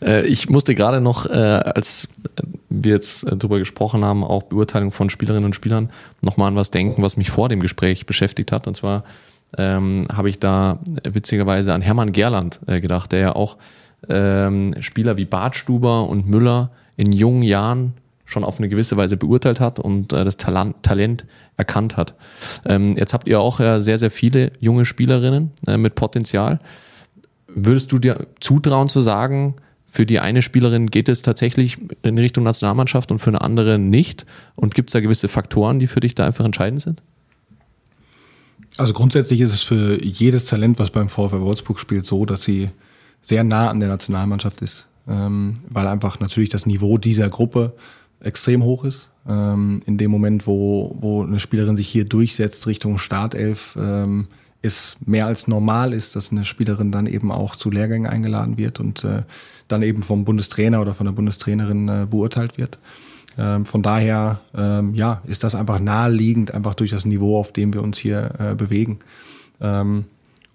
Äh, 0.05 0.27
ich 0.27 0.49
musste 0.49 0.75
gerade 0.75 1.01
noch, 1.01 1.25
äh, 1.25 1.33
als 1.33 2.07
wir 2.69 2.93
jetzt 2.93 3.23
äh, 3.23 3.35
darüber 3.35 3.59
gesprochen 3.59 4.05
haben, 4.05 4.23
auch 4.23 4.43
Beurteilung 4.43 4.91
von 4.91 5.09
Spielerinnen 5.09 5.45
und 5.45 5.55
Spielern, 5.55 5.89
nochmal 6.21 6.49
an 6.49 6.55
was 6.55 6.71
denken, 6.71 7.01
was 7.01 7.17
mich 7.17 7.31
vor 7.31 7.49
dem 7.49 7.59
Gespräch 7.59 8.05
beschäftigt 8.05 8.51
hat. 8.51 8.67
Und 8.67 8.75
zwar 8.75 9.03
ähm, 9.57 10.05
habe 10.11 10.29
ich 10.29 10.39
da 10.39 10.79
witzigerweise 11.03 11.73
an 11.73 11.81
Hermann 11.81 12.11
Gerland 12.11 12.59
äh, 12.67 12.79
gedacht, 12.79 13.11
der 13.11 13.19
ja 13.19 13.35
auch 13.35 13.57
ähm, 14.07 14.81
Spieler 14.81 15.17
wie 15.17 15.25
Bartstuber 15.25 16.07
und 16.07 16.27
Müller 16.27 16.71
in 16.97 17.11
jungen 17.11 17.41
Jahren 17.41 17.93
schon 18.27 18.43
auf 18.43 18.57
eine 18.57 18.69
gewisse 18.69 18.97
Weise 18.97 19.17
beurteilt 19.17 19.59
hat 19.59 19.79
und 19.79 20.11
äh, 20.11 20.25
das 20.25 20.37
Talent, 20.37 20.81
Talent 20.81 21.25
erkannt 21.57 21.95
hat. 21.95 22.15
Ähm, 22.65 22.97
jetzt 22.97 23.13
habt 23.13 23.27
ihr 23.27 23.39
auch 23.39 23.59
äh, 23.59 23.81
sehr, 23.81 23.97
sehr 23.97 24.11
viele 24.11 24.51
junge 24.59 24.85
Spielerinnen 24.85 25.51
mit 25.77 25.95
Potenzial. 25.95 26.59
Würdest 27.47 27.91
du 27.91 27.99
dir 27.99 28.27
zutrauen 28.41 28.89
zu 28.89 28.99
sagen, 28.99 29.55
für 29.95 30.05
die 30.05 30.19
eine 30.19 30.41
Spielerin 30.41 30.87
geht 30.87 31.07
es 31.07 31.21
tatsächlich 31.21 31.77
in 32.03 32.17
Richtung 32.17 32.43
Nationalmannschaft 32.43 33.11
und 33.11 33.19
für 33.19 33.29
eine 33.29 33.39
andere 33.39 33.79
nicht? 33.79 34.25
Und 34.57 34.75
gibt 34.75 34.89
es 34.89 34.93
da 34.93 34.99
gewisse 34.99 35.29
Faktoren, 35.29 35.79
die 35.79 35.87
für 35.87 36.01
dich 36.01 36.15
da 36.15 36.25
einfach 36.25 36.43
entscheidend 36.43 36.81
sind? 36.81 37.01
Also 38.75 38.91
grundsätzlich 38.91 39.39
ist 39.39 39.53
es 39.53 39.61
für 39.61 40.03
jedes 40.03 40.47
Talent, 40.47 40.79
was 40.79 40.91
beim 40.91 41.07
VfL 41.07 41.39
Wolfsburg 41.39 41.79
spielt, 41.79 42.05
so, 42.05 42.25
dass 42.25 42.43
sie 42.43 42.71
sehr 43.21 43.45
nah 43.45 43.69
an 43.69 43.79
der 43.79 43.87
Nationalmannschaft 43.87 44.61
ist, 44.61 44.87
ähm, 45.07 45.53
weil 45.69 45.87
einfach 45.87 46.19
natürlich 46.19 46.49
das 46.49 46.65
Niveau 46.65 46.97
dieser 46.97 47.29
Gruppe 47.29 47.71
extrem 48.19 48.63
hoch 48.63 48.83
ist. 48.83 49.11
Ähm, 49.29 49.81
in 49.85 49.97
dem 49.97 50.11
Moment, 50.11 50.45
wo, 50.45 50.93
wo 50.99 51.23
eine 51.23 51.39
Spielerin 51.39 51.77
sich 51.77 51.87
hier 51.87 52.03
durchsetzt 52.03 52.67
Richtung 52.67 52.97
Startelf, 52.97 53.77
ähm, 53.79 54.27
es 54.61 54.97
mehr 55.05 55.25
als 55.27 55.47
normal 55.47 55.93
ist, 55.93 56.17
dass 56.17 56.31
eine 56.33 56.43
Spielerin 56.43 56.91
dann 56.91 57.07
eben 57.07 57.31
auch 57.31 57.55
zu 57.55 57.71
Lehrgängen 57.71 58.11
eingeladen 58.11 58.57
wird 58.57 58.81
und 58.81 59.05
äh, 59.05 59.23
dann 59.67 59.81
eben 59.81 60.03
vom 60.03 60.25
Bundestrainer 60.25 60.81
oder 60.81 60.93
von 60.93 61.05
der 61.05 61.13
Bundestrainerin 61.13 61.87
äh, 61.87 62.07
beurteilt 62.09 62.57
wird. 62.57 62.77
Ähm, 63.37 63.65
von 63.65 63.81
daher 63.81 64.39
ähm, 64.55 64.93
ja, 64.93 65.21
ist 65.25 65.43
das 65.43 65.55
einfach 65.55 65.79
naheliegend, 65.79 66.53
einfach 66.53 66.73
durch 66.73 66.91
das 66.91 67.05
Niveau, 67.05 67.37
auf 67.37 67.51
dem 67.51 67.73
wir 67.73 67.83
uns 67.83 67.97
hier 67.97 68.31
äh, 68.39 68.55
bewegen. 68.55 68.99
Ähm, 69.61 70.05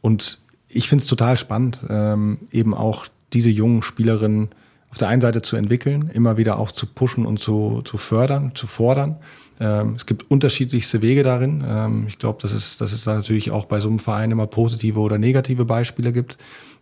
und 0.00 0.38
ich 0.68 0.88
finde 0.88 1.02
es 1.02 1.08
total 1.08 1.36
spannend, 1.36 1.80
ähm, 1.88 2.38
eben 2.52 2.74
auch 2.74 3.06
diese 3.32 3.50
jungen 3.50 3.82
Spielerinnen 3.82 4.48
auf 4.90 4.98
der 4.98 5.08
einen 5.08 5.20
Seite 5.20 5.42
zu 5.42 5.56
entwickeln, 5.56 6.10
immer 6.12 6.36
wieder 6.36 6.58
auch 6.58 6.72
zu 6.72 6.86
pushen 6.86 7.26
und 7.26 7.38
zu, 7.38 7.82
zu 7.84 7.96
fördern, 7.96 8.52
zu 8.54 8.66
fordern. 8.66 9.16
Ähm, 9.60 9.94
es 9.94 10.06
gibt 10.06 10.30
unterschiedlichste 10.30 11.02
Wege 11.02 11.22
darin. 11.22 11.62
Ähm, 11.68 12.04
ich 12.08 12.18
glaube, 12.18 12.40
dass 12.42 12.52
es, 12.52 12.76
dass 12.78 12.92
es 12.92 13.04
da 13.04 13.14
natürlich 13.14 13.50
auch 13.50 13.66
bei 13.66 13.78
so 13.78 13.88
einem 13.88 13.98
Verein 13.98 14.30
immer 14.30 14.46
positive 14.46 14.98
oder 14.98 15.18
negative 15.18 15.64
Beispiele 15.64 16.12
gibt. 16.12 16.38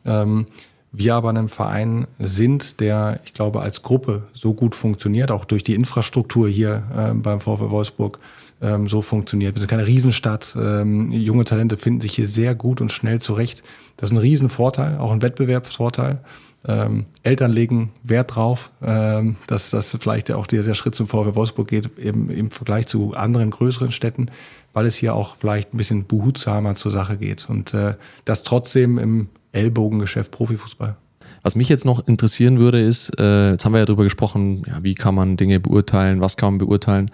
Ähm, 0.07 0.47
wir 0.93 1.15
aber 1.15 1.29
einem 1.29 1.49
Verein 1.49 2.07
sind, 2.19 2.81
der, 2.81 3.21
ich 3.25 3.35
glaube, 3.35 3.61
als 3.61 3.83
Gruppe 3.83 4.25
so 4.33 4.55
gut 4.55 4.75
funktioniert, 4.75 5.31
auch 5.31 5.45
durch 5.45 5.63
die 5.63 5.75
Infrastruktur 5.75 6.49
hier 6.49 6.83
ähm, 6.97 7.23
beim 7.23 7.41
VfL 7.41 7.71
Wolfsburg 7.71 8.19
ähm, 8.63 8.89
so 8.89 9.03
funktioniert. 9.03 9.55
Wir 9.55 9.61
sind 9.61 9.69
keine 9.69 9.87
Riesenstadt. 9.87 10.57
Ähm, 10.61 11.13
junge 11.13 11.45
Talente 11.45 11.77
finden 11.77 12.01
sich 12.01 12.15
hier 12.15 12.27
sehr 12.27 12.55
gut 12.55 12.81
und 12.81 12.91
schnell 12.91 13.21
zurecht. 13.21 13.63
Das 13.97 14.11
ist 14.11 14.17
ein 14.17 14.21
Riesenvorteil, 14.21 14.99
auch 14.99 15.13
ein 15.13 15.23
Wettbewerbsvorteil. 15.23 16.21
Ähm, 16.67 17.05
Eltern 17.23 17.53
legen 17.53 17.93
Wert 18.03 18.35
drauf, 18.35 18.71
ähm, 18.83 19.37
dass 19.47 19.71
das 19.71 19.97
vielleicht 20.01 20.33
auch 20.33 20.47
dieser 20.47 20.75
Schritt 20.75 20.95
zum 20.95 21.07
VfL 21.07 21.37
Wolfsburg 21.37 21.69
geht, 21.69 21.99
eben 21.99 22.31
im 22.31 22.51
Vergleich 22.51 22.89
zu 22.89 23.15
anderen 23.15 23.51
größeren 23.51 23.93
Städten, 23.93 24.31
weil 24.73 24.87
es 24.87 24.97
hier 24.97 25.15
auch 25.15 25.37
vielleicht 25.39 25.73
ein 25.73 25.77
bisschen 25.77 26.07
behutsamer 26.07 26.75
zur 26.75 26.91
Sache 26.91 27.17
geht. 27.17 27.49
Und 27.49 27.75
äh, 27.75 27.95
das 28.25 28.43
trotzdem 28.43 28.99
im 28.99 29.29
Ellbogengeschäft 29.53 30.31
Profifußball. 30.31 30.97
Was 31.43 31.57
mich 31.57 31.69
jetzt 31.69 31.85
noch 31.85 32.07
interessieren 32.07 32.59
würde, 32.59 32.81
ist, 32.81 33.19
äh, 33.19 33.53
jetzt 33.53 33.65
haben 33.65 33.73
wir 33.73 33.79
ja 33.79 33.85
darüber 33.85 34.05
gesprochen, 34.05 34.65
ja, 34.67 34.83
wie 34.83 34.95
kann 34.95 35.15
man 35.15 35.37
Dinge 35.37 35.61
beurteilen, 35.61 36.21
was 36.21 36.37
kann 36.37 36.55
man 36.55 36.59
beurteilen. 36.59 37.11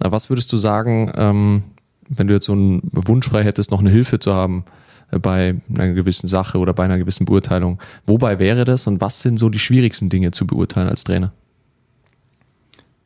Aber 0.00 0.12
was 0.12 0.30
würdest 0.30 0.52
du 0.52 0.56
sagen, 0.56 1.12
ähm, 1.14 1.62
wenn 2.08 2.26
du 2.26 2.34
jetzt 2.34 2.46
so 2.46 2.52
einen 2.52 2.82
Wunsch 2.92 3.28
frei 3.28 3.44
hättest, 3.44 3.70
noch 3.70 3.80
eine 3.80 3.90
Hilfe 3.90 4.18
zu 4.18 4.34
haben 4.34 4.64
äh, 5.10 5.18
bei 5.18 5.56
einer 5.68 5.92
gewissen 5.92 6.28
Sache 6.28 6.58
oder 6.58 6.72
bei 6.72 6.84
einer 6.84 6.98
gewissen 6.98 7.24
Beurteilung? 7.24 7.80
Wobei 8.06 8.38
wäre 8.38 8.64
das 8.64 8.86
und 8.86 9.00
was 9.00 9.22
sind 9.22 9.38
so 9.38 9.48
die 9.48 9.58
schwierigsten 9.58 10.08
Dinge 10.08 10.32
zu 10.32 10.46
beurteilen 10.46 10.88
als 10.88 11.04
Trainer? 11.04 11.32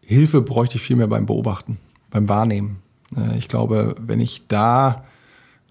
Hilfe 0.04 0.42
bräuchte 0.42 0.76
ich 0.76 0.82
viel 0.82 0.96
mehr 0.96 1.06
beim 1.06 1.26
Beobachten, 1.26 1.78
beim 2.10 2.28
Wahrnehmen. 2.28 2.78
Äh, 3.16 3.38
ich 3.38 3.48
glaube, 3.48 3.94
wenn 4.00 4.20
ich 4.20 4.48
da 4.48 5.04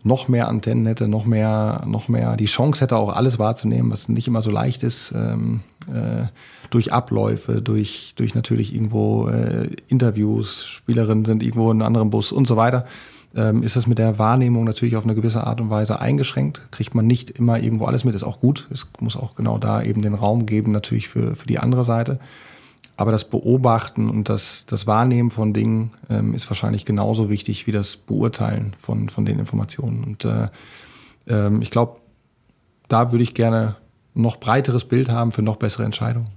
noch 0.04 0.28
mehr 0.28 0.47
Antennen 0.47 0.86
hätte, 0.86 1.08
noch 1.08 1.26
mehr, 1.26 1.82
noch 1.86 2.08
mehr 2.08 2.36
die 2.36 2.45
Chance 2.45 2.82
hätte, 2.82 2.97
auch 2.97 3.16
alles 3.16 3.39
wahrzunehmen, 3.39 3.91
was 3.91 4.10
nicht 4.10 4.28
immer 4.28 4.41
so 4.41 4.52
leicht 4.52 4.84
ist, 4.84 5.14
ähm, 5.16 5.62
äh, 5.88 6.28
durch 6.70 6.93
Abläufe, 6.93 7.62
durch, 7.62 8.14
durch 8.16 8.36
natürlich 8.36 8.74
irgendwo 8.74 9.28
äh, 9.28 9.70
Interviews, 9.88 10.66
Spielerinnen 10.66 11.26
sind 11.26 11.43
irgendwo 11.43 11.72
in 11.72 11.78
einem 11.78 11.88
anderen 11.88 12.10
Bus 12.10 12.32
und 12.32 12.47
so 12.47 12.56
weiter, 12.58 12.86
ähm, 13.36 13.64
ist 13.64 13.76
das 13.76 13.88
mit 13.88 13.97
der 13.97 14.20
Wahrnehmung 14.20 14.64
natürlich 14.64 14.95
auf 14.95 15.04
eine 15.04 15.16
gewisse 15.16 15.45
Art 15.45 15.62
und 15.62 15.70
Weise 15.70 15.99
eingeschränkt. 15.99 16.62
Kriegt 16.72 16.95
man 16.95 17.08
nicht 17.08 17.30
immer 17.32 17.60
irgendwo 17.60 17.86
alles 17.86 18.04
mit, 18.04 18.16
ist 18.16 18.24
auch 18.24 18.39
gut. 18.39 18.68
Es 18.72 18.88
muss 18.99 19.16
auch 19.16 19.36
genau 19.36 19.58
da 19.58 19.82
eben 19.82 20.02
den 20.02 20.14
Raum 20.14 20.45
geben, 20.45 20.72
natürlich 20.72 21.08
für, 21.08 21.36
für 21.36 21.47
die 21.47 21.60
andere 21.60 21.86
Seite. 21.86 22.20
Aber 23.02 23.12
das 23.12 23.24
Beobachten 23.24 24.12
und 24.12 24.30
das, 24.30 24.68
das 24.68 24.86
Wahrnehmen 24.86 25.32
von 25.32 25.54
Dingen 25.54 25.89
ähm, 26.08 26.36
ist 26.36 26.47
wahrscheinlich 26.52 26.86
genauso 26.86 27.32
wichtig 27.32 27.66
wie 27.66 27.72
das 27.72 27.97
Beurteilen 27.97 28.76
von, 28.78 29.10
von 29.10 29.26
den 29.26 29.39
Informationen. 29.39 30.04
Und 30.04 30.24
äh, 30.24 30.49
ähm, 31.28 31.64
ich 31.64 31.72
glaube, 31.72 31.95
da 32.89 33.12
würde 33.12 33.24
ich 33.24 33.34
gerne 33.34 33.76
noch 34.14 34.38
breiteres 34.38 34.86
Bild 34.86 35.10
haben 35.10 35.32
für 35.32 35.41
noch 35.41 35.56
bessere 35.56 35.84
Entscheidungen. 35.84 36.28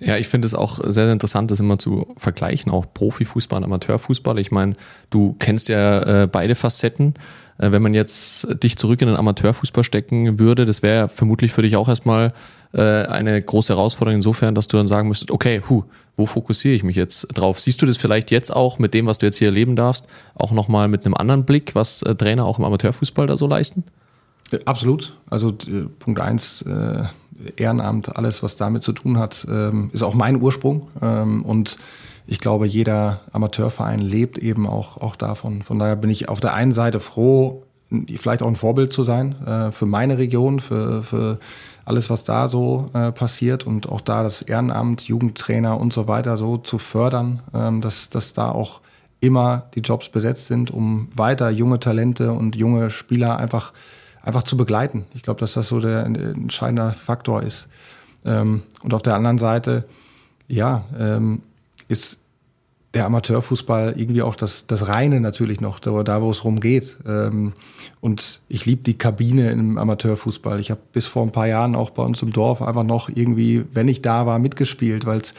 Ja, 0.00 0.18
ich 0.18 0.28
finde 0.28 0.44
es 0.44 0.54
auch 0.54 0.80
sehr, 0.82 0.92
sehr 0.92 1.12
interessant, 1.14 1.50
das 1.50 1.60
immer 1.60 1.78
zu 1.78 2.06
vergleichen, 2.18 2.70
auch 2.70 2.84
Profifußball 2.92 3.56
und 3.60 3.64
Amateurfußball. 3.64 4.38
Ich 4.38 4.50
meine, 4.50 4.74
du 5.08 5.34
kennst 5.38 5.70
ja 5.70 6.24
äh, 6.24 6.26
beide 6.26 6.54
Facetten. 6.54 7.14
Äh, 7.56 7.72
wenn 7.72 7.80
man 7.80 7.94
jetzt 7.94 8.48
dich 8.62 8.76
zurück 8.76 9.00
in 9.00 9.08
den 9.08 9.16
Amateurfußball 9.16 9.82
stecken 9.82 10.38
würde, 10.38 10.66
das 10.66 10.82
wäre 10.82 11.08
vermutlich 11.08 11.52
für 11.52 11.62
dich 11.62 11.76
auch 11.76 11.88
erstmal 11.88 12.34
äh, 12.72 12.80
eine 12.80 13.40
große 13.40 13.74
Herausforderung 13.74 14.16
insofern, 14.16 14.54
dass 14.54 14.68
du 14.68 14.76
dann 14.76 14.86
sagen 14.86 15.08
müsstest, 15.08 15.30
okay, 15.30 15.60
hu, 15.68 15.84
wo 16.16 16.26
fokussiere 16.26 16.74
ich 16.74 16.82
mich 16.82 16.96
jetzt 16.96 17.26
drauf? 17.34 17.60
Siehst 17.60 17.82
du 17.82 17.86
das 17.86 17.96
vielleicht 17.96 18.30
jetzt 18.30 18.54
auch 18.54 18.78
mit 18.78 18.94
dem, 18.94 19.06
was 19.06 19.18
du 19.18 19.26
jetzt 19.26 19.36
hier 19.36 19.48
erleben 19.48 19.76
darfst, 19.76 20.06
auch 20.34 20.52
nochmal 20.52 20.88
mit 20.88 21.04
einem 21.04 21.14
anderen 21.14 21.44
Blick, 21.44 21.74
was 21.74 22.02
äh, 22.02 22.14
Trainer 22.14 22.44
auch 22.44 22.58
im 22.58 22.64
Amateurfußball 22.64 23.26
da 23.26 23.36
so 23.36 23.46
leisten? 23.46 23.84
Absolut. 24.64 25.16
Also 25.28 25.50
äh, 25.50 25.86
Punkt 25.98 26.20
eins, 26.20 26.62
äh, 26.62 27.04
Ehrenamt, 27.56 28.16
alles, 28.16 28.42
was 28.42 28.56
damit 28.56 28.82
zu 28.82 28.92
tun 28.92 29.18
hat, 29.18 29.46
ähm, 29.50 29.90
ist 29.92 30.02
auch 30.02 30.14
mein 30.14 30.40
Ursprung. 30.40 30.88
Ähm, 31.00 31.44
und 31.44 31.78
ich 32.26 32.40
glaube, 32.40 32.66
jeder 32.66 33.20
Amateurverein 33.32 34.00
lebt 34.00 34.38
eben 34.38 34.66
auch, 34.66 34.96
auch 34.98 35.16
davon. 35.16 35.62
Von 35.62 35.78
daher 35.78 35.96
bin 35.96 36.10
ich 36.10 36.28
auf 36.28 36.40
der 36.40 36.54
einen 36.54 36.72
Seite 36.72 37.00
froh, 37.00 37.64
vielleicht 38.16 38.42
auch 38.42 38.48
ein 38.48 38.56
Vorbild 38.56 38.92
zu 38.92 39.02
sein 39.02 39.34
äh, 39.44 39.72
für 39.72 39.86
meine 39.86 40.18
Region, 40.18 40.60
für, 40.60 41.02
für 41.02 41.38
alles, 41.84 42.10
was 42.10 42.24
da 42.24 42.48
so 42.48 42.90
äh, 42.94 43.12
passiert 43.12 43.66
und 43.66 43.88
auch 43.88 44.00
da 44.00 44.22
das 44.22 44.42
Ehrenamt, 44.42 45.02
Jugendtrainer 45.02 45.78
und 45.80 45.92
so 45.92 46.08
weiter 46.08 46.36
so 46.36 46.56
zu 46.56 46.78
fördern, 46.78 47.42
ähm, 47.54 47.80
dass, 47.80 48.10
dass 48.10 48.32
da 48.32 48.50
auch 48.50 48.80
immer 49.20 49.68
die 49.74 49.80
Jobs 49.80 50.08
besetzt 50.08 50.46
sind, 50.46 50.70
um 50.70 51.08
weiter 51.14 51.50
junge 51.50 51.78
Talente 51.80 52.32
und 52.32 52.56
junge 52.56 52.90
Spieler 52.90 53.36
einfach, 53.38 53.72
einfach 54.22 54.42
zu 54.42 54.56
begleiten. 54.56 55.06
Ich 55.14 55.22
glaube, 55.22 55.40
dass 55.40 55.54
das 55.54 55.68
so 55.68 55.80
der 55.80 56.04
entscheidende 56.04 56.90
Faktor 56.92 57.42
ist. 57.42 57.68
Ähm, 58.24 58.62
und 58.82 58.94
auf 58.94 59.02
der 59.02 59.14
anderen 59.14 59.38
Seite, 59.38 59.84
ja, 60.48 60.84
ähm, 60.98 61.42
ist 61.88 62.21
der 62.94 63.06
Amateurfußball 63.06 63.94
irgendwie 63.96 64.22
auch 64.22 64.36
das, 64.36 64.66
das 64.66 64.86
Reine 64.88 65.20
natürlich 65.20 65.60
noch, 65.60 65.80
da, 65.80 66.22
wo 66.22 66.30
es 66.30 66.44
rumgeht. 66.44 66.98
Ähm, 67.06 67.54
und 68.00 68.42
ich 68.48 68.66
liebe 68.66 68.82
die 68.82 68.98
Kabine 68.98 69.50
im 69.50 69.78
Amateurfußball. 69.78 70.60
Ich 70.60 70.70
habe 70.70 70.80
bis 70.92 71.06
vor 71.06 71.22
ein 71.22 71.32
paar 71.32 71.46
Jahren 71.46 71.74
auch 71.74 71.90
bei 71.90 72.02
uns 72.02 72.20
im 72.22 72.32
Dorf 72.32 72.60
einfach 72.60 72.84
noch 72.84 73.08
irgendwie, 73.08 73.64
wenn 73.72 73.88
ich 73.88 74.02
da 74.02 74.26
war, 74.26 74.38
mitgespielt, 74.38 75.06
weil 75.06 75.20
es 75.20 75.34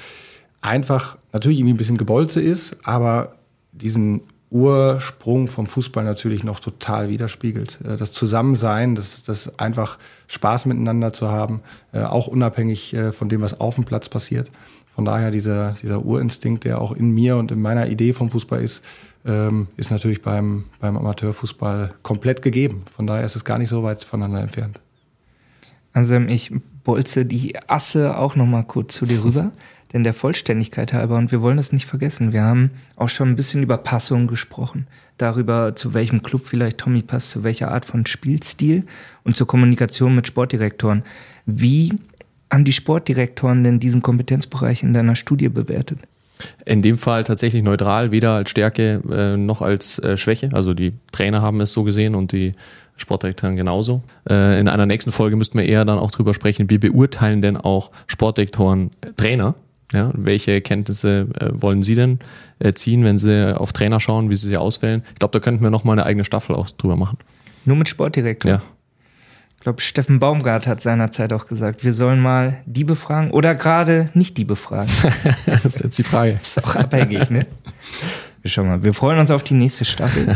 einfach 0.62 1.18
natürlich 1.32 1.60
irgendwie 1.60 1.76
ein 1.76 1.78
bisschen 1.78 1.98
Gebolze 1.98 2.42
ist, 2.42 2.78
aber 2.84 3.36
diesen 3.72 4.22
Ursprung 4.54 5.48
vom 5.48 5.66
Fußball 5.66 6.04
natürlich 6.04 6.44
noch 6.44 6.60
total 6.60 7.10
widerspiegelt. 7.10 7.80
Äh, 7.84 7.98
das 7.98 8.12
Zusammensein, 8.12 8.96
das, 8.96 9.24
das 9.24 9.60
einfach 9.60 9.98
Spaß 10.28 10.66
miteinander 10.68 11.12
zu 11.12 11.30
haben, 11.30 11.62
äh, 11.92 12.02
auch 12.02 12.28
unabhängig 12.28 12.94
äh, 12.94 13.12
von 13.12 13.30
dem, 13.30 13.42
was 13.42 13.60
auf 13.60 13.76
dem 13.76 13.84
Platz 13.84 14.10
passiert. 14.10 14.50
Von 14.94 15.06
daher 15.06 15.32
dieser, 15.32 15.76
dieser 15.82 16.06
Urinstinkt, 16.06 16.66
der 16.66 16.80
auch 16.80 16.92
in 16.92 17.12
mir 17.12 17.38
und 17.38 17.52
in 17.52 17.62
meiner 17.62 17.88
Idee 17.88 18.14
vom 18.14 18.30
Fußball 18.30 18.62
ist, 18.62 18.84
ähm, 19.26 19.68
ist 19.76 19.90
natürlich 19.90 20.22
beim, 20.22 20.66
beim 20.80 20.98
Amateurfußball 20.98 21.90
komplett 22.04 22.42
gegeben. 22.42 22.84
Von 22.96 23.08
daher 23.08 23.26
ist 23.26 23.36
es 23.36 23.44
gar 23.44 23.58
nicht 23.58 23.70
so 23.70 23.84
weit 23.84 24.04
voneinander 24.04 24.42
entfernt. 24.42 24.82
Also 25.94 26.18
ich 26.18 26.52
bolze 26.84 27.26
die 27.26 27.56
Asse 27.68 28.18
auch 28.18 28.36
noch 28.36 28.46
mal 28.46 28.64
kurz 28.64 28.96
zu 28.96 29.06
dir 29.06 29.24
rüber, 29.24 29.52
denn 29.94 30.04
der 30.04 30.14
Vollständigkeit 30.14 30.94
halber 30.94 31.18
und 31.18 31.32
wir 31.32 31.42
wollen 31.42 31.58
das 31.58 31.72
nicht 31.72 31.86
vergessen. 31.86 32.34
Wir 32.34 32.44
haben 32.44 32.72
auch 32.96 33.10
schon 33.10 33.30
ein 33.30 33.36
bisschen 33.36 33.64
über 33.64 33.78
Passung 33.78 34.28
gesprochen, 34.28 34.88
darüber 35.18 35.76
zu 35.76 35.94
welchem 35.94 36.24
Club 36.24 36.42
vielleicht 36.46 36.80
Tommy 36.80 37.02
passt, 37.04 37.32
zu 37.32 37.44
welcher 37.44 37.72
Art 37.72 37.86
von 37.86 38.06
Spielstil 38.06 38.86
und 39.24 39.36
zur 39.36 39.48
Kommunikation 39.48 40.16
mit 40.16 40.28
Sportdirektoren. 40.28 41.04
Wie 41.46 42.00
haben 42.54 42.66
die 42.66 42.74
Sportdirektoren 42.74 43.64
denn 43.64 43.80
diesen 43.80 44.02
Kompetenzbereich 44.02 44.84
in 44.84 44.94
deiner 44.94 45.16
Studie 45.16 45.50
bewertet? 45.50 46.00
In 46.66 46.82
dem 46.82 46.98
Fall 46.98 47.24
tatsächlich 47.24 47.64
neutral, 47.64 48.12
weder 48.12 48.32
als 48.32 48.50
Stärke 48.50 49.02
äh, 49.10 49.38
noch 49.38 49.62
als 49.62 50.00
äh, 50.00 50.18
Schwäche. 50.18 50.50
Also 50.54 50.74
die 50.74 50.94
Trainer 51.12 51.42
haben 51.42 51.62
es 51.62 51.74
so 51.74 51.84
gesehen 51.84 52.16
und 52.16 52.32
die 52.32 52.54
Sportdirektoren 52.96 53.56
genauso. 53.56 54.04
Äh, 54.30 54.60
in 54.60 54.68
einer 54.68 54.86
nächsten 54.86 55.12
Folge 55.12 55.36
müssten 55.36 55.58
wir 55.58 55.66
eher 55.66 55.86
dann 55.86 56.00
auch 56.00 56.12
drüber 56.12 56.34
sprechen, 56.34 56.70
wie 56.70 56.78
beurteilen 56.78 57.42
denn 57.42 57.58
auch 57.58 57.92
Sportdirektoren 58.08 58.92
Trainer? 59.16 59.56
Ja, 59.92 60.12
welche 60.16 60.52
Erkenntnisse 60.52 61.28
äh, 61.40 61.50
wollen 61.54 61.84
Sie 61.84 61.94
denn 61.94 62.20
äh, 62.60 62.74
ziehen, 62.74 63.04
wenn 63.04 63.18
Sie 63.18 63.56
auf 63.56 63.74
Trainer 63.74 64.00
schauen, 64.00 64.32
wie 64.32 64.36
Sie 64.36 64.48
sie 64.48 64.58
auswählen? 64.58 65.04
Ich 65.14 65.20
glaube, 65.20 65.32
da 65.34 65.40
könnten 65.40 65.64
wir 65.64 65.70
noch 65.70 65.84
mal 65.84 65.94
eine 65.94 66.06
eigene 66.06 66.24
Staffel 66.24 66.56
auch 66.56 66.70
drüber 66.72 66.96
machen. 66.96 67.20
Nur 67.66 67.78
mit 67.78 67.90
Sportdirektor? 67.90 68.52
Ja. 68.52 68.62
Ich 69.64 69.66
glaube, 69.66 69.80
Steffen 69.80 70.20
Baumgart 70.20 70.68
hat 70.68 70.82
seinerzeit 70.82 71.32
auch 71.32 71.46
gesagt, 71.46 71.86
wir 71.86 71.94
sollen 71.94 72.20
mal 72.20 72.62
die 72.66 72.84
befragen 72.84 73.32
oder 73.32 73.56
gerade 73.56 74.10
nicht 74.14 74.36
die 74.36 74.44
befragen. 74.44 74.92
das 75.46 75.76
ist 75.76 75.84
jetzt 75.86 75.98
die 75.98 76.04
Frage. 76.04 76.34
Das 76.34 76.58
ist 76.58 76.66
auch 76.66 76.76
abhängig, 76.76 77.30
ne? 77.30 77.48
Wir 78.42 78.52
schauen 78.52 78.68
mal. 78.68 78.84
Wir 78.84 78.94
freuen 78.94 79.20
uns 79.20 79.32
auf 79.32 79.42
die 79.42 79.54
nächste 79.54 79.86
Staffel. 79.86 80.36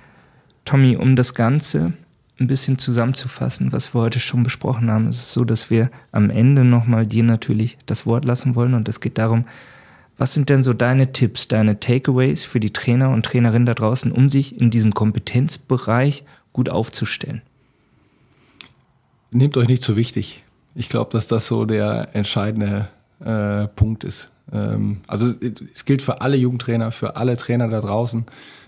Tommy, 0.64 0.96
um 0.96 1.14
das 1.14 1.34
Ganze 1.34 1.92
ein 2.40 2.46
bisschen 2.46 2.78
zusammenzufassen, 2.78 3.70
was 3.70 3.94
wir 3.94 4.00
heute 4.00 4.18
schon 4.18 4.44
besprochen 4.44 4.90
haben, 4.90 5.10
ist 5.10 5.16
es 5.16 5.32
so, 5.34 5.44
dass 5.44 5.68
wir 5.68 5.90
am 6.10 6.30
Ende 6.30 6.64
nochmal 6.64 7.06
dir 7.06 7.22
natürlich 7.22 7.76
das 7.84 8.06
Wort 8.06 8.24
lassen 8.24 8.54
wollen 8.54 8.72
und 8.72 8.88
es 8.88 9.02
geht 9.02 9.18
darum, 9.18 9.44
was 10.16 10.32
sind 10.32 10.48
denn 10.48 10.62
so 10.62 10.72
deine 10.72 11.12
Tipps, 11.12 11.48
deine 11.48 11.80
Takeaways 11.80 12.44
für 12.44 12.60
die 12.60 12.72
Trainer 12.72 13.10
und 13.10 13.26
Trainerinnen 13.26 13.66
da 13.66 13.74
draußen, 13.74 14.10
um 14.10 14.30
sich 14.30 14.58
in 14.58 14.70
diesem 14.70 14.94
Kompetenzbereich 14.94 16.24
gut 16.54 16.70
aufzustellen? 16.70 17.42
Nehmt 19.34 19.56
euch 19.58 19.68
nicht 19.68 19.84
zu 19.84 19.96
wichtig. 19.96 20.44
Ich 20.74 20.88
glaube, 20.88 21.10
dass 21.12 21.26
das 21.26 21.46
so 21.46 21.66
der 21.66 22.08
entscheidende 22.14 22.88
äh, 23.22 23.68
Punkt 23.68 24.04
ist. 24.04 24.30
Ähm, 24.52 25.02
also 25.06 25.34
es 25.74 25.84
gilt 25.84 26.00
für 26.00 26.22
alle 26.22 26.36
Jugendtrainer, 26.36 26.90
für 26.92 27.16
alle 27.16 27.36
Trainer 27.36 27.68
da 27.68 27.80
draußen 27.80 28.24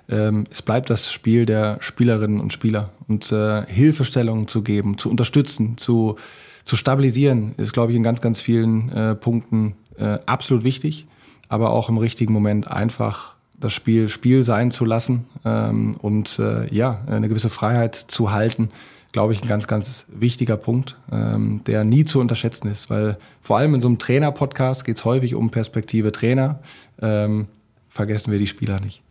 ähm, 0.08 0.44
es 0.50 0.62
bleibt 0.62 0.90
das 0.90 1.12
Spiel 1.12 1.46
der 1.46 1.78
Spielerinnen 1.80 2.40
und 2.40 2.52
Spieler. 2.52 2.90
Und 3.08 3.30
äh, 3.32 3.64
Hilfestellungen 3.66 4.48
zu 4.48 4.62
geben, 4.62 4.98
zu 4.98 5.10
unterstützen, 5.10 5.76
zu, 5.78 6.16
zu 6.64 6.76
stabilisieren, 6.76 7.54
ist, 7.56 7.72
glaube 7.72 7.92
ich, 7.92 7.96
in 7.96 8.02
ganz, 8.02 8.20
ganz 8.20 8.40
vielen 8.40 8.90
äh, 8.90 9.14
Punkten 9.14 9.74
äh, 9.98 10.18
absolut 10.26 10.64
wichtig. 10.64 11.06
Aber 11.48 11.70
auch 11.70 11.88
im 11.88 11.98
richtigen 11.98 12.32
Moment 12.32 12.70
einfach 12.70 13.34
das 13.58 13.72
Spiel 13.72 14.08
Spiel 14.08 14.42
sein 14.42 14.70
zu 14.70 14.84
lassen 14.84 15.24
ähm, 15.44 15.96
und 16.00 16.38
äh, 16.38 16.72
ja, 16.74 17.00
eine 17.06 17.28
gewisse 17.28 17.48
Freiheit 17.48 17.94
zu 17.94 18.30
halten, 18.32 18.68
glaube 19.12 19.32
ich, 19.32 19.42
ein 19.42 19.48
ganz, 19.48 19.66
ganz 19.66 20.04
wichtiger 20.08 20.56
Punkt, 20.56 20.96
ähm, 21.10 21.62
der 21.66 21.84
nie 21.84 22.04
zu 22.04 22.20
unterschätzen 22.20 22.68
ist. 22.68 22.90
Weil 22.90 23.16
vor 23.40 23.58
allem 23.58 23.74
in 23.74 23.80
so 23.80 23.88
einem 23.88 23.98
Trainer-Podcast 23.98 24.84
geht 24.84 24.96
es 24.96 25.04
häufig 25.04 25.34
um 25.34 25.50
Perspektive 25.50 26.12
Trainer. 26.12 26.60
Ähm, 27.00 27.46
vergessen 27.88 28.30
wir 28.32 28.38
die 28.38 28.46
Spieler 28.46 28.80
nicht. 28.80 29.02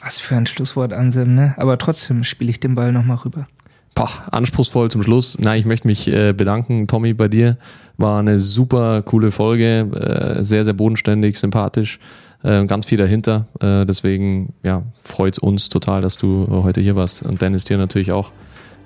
Was 0.00 0.18
für 0.18 0.36
ein 0.36 0.46
Schlusswort, 0.46 0.92
Anselm, 0.92 1.34
ne? 1.34 1.54
Aber 1.56 1.78
trotzdem 1.78 2.24
spiele 2.24 2.50
ich 2.50 2.60
den 2.60 2.74
Ball 2.74 2.92
nochmal 2.92 3.18
rüber. 3.18 3.46
Boah, 3.94 4.10
anspruchsvoll 4.32 4.90
zum 4.90 5.02
Schluss. 5.02 5.38
Nein, 5.38 5.60
ich 5.60 5.66
möchte 5.66 5.86
mich 5.86 6.08
äh, 6.08 6.32
bedanken, 6.32 6.86
Tommy, 6.86 7.14
bei 7.14 7.28
dir. 7.28 7.58
War 7.96 8.18
eine 8.18 8.40
super 8.40 9.02
coole 9.02 9.30
Folge, 9.30 10.36
äh, 10.38 10.42
sehr, 10.42 10.64
sehr 10.64 10.72
bodenständig, 10.72 11.38
sympathisch, 11.38 12.00
äh, 12.42 12.64
ganz 12.64 12.86
viel 12.86 12.98
dahinter. 12.98 13.46
Äh, 13.60 13.86
deswegen 13.86 14.52
ja, 14.64 14.82
freut 15.00 15.34
es 15.34 15.38
uns 15.38 15.68
total, 15.68 16.00
dass 16.00 16.16
du 16.16 16.48
heute 16.50 16.80
hier 16.80 16.96
warst. 16.96 17.22
Und 17.22 17.40
Dennis, 17.40 17.64
dir 17.64 17.78
natürlich 17.78 18.10
auch 18.10 18.32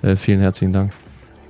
äh, 0.01 0.15
vielen 0.15 0.39
herzlichen 0.39 0.73
Dank. 0.73 0.91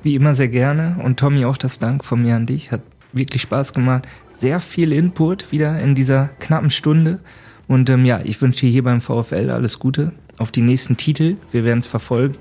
Wie 0.03 0.15
immer 0.15 0.35
sehr 0.35 0.47
gerne 0.47 0.97
und 1.03 1.19
Tommy 1.19 1.45
auch 1.45 1.57
das 1.57 1.79
Dank 1.79 2.05
von 2.05 2.21
mir 2.21 2.35
an 2.35 2.45
dich. 2.45 2.71
Hat 2.71 2.81
wirklich 3.11 3.41
Spaß 3.41 3.73
gemacht. 3.73 4.07
Sehr 4.37 4.59
viel 4.59 4.93
Input 4.93 5.51
wieder 5.51 5.79
in 5.79 5.95
dieser 5.95 6.29
knappen 6.39 6.71
Stunde. 6.71 7.19
Und 7.67 7.89
ähm, 7.89 8.05
ja, 8.05 8.21
ich 8.23 8.41
wünsche 8.41 8.65
hier 8.65 8.83
beim 8.83 9.01
VfL 9.01 9.49
alles 9.49 9.79
Gute 9.79 10.13
auf 10.37 10.51
die 10.51 10.61
nächsten 10.61 10.97
Titel. 10.97 11.35
Wir 11.51 11.65
werden 11.65 11.79
es 11.79 11.87
verfolgen 11.87 12.35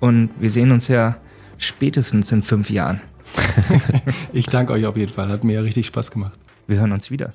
und 0.00 0.30
wir 0.38 0.50
sehen 0.50 0.72
uns 0.72 0.88
ja 0.88 1.16
spätestens 1.56 2.32
in 2.32 2.42
fünf 2.42 2.68
Jahren. 2.68 3.00
ich 4.32 4.46
danke 4.46 4.72
euch 4.72 4.84
auf 4.86 4.96
jeden 4.96 5.12
Fall. 5.12 5.28
Hat 5.28 5.44
mir 5.44 5.62
richtig 5.62 5.86
Spaß 5.86 6.10
gemacht. 6.10 6.38
Wir 6.66 6.78
hören 6.78 6.92
uns 6.92 7.10
wieder. 7.10 7.32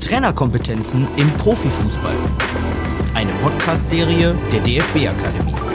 Trainerkompetenzen 0.00 1.08
im 1.16 1.28
Profifußball. 1.32 2.14
Eine 3.14 3.32
Podcast-Serie 3.42 4.36
der 4.52 4.60
DFB 4.60 5.08
Akademie. 5.08 5.67